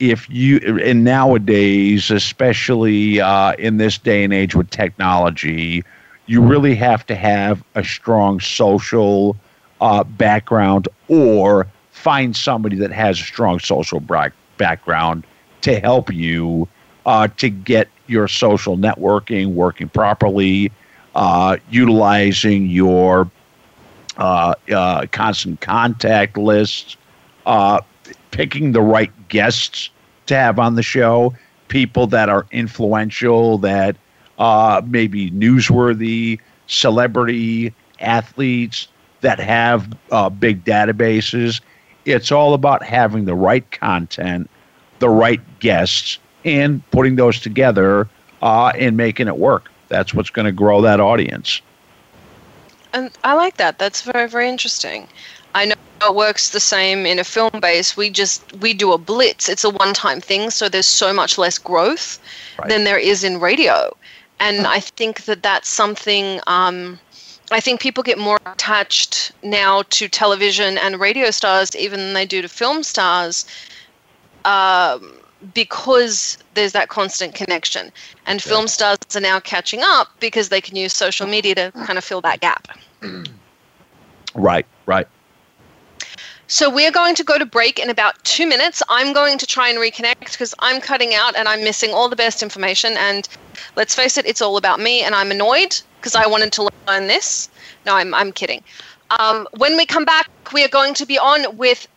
If 0.00 0.28
you, 0.28 0.58
and 0.82 1.04
nowadays, 1.04 2.10
especially 2.10 3.20
uh, 3.20 3.52
in 3.54 3.76
this 3.78 3.98
day 3.98 4.24
and 4.24 4.32
age 4.32 4.54
with 4.54 4.70
technology, 4.70 5.84
you 6.26 6.40
really 6.42 6.74
have 6.74 7.06
to 7.06 7.14
have 7.14 7.62
a 7.74 7.84
strong 7.84 8.40
social 8.40 9.36
uh, 9.80 10.04
background 10.04 10.88
or 11.08 11.66
find 11.90 12.34
somebody 12.36 12.76
that 12.76 12.90
has 12.92 13.18
a 13.20 13.22
strong 13.22 13.58
social 13.60 14.00
bra- 14.00 14.28
background 14.56 15.24
to 15.62 15.78
help 15.80 16.12
you 16.12 16.68
uh, 17.06 17.28
to 17.36 17.48
get 17.48 17.88
your 18.06 18.28
social 18.28 18.76
networking 18.76 19.54
working 19.54 19.88
properly, 19.88 20.70
uh, 21.14 21.56
utilizing 21.70 22.66
your 22.66 23.30
uh, 24.16 24.54
uh, 24.72 25.06
constant 25.12 25.60
contact 25.60 26.36
lists, 26.36 26.96
picking 28.34 28.72
the 28.72 28.82
right 28.82 29.12
guests 29.28 29.90
to 30.26 30.34
have 30.34 30.58
on 30.58 30.74
the 30.74 30.82
show, 30.82 31.32
people 31.68 32.08
that 32.08 32.28
are 32.28 32.46
influential, 32.50 33.58
that 33.58 33.96
uh, 34.38 34.82
maybe 34.84 35.30
newsworthy, 35.30 36.40
celebrity, 36.66 37.72
athletes 38.00 38.88
that 39.20 39.38
have 39.38 39.96
uh, 40.10 40.28
big 40.28 40.64
databases. 40.64 41.60
It's 42.04 42.32
all 42.32 42.54
about 42.54 42.82
having 42.82 43.24
the 43.24 43.36
right 43.36 43.70
content, 43.70 44.50
the 44.98 45.08
right 45.08 45.40
guests, 45.60 46.18
and 46.44 46.82
putting 46.90 47.14
those 47.14 47.38
together 47.38 48.08
uh, 48.42 48.72
and 48.76 48.96
making 48.96 49.28
it 49.28 49.38
work. 49.38 49.70
That's 49.88 50.12
what's 50.12 50.30
going 50.30 50.46
to 50.46 50.52
grow 50.52 50.80
that 50.82 50.98
audience. 50.98 51.62
And 52.92 53.10
I 53.22 53.34
like 53.34 53.58
that. 53.58 53.78
That's 53.78 54.02
very, 54.02 54.28
very 54.28 54.48
interesting. 54.48 55.06
I 55.54 55.66
know 55.66 55.74
it 56.08 56.14
works 56.14 56.50
the 56.50 56.60
same 56.60 57.06
in 57.06 57.18
a 57.18 57.24
film 57.24 57.60
base. 57.60 57.96
We 57.96 58.10
just 58.10 58.56
we 58.56 58.74
do 58.74 58.92
a 58.92 58.98
blitz. 58.98 59.48
It's 59.48 59.64
a 59.64 59.70
one-time 59.70 60.20
thing, 60.20 60.50
so 60.50 60.68
there's 60.68 60.86
so 60.86 61.12
much 61.12 61.38
less 61.38 61.58
growth 61.58 62.18
than 62.68 62.84
there 62.84 62.98
is 62.98 63.24
in 63.24 63.40
radio. 63.40 63.96
And 64.40 64.66
I 64.66 64.80
think 64.80 65.24
that 65.24 65.42
that's 65.42 65.68
something. 65.68 66.40
Um, 66.46 66.98
I 67.52 67.60
think 67.60 67.80
people 67.80 68.02
get 68.02 68.18
more 68.18 68.38
attached 68.46 69.32
now 69.42 69.82
to 69.90 70.08
television 70.08 70.78
and 70.78 70.98
radio 70.98 71.30
stars 71.30 71.74
even 71.76 72.00
than 72.00 72.14
they 72.14 72.26
do 72.26 72.42
to 72.42 72.48
film 72.48 72.82
stars. 72.82 73.46
Um, 74.44 75.20
because 75.52 76.38
there's 76.54 76.72
that 76.72 76.88
constant 76.88 77.34
connection. 77.34 77.92
And 78.26 78.42
film 78.42 78.66
stars 78.66 78.98
are 79.14 79.20
now 79.20 79.40
catching 79.40 79.80
up 79.82 80.08
because 80.20 80.48
they 80.48 80.60
can 80.60 80.76
use 80.76 80.92
social 80.94 81.26
media 81.26 81.54
to 81.54 81.72
kind 81.72 81.98
of 81.98 82.04
fill 82.04 82.22
that 82.22 82.40
gap. 82.40 82.68
Right, 84.34 84.66
right. 84.86 85.06
So 86.46 86.68
we're 86.68 86.90
going 86.90 87.14
to 87.14 87.24
go 87.24 87.38
to 87.38 87.46
break 87.46 87.78
in 87.78 87.88
about 87.88 88.22
two 88.22 88.46
minutes. 88.46 88.82
I'm 88.90 89.14
going 89.14 89.38
to 89.38 89.46
try 89.46 89.70
and 89.70 89.78
reconnect 89.78 90.32
because 90.32 90.54
I'm 90.58 90.80
cutting 90.80 91.14
out 91.14 91.34
and 91.36 91.48
I'm 91.48 91.64
missing 91.64 91.92
all 91.92 92.10
the 92.10 92.16
best 92.16 92.42
information. 92.42 92.96
And 92.98 93.26
let's 93.76 93.94
face 93.94 94.18
it, 94.18 94.26
it's 94.26 94.42
all 94.42 94.58
about 94.58 94.78
me, 94.78 95.02
and 95.02 95.14
I'm 95.14 95.30
annoyed 95.30 95.80
because 95.96 96.14
I 96.14 96.26
wanted 96.26 96.52
to 96.52 96.68
learn 96.86 97.06
this. 97.06 97.48
No, 97.86 97.94
I'm, 97.94 98.12
I'm 98.14 98.30
kidding. 98.30 98.62
Um, 99.18 99.48
when 99.56 99.76
we 99.76 99.86
come 99.86 100.04
back, 100.04 100.28
we 100.52 100.62
are 100.64 100.68
going 100.68 100.92
to 100.94 101.06
be 101.06 101.18
on 101.18 101.56
with 101.56 101.88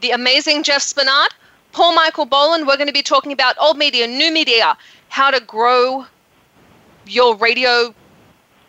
the 0.00 0.10
amazing 0.12 0.62
Jeff 0.62 0.80
Spenard, 0.82 1.28
Paul 1.72 1.94
Michael 1.94 2.24
Boland. 2.24 2.66
We're 2.66 2.76
going 2.76 2.86
to 2.86 2.94
be 2.94 3.02
talking 3.02 3.32
about 3.32 3.56
old 3.60 3.76
media, 3.76 4.06
new 4.06 4.32
media, 4.32 4.76
how 5.10 5.30
to 5.30 5.40
grow 5.40 6.06
your 7.06 7.36
radio 7.36 7.94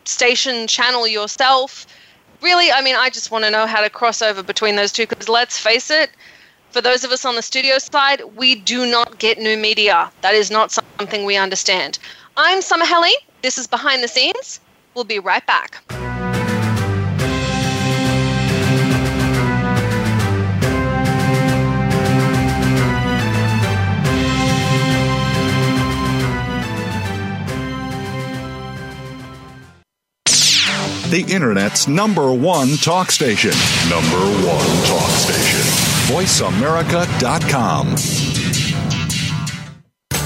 station 0.03 0.67
channel 0.67 1.07
yourself. 1.07 1.87
Really, 2.43 2.73
I 2.73 2.81
mean, 2.81 2.95
I 2.97 3.09
just 3.09 3.31
want 3.31 3.45
to 3.45 3.49
know 3.49 3.65
how 3.65 3.79
to 3.79 3.89
cross 3.89 4.21
over 4.21 4.43
between 4.43 4.75
those 4.75 4.91
two 4.91 5.07
because 5.07 5.29
let's 5.29 5.57
face 5.57 5.89
it, 5.89 6.09
for 6.71 6.81
those 6.81 7.05
of 7.05 7.11
us 7.11 7.23
on 7.23 7.35
the 7.35 7.41
studio 7.41 7.77
side, 7.77 8.21
we 8.35 8.55
do 8.55 8.85
not 8.85 9.17
get 9.17 9.39
new 9.39 9.55
media. 9.55 10.11
That 10.19 10.35
is 10.35 10.51
not 10.51 10.69
something 10.69 11.23
we 11.23 11.37
understand. 11.37 11.99
I'm 12.35 12.61
Summer 12.61 12.85
Helene. 12.85 13.15
This 13.43 13.57
is 13.57 13.65
Behind 13.65 14.03
the 14.03 14.09
Scenes. 14.09 14.59
We'll 14.93 15.05
be 15.05 15.19
right 15.19 15.45
back. 15.47 15.81
The 31.13 31.31
Internet's 31.31 31.87
number 31.87 32.33
one 32.33 32.69
talk 32.77 33.11
station. 33.11 33.51
Number 33.87 34.17
one 34.43 34.65
talk 34.87 35.11
station. 35.11 35.61
VoiceAmerica.com. 36.11 37.95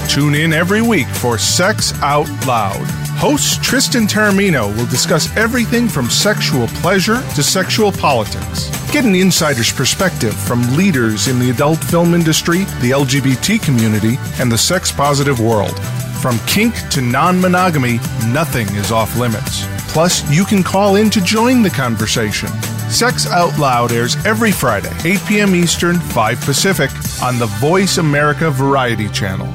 Tune 0.08 0.34
in 0.34 0.54
every 0.54 0.80
week 0.80 1.06
for 1.08 1.36
Sex 1.36 1.92
Out 2.00 2.26
Loud. 2.46 2.86
Host 3.18 3.62
Tristan 3.62 4.06
Taormino 4.06 4.74
will 4.78 4.86
discuss 4.86 5.28
everything 5.36 5.88
from 5.88 6.08
sexual 6.08 6.68
pleasure 6.68 7.20
to 7.34 7.42
sexual 7.42 7.92
politics. 7.92 8.70
Get 8.90 9.04
an 9.04 9.14
insider's 9.14 9.70
perspective 9.70 10.32
from 10.32 10.74
leaders 10.74 11.28
in 11.28 11.38
the 11.38 11.50
adult 11.50 11.84
film 11.84 12.14
industry, 12.14 12.60
the 12.80 12.92
LGBT 12.92 13.60
community, 13.62 14.16
and 14.40 14.50
the 14.50 14.56
sex 14.56 14.90
positive 14.90 15.38
world. 15.38 15.78
From 16.22 16.38
kink 16.46 16.74
to 16.92 17.02
non 17.02 17.38
monogamy, 17.38 18.00
nothing 18.32 18.66
is 18.68 18.90
off 18.90 19.18
limits. 19.18 19.66
Plus, 19.88 20.28
you 20.30 20.44
can 20.44 20.62
call 20.62 20.96
in 20.96 21.10
to 21.10 21.20
join 21.20 21.62
the 21.62 21.70
conversation. 21.70 22.48
Sex 22.90 23.26
Out 23.26 23.58
Loud 23.58 23.92
airs 23.92 24.16
every 24.24 24.52
Friday, 24.52 24.92
8 25.04 25.20
p.m. 25.26 25.54
Eastern, 25.54 25.98
5 25.98 26.40
Pacific, 26.40 26.90
on 27.22 27.38
the 27.38 27.46
Voice 27.58 27.98
America 27.98 28.50
Variety 28.50 29.08
Channel. 29.08 29.48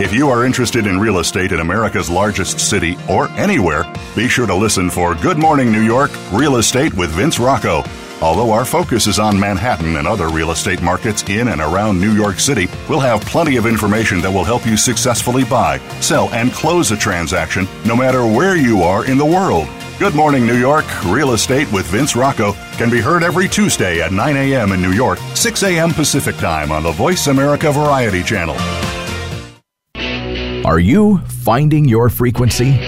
If 0.00 0.14
you 0.14 0.30
are 0.30 0.44
interested 0.44 0.86
in 0.86 1.00
real 1.00 1.18
estate 1.18 1.50
in 1.50 1.58
America's 1.58 2.08
largest 2.08 2.60
city 2.60 2.96
or 3.10 3.28
anywhere, 3.30 3.84
be 4.14 4.28
sure 4.28 4.46
to 4.46 4.54
listen 4.54 4.90
for 4.90 5.14
Good 5.16 5.38
Morning 5.38 5.72
New 5.72 5.82
York 5.82 6.10
Real 6.32 6.56
Estate 6.56 6.94
with 6.94 7.10
Vince 7.10 7.38
Rocco. 7.40 7.82
Although 8.20 8.50
our 8.50 8.64
focus 8.64 9.06
is 9.06 9.20
on 9.20 9.38
Manhattan 9.38 9.96
and 9.96 10.06
other 10.06 10.28
real 10.28 10.50
estate 10.50 10.82
markets 10.82 11.22
in 11.28 11.48
and 11.48 11.60
around 11.60 12.00
New 12.00 12.12
York 12.12 12.40
City, 12.40 12.66
we'll 12.88 12.98
have 12.98 13.20
plenty 13.20 13.56
of 13.56 13.66
information 13.66 14.20
that 14.20 14.30
will 14.30 14.44
help 14.44 14.66
you 14.66 14.76
successfully 14.76 15.44
buy, 15.44 15.78
sell, 16.00 16.28
and 16.30 16.52
close 16.52 16.90
a 16.90 16.96
transaction 16.96 17.68
no 17.86 17.94
matter 17.94 18.26
where 18.26 18.56
you 18.56 18.82
are 18.82 19.06
in 19.06 19.18
the 19.18 19.24
world. 19.24 19.68
Good 20.00 20.14
morning, 20.14 20.46
New 20.46 20.58
York. 20.58 20.84
Real 21.06 21.32
Estate 21.32 21.70
with 21.72 21.86
Vince 21.86 22.16
Rocco 22.16 22.52
can 22.76 22.90
be 22.90 23.00
heard 23.00 23.22
every 23.22 23.48
Tuesday 23.48 24.00
at 24.00 24.12
9 24.12 24.36
a.m. 24.36 24.72
in 24.72 24.82
New 24.82 24.92
York, 24.92 25.18
6 25.34 25.62
a.m. 25.62 25.92
Pacific 25.92 26.36
Time 26.36 26.72
on 26.72 26.82
the 26.82 26.92
Voice 26.92 27.28
America 27.28 27.70
Variety 27.72 28.22
Channel. 28.22 28.56
Are 30.66 30.78
you 30.78 31.18
finding 31.18 31.88
your 31.88 32.08
frequency? 32.08 32.87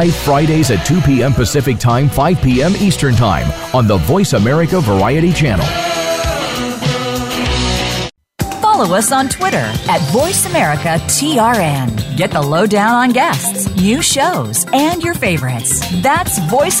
live 0.00 0.16
Fridays 0.16 0.70
at 0.70 0.86
2 0.86 1.02
p.m. 1.02 1.34
Pacific 1.34 1.78
Time, 1.78 2.08
5 2.08 2.40
p.m. 2.40 2.74
Eastern 2.76 3.14
Time 3.14 3.46
on 3.74 3.86
the 3.86 3.98
Voice 3.98 4.32
America 4.32 4.80
Variety 4.80 5.30
Channel. 5.30 5.66
Follow 8.62 8.96
us 8.96 9.12
on 9.12 9.28
Twitter 9.28 9.58
at 9.58 10.00
VoiceAmericaTRN. 10.12 12.16
Get 12.16 12.30
the 12.30 12.40
lowdown 12.40 12.94
on 12.94 13.10
guests, 13.10 13.68
new 13.76 14.00
shows, 14.00 14.64
and 14.72 15.02
your 15.02 15.12
favorites. 15.12 15.86
That's 16.00 16.38
Voice 16.48 16.80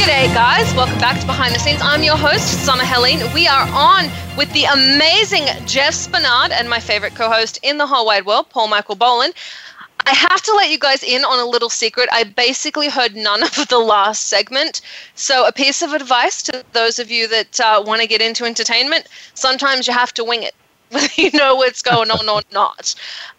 G'day, 0.00 0.32
guys. 0.32 0.72
Welcome 0.74 0.98
back 0.98 1.20
to 1.20 1.26
Behind 1.26 1.54
the 1.54 1.58
Scenes. 1.58 1.82
I'm 1.82 2.02
your 2.02 2.16
host, 2.16 2.64
Summer 2.64 2.84
Helene. 2.84 3.20
We 3.34 3.46
are 3.46 3.68
on 3.68 4.08
with 4.34 4.50
the 4.54 4.64
amazing 4.64 5.44
Jeff 5.66 5.92
Spenard 5.92 6.52
and 6.52 6.70
my 6.70 6.80
favorite 6.80 7.14
co 7.14 7.28
host 7.28 7.58
in 7.62 7.76
the 7.76 7.86
whole 7.86 8.06
wide 8.06 8.24
world, 8.24 8.48
Paul 8.48 8.68
Michael 8.68 8.94
Boland. 8.94 9.34
I 10.06 10.14
have 10.14 10.40
to 10.40 10.54
let 10.54 10.70
you 10.70 10.78
guys 10.78 11.02
in 11.02 11.22
on 11.22 11.38
a 11.38 11.44
little 11.44 11.68
secret. 11.68 12.08
I 12.12 12.24
basically 12.24 12.88
heard 12.88 13.14
none 13.14 13.42
of 13.42 13.68
the 13.68 13.78
last 13.78 14.28
segment. 14.28 14.80
So, 15.16 15.46
a 15.46 15.52
piece 15.52 15.82
of 15.82 15.92
advice 15.92 16.42
to 16.44 16.64
those 16.72 16.98
of 16.98 17.10
you 17.10 17.28
that 17.28 17.60
uh, 17.60 17.84
want 17.86 18.00
to 18.00 18.06
get 18.06 18.22
into 18.22 18.46
entertainment 18.46 19.06
sometimes 19.34 19.86
you 19.86 19.92
have 19.92 20.14
to 20.14 20.24
wing 20.24 20.42
it, 20.42 20.54
whether 20.88 21.08
you 21.16 21.30
know 21.34 21.56
what's 21.56 21.82
going 21.82 22.10
on 22.10 22.26
or 22.26 22.40
not. 22.52 22.94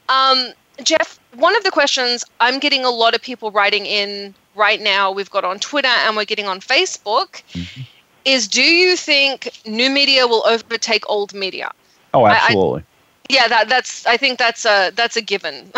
Um, 0.09 0.53
Jeff, 0.83 1.19
one 1.35 1.55
of 1.55 1.63
the 1.63 1.71
questions 1.71 2.23
I'm 2.39 2.59
getting 2.59 2.83
a 2.83 2.89
lot 2.89 3.15
of 3.15 3.21
people 3.21 3.51
writing 3.51 3.85
in 3.85 4.33
right 4.55 4.81
now 4.81 5.11
we've 5.11 5.29
got 5.29 5.45
on 5.45 5.59
Twitter 5.59 5.87
and 5.87 6.15
we're 6.15 6.25
getting 6.25 6.47
on 6.47 6.59
Facebook 6.59 7.41
mm-hmm. 7.53 7.81
is 8.25 8.47
do 8.47 8.63
you 8.63 8.95
think 8.95 9.49
new 9.65 9.89
media 9.89 10.27
will 10.27 10.45
overtake 10.45 11.09
old 11.09 11.33
media? 11.33 11.71
Oh, 12.13 12.27
absolutely. 12.27 12.81
I, 12.81 12.83
I, 12.83 12.85
yeah, 13.29 13.47
that, 13.47 13.69
that's. 13.69 14.05
I 14.05 14.17
think 14.17 14.39
that's 14.39 14.65
a 14.65 14.91
that's 14.93 15.15
a 15.15 15.21
given. 15.21 15.71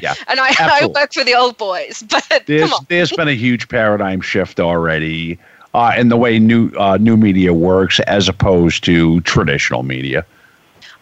Yeah, 0.00 0.14
and 0.28 0.38
I, 0.38 0.54
I 0.60 0.86
work 0.86 1.12
for 1.12 1.24
the 1.24 1.34
old 1.34 1.58
boys, 1.58 2.04
but 2.08 2.44
there's 2.46 2.72
there's 2.88 3.10
been 3.10 3.26
a 3.26 3.34
huge 3.34 3.68
paradigm 3.68 4.20
shift 4.20 4.60
already 4.60 5.36
uh, 5.74 5.92
in 5.96 6.08
the 6.08 6.16
way 6.16 6.38
new 6.38 6.70
uh, 6.78 6.98
new 6.98 7.16
media 7.16 7.52
works 7.52 7.98
as 8.00 8.28
opposed 8.28 8.84
to 8.84 9.20
traditional 9.22 9.82
media. 9.82 10.24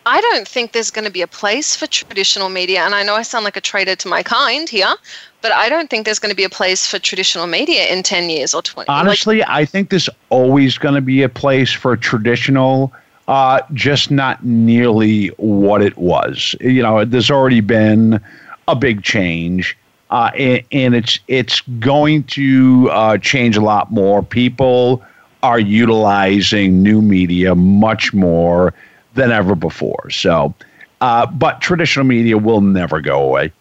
I 0.08 0.22
don't 0.22 0.48
think 0.48 0.72
there's 0.72 0.90
going 0.90 1.04
to 1.04 1.10
be 1.10 1.20
a 1.20 1.26
place 1.26 1.76
for 1.76 1.86
traditional 1.86 2.48
media, 2.48 2.80
and 2.80 2.94
I 2.94 3.02
know 3.02 3.14
I 3.14 3.20
sound 3.20 3.44
like 3.44 3.58
a 3.58 3.60
traitor 3.60 3.94
to 3.94 4.08
my 4.08 4.22
kind 4.22 4.66
here, 4.66 4.94
but 5.42 5.52
I 5.52 5.68
don't 5.68 5.90
think 5.90 6.06
there's 6.06 6.18
going 6.18 6.30
to 6.30 6.36
be 6.36 6.44
a 6.44 6.48
place 6.48 6.86
for 6.86 6.98
traditional 6.98 7.46
media 7.46 7.86
in 7.88 8.02
10 8.02 8.30
years 8.30 8.54
or 8.54 8.62
20. 8.62 8.88
Honestly, 8.88 9.40
like, 9.40 9.48
I 9.50 9.66
think 9.66 9.90
there's 9.90 10.08
always 10.30 10.78
going 10.78 10.94
to 10.94 11.02
be 11.02 11.22
a 11.22 11.28
place 11.28 11.70
for 11.70 11.94
traditional, 11.94 12.90
uh, 13.28 13.60
just 13.74 14.10
not 14.10 14.42
nearly 14.42 15.26
what 15.36 15.82
it 15.82 15.98
was. 15.98 16.54
You 16.58 16.82
know, 16.82 17.04
there's 17.04 17.30
already 17.30 17.60
been 17.60 18.18
a 18.66 18.74
big 18.74 19.02
change. 19.02 19.76
Uh, 20.10 20.30
and, 20.38 20.64
and, 20.72 20.94
it's 20.94 21.20
it's 21.28 21.60
going 21.80 22.24
to 22.24 22.88
uh, 22.90 23.18
change 23.18 23.58
a 23.58 23.60
lot 23.60 23.92
more. 23.92 24.22
People 24.22 25.04
are 25.42 25.60
utilizing 25.60 26.82
new 26.82 27.02
media 27.02 27.54
much 27.54 28.14
more 28.14 28.72
than 29.18 29.32
ever 29.32 29.54
before. 29.54 30.10
So, 30.10 30.54
uh, 31.00 31.26
but 31.26 31.60
traditional 31.60 32.06
media 32.06 32.38
will 32.38 32.60
never 32.60 33.00
go 33.00 33.22
away. 33.22 33.52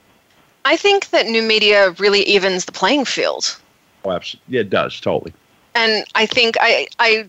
I 0.66 0.78
think 0.78 1.10
that 1.10 1.28
new 1.28 1.42
media 1.42 1.92
really 1.92 2.22
evens 2.24 2.66
the 2.66 2.72
playing 2.72 3.06
field. 3.06 3.58
Oh, 4.06 4.12
absolutely. 4.12 4.56
Yeah, 4.56 4.62
it 4.62 4.70
does, 4.70 5.00
totally. 5.00 5.34
And 5.76 6.06
I 6.16 6.26
think 6.26 6.58
I, 6.60 6.88
I, 7.00 7.28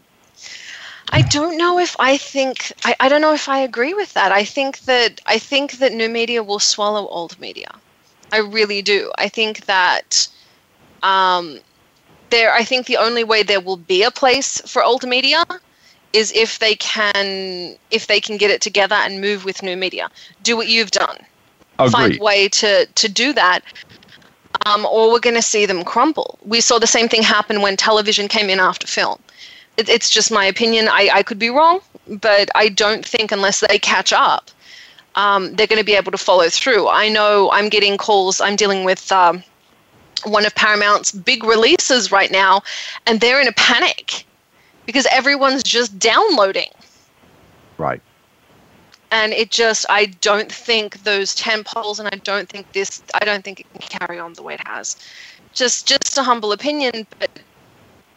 I 1.12 1.22
don't 1.22 1.56
know 1.56 1.78
if 1.78 1.96
I 1.98 2.16
think 2.16 2.72
I, 2.84 2.94
I 3.00 3.08
don't 3.08 3.20
know 3.20 3.34
if 3.34 3.48
I 3.48 3.58
agree 3.58 3.94
with 3.94 4.12
that. 4.14 4.32
I 4.32 4.44
think 4.44 4.80
that 4.80 5.20
I 5.26 5.38
think 5.38 5.78
that 5.78 5.92
new 5.92 6.08
media 6.08 6.42
will 6.42 6.58
swallow 6.58 7.06
old 7.08 7.38
media. 7.40 7.70
I 8.32 8.38
really 8.38 8.82
do. 8.82 9.10
I 9.18 9.28
think 9.28 9.64
that 9.66 10.28
um, 11.02 11.60
there. 12.30 12.52
I 12.52 12.64
think 12.64 12.86
the 12.86 12.98
only 12.98 13.24
way 13.24 13.42
there 13.42 13.60
will 13.60 13.76
be 13.76 14.02
a 14.02 14.10
place 14.10 14.60
for 14.66 14.84
old 14.84 15.06
media 15.06 15.42
is 16.12 16.32
if 16.32 16.58
they 16.58 16.74
can 16.76 17.76
if 17.90 18.06
they 18.06 18.20
can 18.20 18.36
get 18.36 18.50
it 18.50 18.60
together 18.60 18.94
and 18.94 19.20
move 19.20 19.44
with 19.44 19.62
new 19.62 19.76
media. 19.76 20.10
Do 20.42 20.56
what 20.56 20.68
you've 20.68 20.90
done. 20.90 21.18
Agreed. 21.78 21.92
find 21.92 22.20
a 22.20 22.22
way 22.22 22.48
to 22.48 22.86
to 22.86 23.08
do 23.08 23.32
that. 23.32 23.60
Um, 24.66 24.86
or 24.86 25.12
we're 25.12 25.20
going 25.20 25.36
to 25.36 25.42
see 25.42 25.66
them 25.66 25.84
crumble. 25.84 26.38
We 26.44 26.60
saw 26.60 26.78
the 26.78 26.86
same 26.86 27.08
thing 27.08 27.22
happen 27.22 27.62
when 27.62 27.76
television 27.76 28.26
came 28.26 28.50
in 28.50 28.58
after 28.58 28.86
film. 28.86 29.20
It, 29.76 29.88
it's 29.88 30.10
just 30.10 30.32
my 30.32 30.44
opinion. 30.44 30.88
I, 30.88 31.10
I 31.14 31.22
could 31.22 31.38
be 31.38 31.48
wrong, 31.48 31.80
but 32.08 32.50
I 32.56 32.68
don't 32.68 33.06
think 33.06 33.30
unless 33.30 33.60
they 33.60 33.78
catch 33.78 34.12
up, 34.12 34.50
um, 35.14 35.54
they're 35.54 35.68
going 35.68 35.78
to 35.78 35.84
be 35.84 35.94
able 35.94 36.10
to 36.10 36.18
follow 36.18 36.48
through. 36.48 36.88
I 36.88 37.08
know 37.08 37.50
I'm 37.52 37.68
getting 37.68 37.96
calls. 37.96 38.40
I'm 38.40 38.56
dealing 38.56 38.84
with 38.84 39.10
um, 39.12 39.44
one 40.24 40.44
of 40.44 40.54
Paramount's 40.56 41.12
big 41.12 41.44
releases 41.44 42.10
right 42.10 42.30
now, 42.30 42.62
and 43.06 43.20
they're 43.20 43.40
in 43.40 43.48
a 43.48 43.52
panic 43.52 44.26
because 44.88 45.06
everyone's 45.12 45.62
just 45.62 45.98
downloading. 45.98 46.70
Right 47.76 48.00
and 49.10 49.32
it 49.32 49.50
just 49.50 49.86
I 49.88 50.06
don't 50.06 50.50
think 50.50 51.02
those 51.04 51.34
ten 51.34 51.64
poles, 51.64 51.98
and 51.98 52.08
I 52.12 52.16
don't 52.18 52.48
think 52.48 52.72
this 52.72 53.02
I 53.14 53.24
don't 53.24 53.44
think 53.44 53.60
it 53.60 53.66
can 53.72 53.98
carry 54.00 54.18
on 54.18 54.34
the 54.34 54.42
way 54.42 54.54
it 54.54 54.66
has. 54.66 54.96
Just 55.52 55.86
just 55.86 56.18
a 56.18 56.22
humble 56.22 56.52
opinion, 56.52 57.06
but 57.18 57.30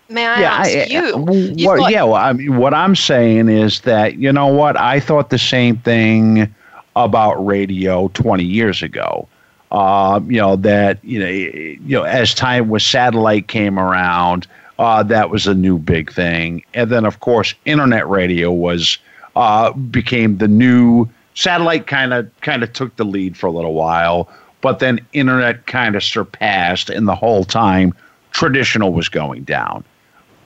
may 0.09 0.25
I 0.25 0.41
yeah, 0.41 0.53
ask 0.53 0.69
I, 0.69 0.83
you? 0.85 1.17
Well, 1.17 1.77
got, 1.77 1.91
yeah, 1.91 2.03
well, 2.03 2.15
I 2.15 2.33
mean, 2.33 2.57
what 2.57 2.73
I'm 2.73 2.95
saying 2.95 3.49
is 3.49 3.81
that 3.81 4.17
you 4.17 4.31
know 4.31 4.47
what 4.47 4.77
I 4.77 4.99
thought 4.99 5.29
the 5.29 5.39
same 5.39 5.77
thing 5.77 6.53
about 6.95 7.35
radio 7.45 8.09
20 8.09 8.43
years 8.43 8.81
ago. 8.81 9.27
Uh, 9.71 10.19
you 10.27 10.37
know 10.37 10.57
that 10.57 11.03
you 11.03 11.19
know 11.19 11.29
you 11.29 11.97
know 11.97 12.03
as 12.03 12.33
time 12.33 12.67
with 12.67 12.81
satellite 12.81 13.47
came 13.47 13.79
around, 13.79 14.45
uh, 14.81 15.03
that 15.03 15.29
was 15.29 15.45
a 15.45 15.53
new 15.53 15.77
big 15.77 16.11
thing, 16.11 16.63
and 16.73 16.89
then 16.89 17.05
of 17.05 17.19
course 17.19 17.53
internet 17.65 18.09
radio 18.09 18.51
was 18.51 18.97
uh, 19.35 19.71
became 19.73 20.39
the 20.39 20.47
new 20.47 21.07
satellite. 21.35 21.85
Kind 21.85 22.13
of 22.13 22.31
kind 22.41 22.63
of 22.63 22.73
took 22.73 22.95
the 22.95 23.05
lead 23.05 23.37
for 23.37 23.45
a 23.45 23.51
little 23.51 23.75
while, 23.75 24.27
but 24.61 24.79
then 24.79 24.99
internet 25.13 25.67
kind 25.67 25.95
of 25.95 26.03
surpassed, 26.03 26.89
and 26.89 27.07
the 27.07 27.13
whole 27.13 27.43
time 27.43 27.93
traditional 28.31 28.91
was 28.91 29.07
going 29.07 29.43
down. 29.43 29.83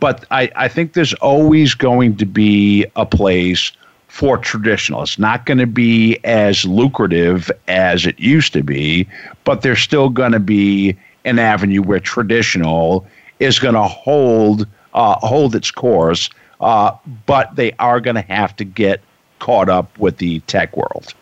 But 0.01 0.25
I, 0.31 0.51
I 0.57 0.67
think 0.67 0.93
there's 0.93 1.13
always 1.15 1.73
going 1.73 2.17
to 2.17 2.25
be 2.25 2.85
a 2.97 3.05
place 3.05 3.71
for 4.09 4.37
traditional. 4.37 5.01
It's 5.01 5.17
not 5.17 5.45
going 5.45 5.59
to 5.59 5.67
be 5.67 6.19
as 6.25 6.65
lucrative 6.65 7.49
as 7.69 8.05
it 8.05 8.19
used 8.19 8.51
to 8.51 8.63
be, 8.63 9.07
but 9.45 9.61
there's 9.61 9.79
still 9.79 10.09
going 10.09 10.33
to 10.33 10.41
be 10.41 10.97
an 11.23 11.39
avenue 11.39 11.81
where 11.81 12.01
traditional 12.01 13.07
is 13.39 13.59
going 13.59 13.75
to 13.75 13.83
hold 13.83 14.67
uh, 14.93 15.15
hold 15.19 15.55
its 15.55 15.71
course, 15.71 16.29
uh, 16.61 16.91
but 17.25 17.55
they 17.55 17.73
are 17.73 17.99
going 17.99 18.15
to 18.15 18.21
have 18.21 18.55
to 18.55 18.63
get 18.63 19.01
caught 19.39 19.69
up 19.69 19.97
with 19.99 20.17
the 20.17 20.39
tech 20.41 20.75
world. 20.77 21.13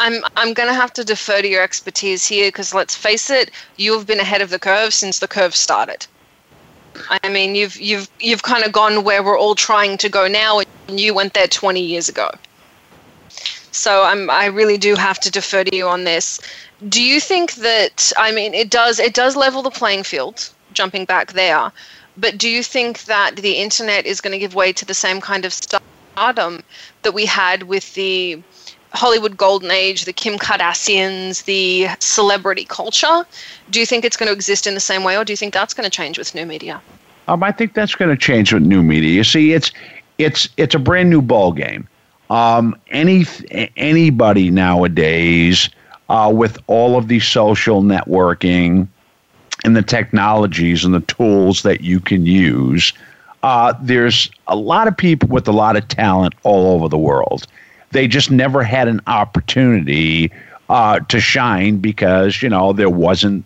I'm 0.00 0.22
I'm 0.36 0.52
going 0.52 0.68
to 0.68 0.74
have 0.74 0.92
to 0.94 1.04
defer 1.04 1.42
to 1.42 1.48
your 1.48 1.62
expertise 1.62 2.26
here 2.26 2.48
because 2.48 2.74
let's 2.74 2.94
face 2.94 3.30
it, 3.30 3.50
you've 3.76 4.06
been 4.06 4.20
ahead 4.20 4.42
of 4.42 4.50
the 4.50 4.58
curve 4.58 4.92
since 4.92 5.20
the 5.20 5.28
curve 5.28 5.54
started. 5.54 6.06
I 7.22 7.28
mean, 7.28 7.54
you've 7.54 7.80
you've 7.80 8.08
you've 8.20 8.42
kind 8.42 8.64
of 8.64 8.72
gone 8.72 9.04
where 9.04 9.22
we're 9.22 9.38
all 9.38 9.54
trying 9.54 9.96
to 9.98 10.08
go 10.08 10.28
now, 10.28 10.60
and 10.88 11.00
you 11.00 11.14
went 11.14 11.34
there 11.34 11.46
20 11.46 11.80
years 11.80 12.08
ago. 12.08 12.30
So 13.70 14.02
I'm 14.02 14.28
I 14.28 14.46
really 14.46 14.76
do 14.76 14.94
have 14.96 15.18
to 15.20 15.30
defer 15.30 15.64
to 15.64 15.74
you 15.74 15.86
on 15.88 16.04
this. 16.04 16.40
Do 16.88 17.02
you 17.02 17.20
think 17.20 17.54
that 17.54 18.12
I 18.18 18.32
mean 18.32 18.54
it 18.54 18.70
does 18.70 18.98
it 18.98 19.14
does 19.14 19.36
level 19.36 19.62
the 19.62 19.70
playing 19.70 20.02
field, 20.02 20.50
jumping 20.74 21.04
back 21.04 21.32
there, 21.32 21.72
but 22.16 22.36
do 22.36 22.48
you 22.48 22.62
think 22.62 23.04
that 23.04 23.36
the 23.36 23.54
internet 23.54 24.06
is 24.06 24.20
going 24.20 24.32
to 24.32 24.38
give 24.38 24.54
way 24.54 24.72
to 24.72 24.84
the 24.84 24.94
same 24.94 25.20
kind 25.20 25.44
of 25.44 25.52
stardom 25.52 26.62
that 27.02 27.12
we 27.12 27.24
had 27.26 27.64
with 27.64 27.94
the 27.94 28.42
Hollywood 28.92 29.36
golden 29.36 29.70
age, 29.70 30.04
the 30.04 30.12
Kim 30.12 30.38
Kardashians, 30.38 31.44
the 31.44 31.88
celebrity 31.98 32.64
culture? 32.64 33.24
Do 33.70 33.80
you 33.80 33.86
think 33.86 34.04
it's 34.04 34.16
going 34.16 34.26
to 34.26 34.34
exist 34.34 34.66
in 34.66 34.74
the 34.74 34.80
same 34.80 35.04
way, 35.04 35.16
or 35.16 35.24
do 35.24 35.32
you 35.32 35.36
think 35.36 35.54
that's 35.54 35.72
going 35.72 35.88
to 35.88 35.90
change 35.90 36.18
with 36.18 36.34
new 36.34 36.44
media? 36.44 36.80
Um, 37.28 37.42
I 37.42 37.52
think 37.52 37.74
that's 37.74 37.94
going 37.94 38.10
to 38.10 38.16
change 38.16 38.52
with 38.52 38.62
new 38.62 38.82
media. 38.82 39.10
You 39.10 39.24
see, 39.24 39.52
it's 39.52 39.72
it's 40.18 40.48
it's 40.56 40.74
a 40.74 40.78
brand 40.78 41.08
new 41.08 41.22
ball 41.22 41.52
game. 41.52 41.88
Um, 42.28 42.76
any 42.90 43.24
anybody 43.76 44.50
nowadays 44.50 45.70
uh, 46.08 46.30
with 46.34 46.58
all 46.66 46.98
of 46.98 47.08
the 47.08 47.20
social 47.20 47.82
networking 47.82 48.88
and 49.64 49.76
the 49.76 49.82
technologies 49.82 50.84
and 50.84 50.94
the 50.94 51.00
tools 51.00 51.62
that 51.62 51.80
you 51.82 52.00
can 52.00 52.26
use, 52.26 52.92
uh, 53.42 53.74
there's 53.80 54.30
a 54.48 54.56
lot 54.56 54.88
of 54.88 54.96
people 54.96 55.28
with 55.28 55.46
a 55.48 55.52
lot 55.52 55.76
of 55.76 55.86
talent 55.88 56.34
all 56.42 56.74
over 56.74 56.88
the 56.88 56.98
world 56.98 57.46
they 57.92 58.08
just 58.08 58.30
never 58.30 58.62
had 58.62 58.88
an 58.88 59.00
opportunity 59.06 60.32
uh, 60.68 60.98
to 61.00 61.20
shine 61.20 61.76
because 61.78 62.42
you 62.42 62.48
know 62.48 62.72
there 62.72 62.90
wasn't 62.90 63.44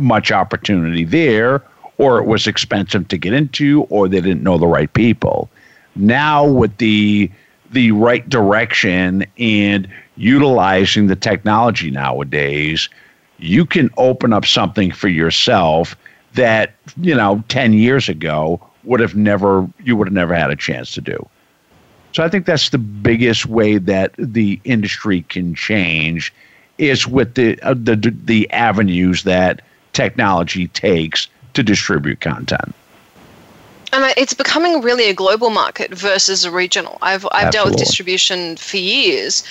much 0.00 0.30
opportunity 0.30 1.04
there, 1.04 1.62
or 1.96 2.18
it 2.18 2.26
was 2.26 2.46
expensive 2.46 3.08
to 3.08 3.16
get 3.16 3.32
into, 3.32 3.84
or 3.84 4.08
they 4.08 4.20
didn't 4.20 4.42
know 4.42 4.58
the 4.58 4.66
right 4.66 4.92
people. 4.92 5.48
Now 5.96 6.44
with 6.46 6.76
the 6.76 7.30
the 7.70 7.92
right 7.92 8.28
direction 8.28 9.24
and 9.38 9.88
utilizing 10.16 11.06
the 11.06 11.16
technology 11.16 11.90
nowadays, 11.90 12.88
you 13.44 13.66
can 13.66 13.90
open 13.96 14.32
up 14.32 14.44
something 14.44 14.90
for 14.90 15.08
yourself 15.08 15.96
that 16.34 16.74
you 16.96 17.14
know 17.14 17.42
10 17.48 17.72
years 17.74 18.08
ago 18.08 18.60
would 18.84 19.00
have 19.00 19.14
never 19.14 19.68
you 19.82 19.96
would 19.96 20.06
have 20.06 20.14
never 20.14 20.34
had 20.34 20.50
a 20.50 20.56
chance 20.56 20.92
to 20.92 21.00
do 21.00 21.28
so 22.14 22.22
I 22.22 22.28
think 22.28 22.46
that's 22.46 22.70
the 22.70 22.78
biggest 22.78 23.46
way 23.46 23.76
that 23.76 24.14
the 24.16 24.60
industry 24.62 25.22
can 25.22 25.52
change 25.54 26.32
is 26.78 27.08
with 27.08 27.34
the 27.34 27.60
uh, 27.62 27.74
the 27.74 28.14
the 28.24 28.48
avenues 28.52 29.24
that 29.24 29.62
technology 29.92 30.68
takes 30.68 31.26
to 31.54 31.62
distribute 31.64 32.20
content. 32.20 32.72
And 33.94 34.12
it's 34.16 34.34
becoming 34.34 34.80
really 34.80 35.08
a 35.08 35.14
global 35.14 35.50
market 35.50 35.94
versus 35.94 36.44
a 36.44 36.50
regional. 36.50 36.98
I've 37.00 37.24
I've 37.26 37.46
Absolutely. 37.46 37.50
dealt 37.52 37.68
with 37.68 37.78
distribution 37.78 38.56
for 38.56 38.76
years, 38.76 39.44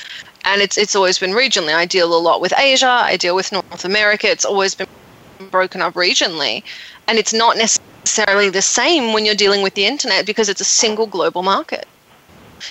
and 0.43 0.61
it's 0.61 0.77
it's 0.77 0.97
always 0.97 1.17
been 1.17 1.31
regionally. 1.31 1.73
I 1.73 1.85
deal 1.85 2.13
a 2.13 2.19
lot 2.19 2.41
with 2.41 2.53
Asia. 2.57 2.89
I 2.89 3.15
deal 3.15 3.35
with 3.35 3.53
North 3.53 3.85
America. 3.85 4.29
It's 4.29 4.43
always 4.43 4.75
been 4.75 4.87
broken 5.49 5.81
up 5.81 5.93
regionally, 5.93 6.61
and 7.07 7.17
it's 7.17 7.33
not 7.33 7.55
necessarily 7.55 8.49
the 8.49 8.61
same 8.61 9.13
when 9.13 9.23
you're 9.23 9.33
dealing 9.33 9.61
with 9.61 9.75
the 9.75 9.85
internet 9.85 10.25
because 10.25 10.49
it's 10.49 10.59
a 10.59 10.65
single 10.65 11.07
global 11.07 11.41
market 11.41 11.87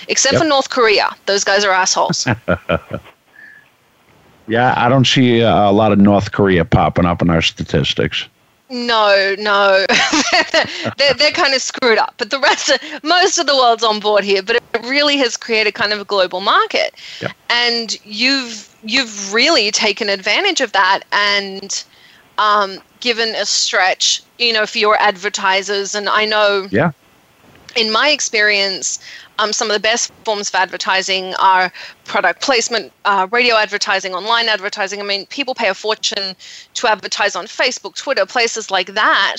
except 0.07 0.33
yep. 0.33 0.41
for 0.41 0.47
North 0.47 0.69
Korea. 0.69 1.09
Those 1.25 1.43
guys 1.43 1.65
are 1.65 1.71
assholes. 1.71 2.25
yeah, 4.47 4.73
I 4.77 4.89
don't 4.89 5.07
see 5.07 5.41
a 5.41 5.71
lot 5.71 5.91
of 5.91 5.99
North 5.99 6.31
Korea 6.31 6.65
popping 6.65 7.05
up 7.05 7.21
in 7.21 7.29
our 7.29 7.41
statistics. 7.41 8.27
No, 8.73 9.35
no, 9.37 9.85
they're, 10.97 11.13
they're 11.13 11.31
kind 11.31 11.53
of 11.53 11.61
screwed 11.61 11.99
up. 11.99 12.15
But 12.17 12.31
the 12.31 12.39
rest, 12.39 12.71
of, 12.71 13.03
most 13.03 13.37
of 13.37 13.45
the 13.45 13.55
world's 13.55 13.83
on 13.83 13.99
board 13.99 14.23
here. 14.23 14.41
But 14.41 14.55
it 14.55 14.63
really 14.85 15.15
has 15.17 15.37
created 15.37 15.75
kind 15.75 15.93
of 15.93 15.99
a 15.99 16.05
global 16.05 16.41
market, 16.41 16.95
and 17.51 17.95
you've 18.03 18.75
you've 18.83 19.31
really 19.31 19.69
taken 19.69 20.09
advantage 20.09 20.59
of 20.59 20.71
that 20.71 21.01
and 21.11 21.83
um, 22.39 22.79
given 22.99 23.29
a 23.35 23.45
stretch, 23.45 24.23
you 24.39 24.51
know, 24.51 24.65
for 24.65 24.79
your 24.79 24.99
advertisers. 24.99 25.93
And 25.93 26.09
I 26.09 26.25
know, 26.25 26.67
yeah, 26.71 26.93
in 27.75 27.91
my 27.91 28.09
experience, 28.09 28.97
um, 29.39 29.53
some 29.53 29.69
of 29.69 29.73
the 29.73 29.79
best 29.79 30.11
forms 30.25 30.49
of 30.49 30.55
advertising 30.55 31.33
are 31.35 31.71
product 32.05 32.41
placement, 32.41 32.91
uh, 33.05 33.27
radio 33.31 33.55
advertising, 33.55 34.13
online 34.13 34.47
advertising. 34.47 34.99
I 34.99 35.03
mean, 35.03 35.25
people 35.27 35.55
pay 35.55 35.69
a 35.69 35.73
fortune 35.73 36.35
to 36.75 36.87
advertise 36.87 37.35
on 37.35 37.45
Facebook, 37.45 37.95
Twitter, 37.95 38.25
places 38.25 38.69
like 38.69 38.93
that. 38.93 39.37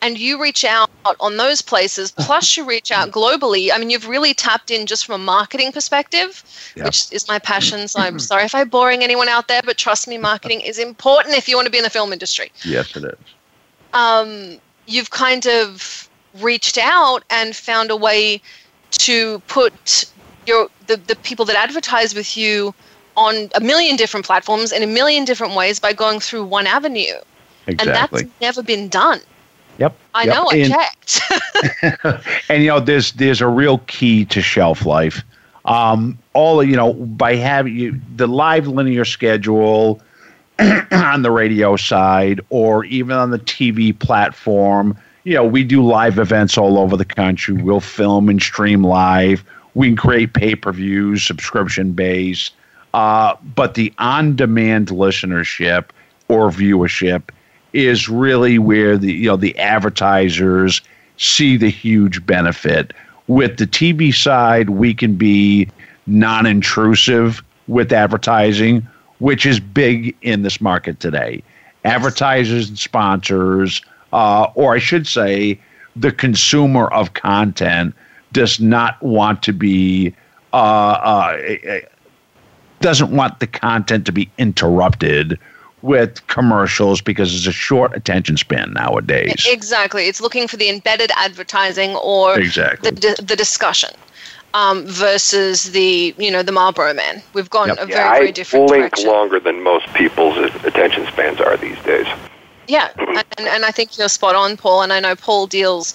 And 0.00 0.18
you 0.18 0.40
reach 0.40 0.64
out 0.64 0.90
on 1.20 1.36
those 1.36 1.62
places, 1.62 2.10
plus 2.18 2.56
you 2.56 2.64
reach 2.64 2.90
out 2.90 3.10
globally. 3.10 3.70
I 3.72 3.78
mean, 3.78 3.90
you've 3.90 4.08
really 4.08 4.34
tapped 4.34 4.70
in 4.70 4.86
just 4.86 5.06
from 5.06 5.20
a 5.20 5.24
marketing 5.24 5.72
perspective, 5.72 6.42
yep. 6.76 6.86
which 6.86 7.12
is 7.12 7.28
my 7.28 7.38
passion. 7.38 7.88
So 7.88 8.00
I'm 8.00 8.18
sorry 8.30 8.44
if 8.44 8.54
I'm 8.54 8.68
boring 8.68 9.02
anyone 9.02 9.28
out 9.28 9.48
there, 9.48 9.62
but 9.64 9.76
trust 9.76 10.08
me, 10.08 10.18
marketing 10.18 10.60
is 10.60 10.78
important 10.78 11.36
if 11.36 11.48
you 11.48 11.56
want 11.56 11.66
to 11.66 11.70
be 11.72 11.78
in 11.78 11.84
the 11.84 11.90
film 11.90 12.12
industry. 12.12 12.52
Yes, 12.64 12.96
it 12.96 13.04
is. 13.04 13.16
Um, 13.92 14.58
you've 14.86 15.10
kind 15.10 15.46
of 15.46 16.08
reached 16.40 16.78
out 16.78 17.24
and 17.30 17.54
found 17.54 17.90
a 17.90 17.96
way 17.96 18.40
to 18.98 19.40
put 19.48 20.04
your 20.46 20.68
the, 20.86 20.96
the 20.96 21.16
people 21.16 21.44
that 21.46 21.56
advertise 21.56 22.14
with 22.14 22.36
you 22.36 22.74
on 23.16 23.50
a 23.54 23.60
million 23.60 23.96
different 23.96 24.26
platforms 24.26 24.72
in 24.72 24.82
a 24.82 24.86
million 24.86 25.24
different 25.24 25.54
ways 25.54 25.78
by 25.78 25.92
going 25.92 26.20
through 26.20 26.44
one 26.44 26.66
avenue. 26.66 27.14
Exactly. 27.66 27.78
And 27.78 28.30
that's 28.30 28.40
never 28.40 28.62
been 28.62 28.88
done. 28.88 29.20
Yep. 29.78 29.96
I 30.14 30.24
yep. 30.24 30.34
know 30.34 30.48
I 30.50 30.56
and, 30.56 30.72
checked. 30.72 32.24
and 32.48 32.62
you 32.62 32.68
know, 32.68 32.80
there's 32.80 33.12
there's 33.12 33.40
a 33.40 33.48
real 33.48 33.78
key 33.86 34.24
to 34.26 34.42
shelf 34.42 34.84
life. 34.84 35.22
Um, 35.64 36.18
all 36.32 36.62
you 36.62 36.76
know, 36.76 36.92
by 36.92 37.36
having 37.36 37.76
you 37.76 38.00
the 38.16 38.26
live 38.26 38.66
linear 38.66 39.04
schedule 39.04 40.00
on 40.92 41.22
the 41.22 41.30
radio 41.30 41.76
side 41.76 42.40
or 42.50 42.84
even 42.84 43.16
on 43.16 43.30
the 43.30 43.38
TV 43.38 43.96
platform 43.96 44.96
you 45.24 45.34
know, 45.34 45.44
we 45.44 45.64
do 45.64 45.84
live 45.84 46.18
events 46.18 46.58
all 46.58 46.78
over 46.78 46.96
the 46.96 47.04
country. 47.04 47.54
We'll 47.54 47.80
film 47.80 48.28
and 48.28 48.42
stream 48.42 48.84
live. 48.84 49.44
We 49.74 49.88
can 49.88 49.96
create 49.96 50.34
pay 50.34 50.54
per 50.54 50.72
views, 50.72 51.22
subscription 51.22 51.92
based. 51.92 52.54
Uh, 52.92 53.36
but 53.54 53.74
the 53.74 53.92
on 53.98 54.36
demand 54.36 54.88
listenership 54.88 55.86
or 56.28 56.50
viewership 56.50 57.30
is 57.72 58.08
really 58.08 58.58
where 58.58 58.98
the 58.98 59.12
you 59.12 59.28
know 59.28 59.36
the 59.36 59.58
advertisers 59.58 60.82
see 61.16 61.56
the 61.56 61.70
huge 61.70 62.24
benefit. 62.26 62.92
With 63.28 63.58
the 63.58 63.66
TV 63.66 64.14
side, 64.14 64.70
we 64.70 64.92
can 64.92 65.14
be 65.14 65.68
non 66.06 66.44
intrusive 66.44 67.42
with 67.68 67.92
advertising, 67.92 68.86
which 69.20 69.46
is 69.46 69.60
big 69.60 70.14
in 70.22 70.42
this 70.42 70.60
market 70.60 71.00
today. 71.00 71.42
Advertisers 71.84 72.68
and 72.68 72.78
sponsors 72.78 73.80
uh, 74.12 74.50
or 74.54 74.74
I 74.74 74.78
should 74.78 75.06
say, 75.06 75.58
the 75.96 76.12
consumer 76.12 76.88
of 76.88 77.14
content 77.14 77.94
does 78.32 78.60
not 78.60 79.02
want 79.02 79.42
to 79.44 79.52
be 79.52 80.14
uh, 80.52 80.56
uh, 80.56 81.80
doesn't 82.80 83.10
want 83.14 83.40
the 83.40 83.46
content 83.46 84.06
to 84.06 84.12
be 84.12 84.30
interrupted 84.38 85.38
with 85.82 86.24
commercials 86.28 87.00
because 87.00 87.34
it's 87.34 87.46
a 87.46 87.52
short 87.52 87.94
attention 87.96 88.36
span 88.36 88.72
nowadays. 88.72 89.46
Exactly, 89.48 90.06
it's 90.06 90.20
looking 90.20 90.46
for 90.46 90.56
the 90.56 90.68
embedded 90.68 91.10
advertising 91.16 91.96
or 91.96 92.38
exactly 92.38 92.90
the, 92.90 93.22
the 93.22 93.36
discussion. 93.36 93.90
Um, 94.54 94.86
versus 94.86 95.72
the 95.72 96.14
you 96.18 96.30
know 96.30 96.42
the 96.42 96.52
Marlboro 96.52 96.92
Man, 96.92 97.22
we've 97.32 97.48
gone 97.48 97.68
yep. 97.68 97.78
a 97.78 97.86
very 97.86 97.98
yeah, 97.98 98.12
very 98.12 98.32
different 98.32 98.70
I 98.70 98.76
direction. 98.80 99.08
longer 99.08 99.40
than 99.40 99.62
most 99.62 99.86
people's 99.94 100.36
attention 100.64 101.06
spans 101.06 101.40
are 101.40 101.56
these 101.56 101.78
days. 101.84 102.06
Yeah, 102.68 102.90
and, 102.98 103.48
and 103.48 103.64
I 103.64 103.70
think 103.70 103.98
you're 103.98 104.08
spot 104.08 104.34
on, 104.34 104.56
Paul. 104.56 104.82
And 104.82 104.92
I 104.92 105.00
know 105.00 105.16
Paul 105.16 105.46
deals, 105.46 105.94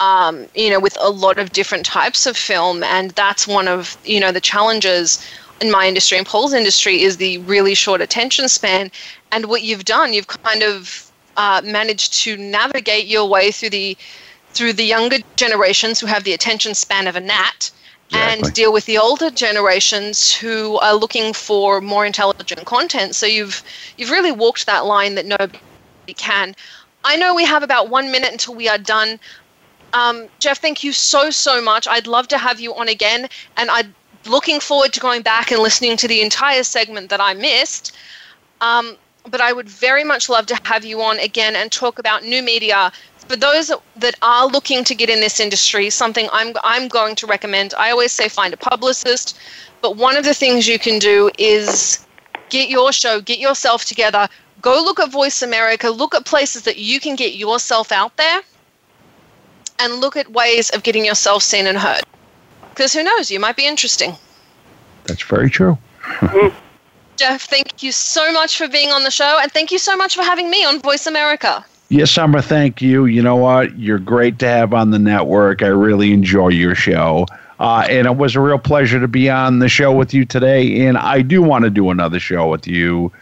um, 0.00 0.46
you 0.54 0.70
know, 0.70 0.80
with 0.80 0.96
a 1.00 1.10
lot 1.10 1.38
of 1.38 1.52
different 1.52 1.86
types 1.86 2.26
of 2.26 2.36
film, 2.36 2.82
and 2.82 3.12
that's 3.12 3.46
one 3.46 3.68
of 3.68 3.96
you 4.04 4.20
know 4.20 4.32
the 4.32 4.40
challenges 4.40 5.24
in 5.62 5.70
my 5.70 5.86
industry 5.86 6.18
and 6.18 6.26
Paul's 6.26 6.52
industry 6.52 7.02
is 7.02 7.16
the 7.16 7.38
really 7.38 7.74
short 7.74 8.00
attention 8.00 8.48
span. 8.48 8.90
And 9.30 9.46
what 9.46 9.62
you've 9.62 9.84
done, 9.84 10.12
you've 10.12 10.26
kind 10.26 10.62
of 10.62 11.10
uh, 11.36 11.62
managed 11.64 12.12
to 12.24 12.36
navigate 12.36 13.06
your 13.06 13.26
way 13.28 13.50
through 13.52 13.70
the 13.70 13.96
through 14.50 14.74
the 14.74 14.84
younger 14.84 15.18
generations 15.36 15.98
who 16.00 16.06
have 16.06 16.24
the 16.24 16.34
attention 16.34 16.74
span 16.74 17.06
of 17.06 17.16
a 17.16 17.20
gnat. 17.20 17.70
Exactly. 18.10 18.46
and 18.46 18.54
deal 18.54 18.72
with 18.74 18.84
the 18.84 18.98
older 18.98 19.30
generations 19.30 20.34
who 20.34 20.76
are 20.80 20.94
looking 20.94 21.32
for 21.32 21.80
more 21.80 22.04
intelligent 22.04 22.66
content. 22.66 23.14
So 23.14 23.24
you've 23.24 23.62
you've 23.96 24.10
really 24.10 24.32
walked 24.32 24.66
that 24.66 24.84
line 24.84 25.14
that 25.14 25.24
nobody 25.24 25.58
we 26.06 26.14
can. 26.14 26.54
I 27.04 27.16
know 27.16 27.34
we 27.34 27.44
have 27.44 27.62
about 27.62 27.88
one 27.88 28.10
minute 28.10 28.32
until 28.32 28.54
we 28.54 28.68
are 28.68 28.78
done. 28.78 29.18
Um, 29.92 30.28
Jeff, 30.38 30.58
thank 30.58 30.82
you 30.84 30.92
so, 30.92 31.30
so 31.30 31.60
much. 31.60 31.86
I'd 31.88 32.06
love 32.06 32.28
to 32.28 32.38
have 32.38 32.60
you 32.60 32.74
on 32.74 32.88
again, 32.88 33.28
and 33.56 33.70
I'm 33.70 33.94
looking 34.26 34.60
forward 34.60 34.92
to 34.94 35.00
going 35.00 35.22
back 35.22 35.50
and 35.50 35.60
listening 35.60 35.96
to 35.98 36.08
the 36.08 36.20
entire 36.22 36.62
segment 36.62 37.10
that 37.10 37.20
I 37.20 37.34
missed. 37.34 37.92
Um, 38.60 38.96
but 39.28 39.40
I 39.40 39.52
would 39.52 39.68
very 39.68 40.04
much 40.04 40.28
love 40.28 40.46
to 40.46 40.58
have 40.64 40.84
you 40.84 41.00
on 41.02 41.18
again 41.18 41.54
and 41.56 41.70
talk 41.70 41.98
about 41.98 42.24
new 42.24 42.42
media. 42.42 42.92
For 43.28 43.36
those 43.36 43.70
that 43.96 44.14
are 44.22 44.46
looking 44.46 44.84
to 44.84 44.94
get 44.94 45.08
in 45.08 45.20
this 45.20 45.38
industry, 45.38 45.90
something 45.90 46.28
I'm, 46.32 46.54
I'm 46.64 46.88
going 46.88 47.14
to 47.16 47.26
recommend, 47.26 47.74
I 47.74 47.90
always 47.90 48.12
say 48.12 48.28
find 48.28 48.52
a 48.52 48.56
publicist, 48.56 49.38
but 49.80 49.96
one 49.96 50.16
of 50.16 50.24
the 50.24 50.34
things 50.34 50.66
you 50.66 50.78
can 50.78 50.98
do 50.98 51.30
is 51.38 52.04
get 52.50 52.68
your 52.68 52.92
show, 52.92 53.20
get 53.20 53.38
yourself 53.38 53.84
together, 53.84 54.28
go 54.62 54.82
look 54.82 55.00
at 55.00 55.10
Voice 55.10 55.42
America, 55.42 55.90
look 55.90 56.14
at 56.14 56.24
places 56.24 56.62
that 56.62 56.78
you 56.78 57.00
can 57.00 57.16
get 57.16 57.34
yourself 57.34 57.92
out 57.92 58.16
there 58.16 58.40
and 59.78 59.94
look 59.94 60.16
at 60.16 60.30
ways 60.30 60.70
of 60.70 60.82
getting 60.84 61.04
yourself 61.04 61.42
seen 61.42 61.66
and 61.66 61.76
heard. 61.76 62.02
Because 62.70 62.94
who 62.94 63.02
knows, 63.02 63.30
you 63.30 63.40
might 63.40 63.56
be 63.56 63.66
interesting. 63.66 64.14
That's 65.04 65.22
very 65.22 65.50
true. 65.50 65.76
Jeff, 67.16 67.42
thank 67.42 67.82
you 67.82 67.92
so 67.92 68.32
much 68.32 68.56
for 68.56 68.68
being 68.68 68.90
on 68.90 69.04
the 69.04 69.10
show, 69.10 69.38
and 69.42 69.52
thank 69.52 69.70
you 69.70 69.78
so 69.78 69.96
much 69.96 70.14
for 70.16 70.22
having 70.22 70.48
me 70.48 70.64
on 70.64 70.80
Voice 70.80 71.06
America. 71.06 71.64
Yes, 71.88 72.10
Summer, 72.10 72.40
thank 72.40 72.80
you. 72.80 73.04
You 73.04 73.20
know 73.20 73.36
what? 73.36 73.78
You're 73.78 73.98
great 73.98 74.38
to 74.38 74.48
have 74.48 74.72
on 74.72 74.90
the 74.90 74.98
network. 74.98 75.62
I 75.62 75.66
really 75.66 76.12
enjoy 76.12 76.48
your 76.48 76.74
show. 76.74 77.26
Uh, 77.60 77.86
and 77.88 78.06
it 78.06 78.16
was 78.16 78.34
a 78.34 78.40
real 78.40 78.58
pleasure 78.58 78.98
to 78.98 79.06
be 79.06 79.28
on 79.28 79.58
the 79.58 79.68
show 79.68 79.92
with 79.92 80.14
you 80.14 80.24
today. 80.24 80.86
And 80.86 80.96
I 80.96 81.20
do 81.20 81.42
want 81.42 81.64
to 81.64 81.70
do 81.70 81.90
another 81.90 82.18
show 82.18 82.48
with 82.48 82.66
you 82.66 83.12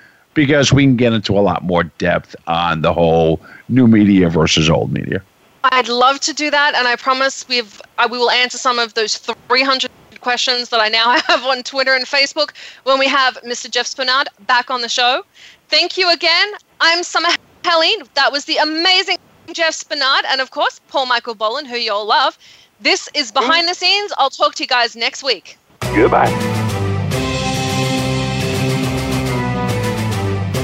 because 0.41 0.73
we 0.73 0.85
can 0.85 0.97
get 0.97 1.13
into 1.13 1.39
a 1.39 1.41
lot 1.51 1.63
more 1.65 1.85
depth 1.85 2.35
on 2.47 2.81
the 2.81 2.95
whole 2.95 3.39
new 3.69 3.87
media 3.87 4.31
versus 4.31 4.71
old 4.71 4.91
media. 4.91 5.23
I'd 5.65 5.89
love 5.89 6.19
to 6.21 6.33
do 6.33 6.51
that, 6.51 6.75
and 6.75 6.89
I 6.89 6.97
promise 6.97 7.47
we've 7.47 7.79
uh, 7.99 8.09
we 8.11 8.17
will 8.17 8.31
answer 8.31 8.57
some 8.57 8.79
of 8.79 8.95
those 8.95 9.19
300 9.19 9.91
questions 10.23 10.71
that 10.71 10.81
I 10.81 10.89
now 10.89 11.11
have 11.27 11.45
on 11.45 11.63
Twitter 11.63 11.95
and 11.95 12.07
Facebook 12.07 12.53
when 12.85 12.99
we 12.99 13.07
have 13.07 13.35
Mr. 13.43 13.71
Jeff 13.71 13.87
Spenard 13.87 14.29
back 14.47 14.71
on 14.71 14.81
the 14.81 14.89
show. 14.89 15.27
Thank 15.69 15.99
you 15.99 16.11
again. 16.11 16.49
I'm 16.81 17.03
Summer 17.03 17.29
Helene. 17.63 18.01
That 18.15 18.33
was 18.33 18.47
the 18.47 18.57
amazing 18.57 19.19
Jeff 19.53 19.75
Spenard, 19.75 20.23
and 20.31 20.41
of 20.41 20.53
course 20.53 20.81
Paul 20.89 21.05
Michael 21.05 21.35
Boland, 21.35 21.69
who 21.69 21.77
you 21.77 21.93
all 21.93 22.07
love. 22.07 22.39
This 22.81 23.11
is 23.15 23.31
behind 23.31 23.69
the 23.69 23.75
scenes. 23.75 24.11
I'll 24.17 24.31
talk 24.31 24.55
to 24.55 24.63
you 24.63 24.69
guys 24.69 24.97
next 24.97 25.23
week. 25.23 25.59
Goodbye. 25.95 26.89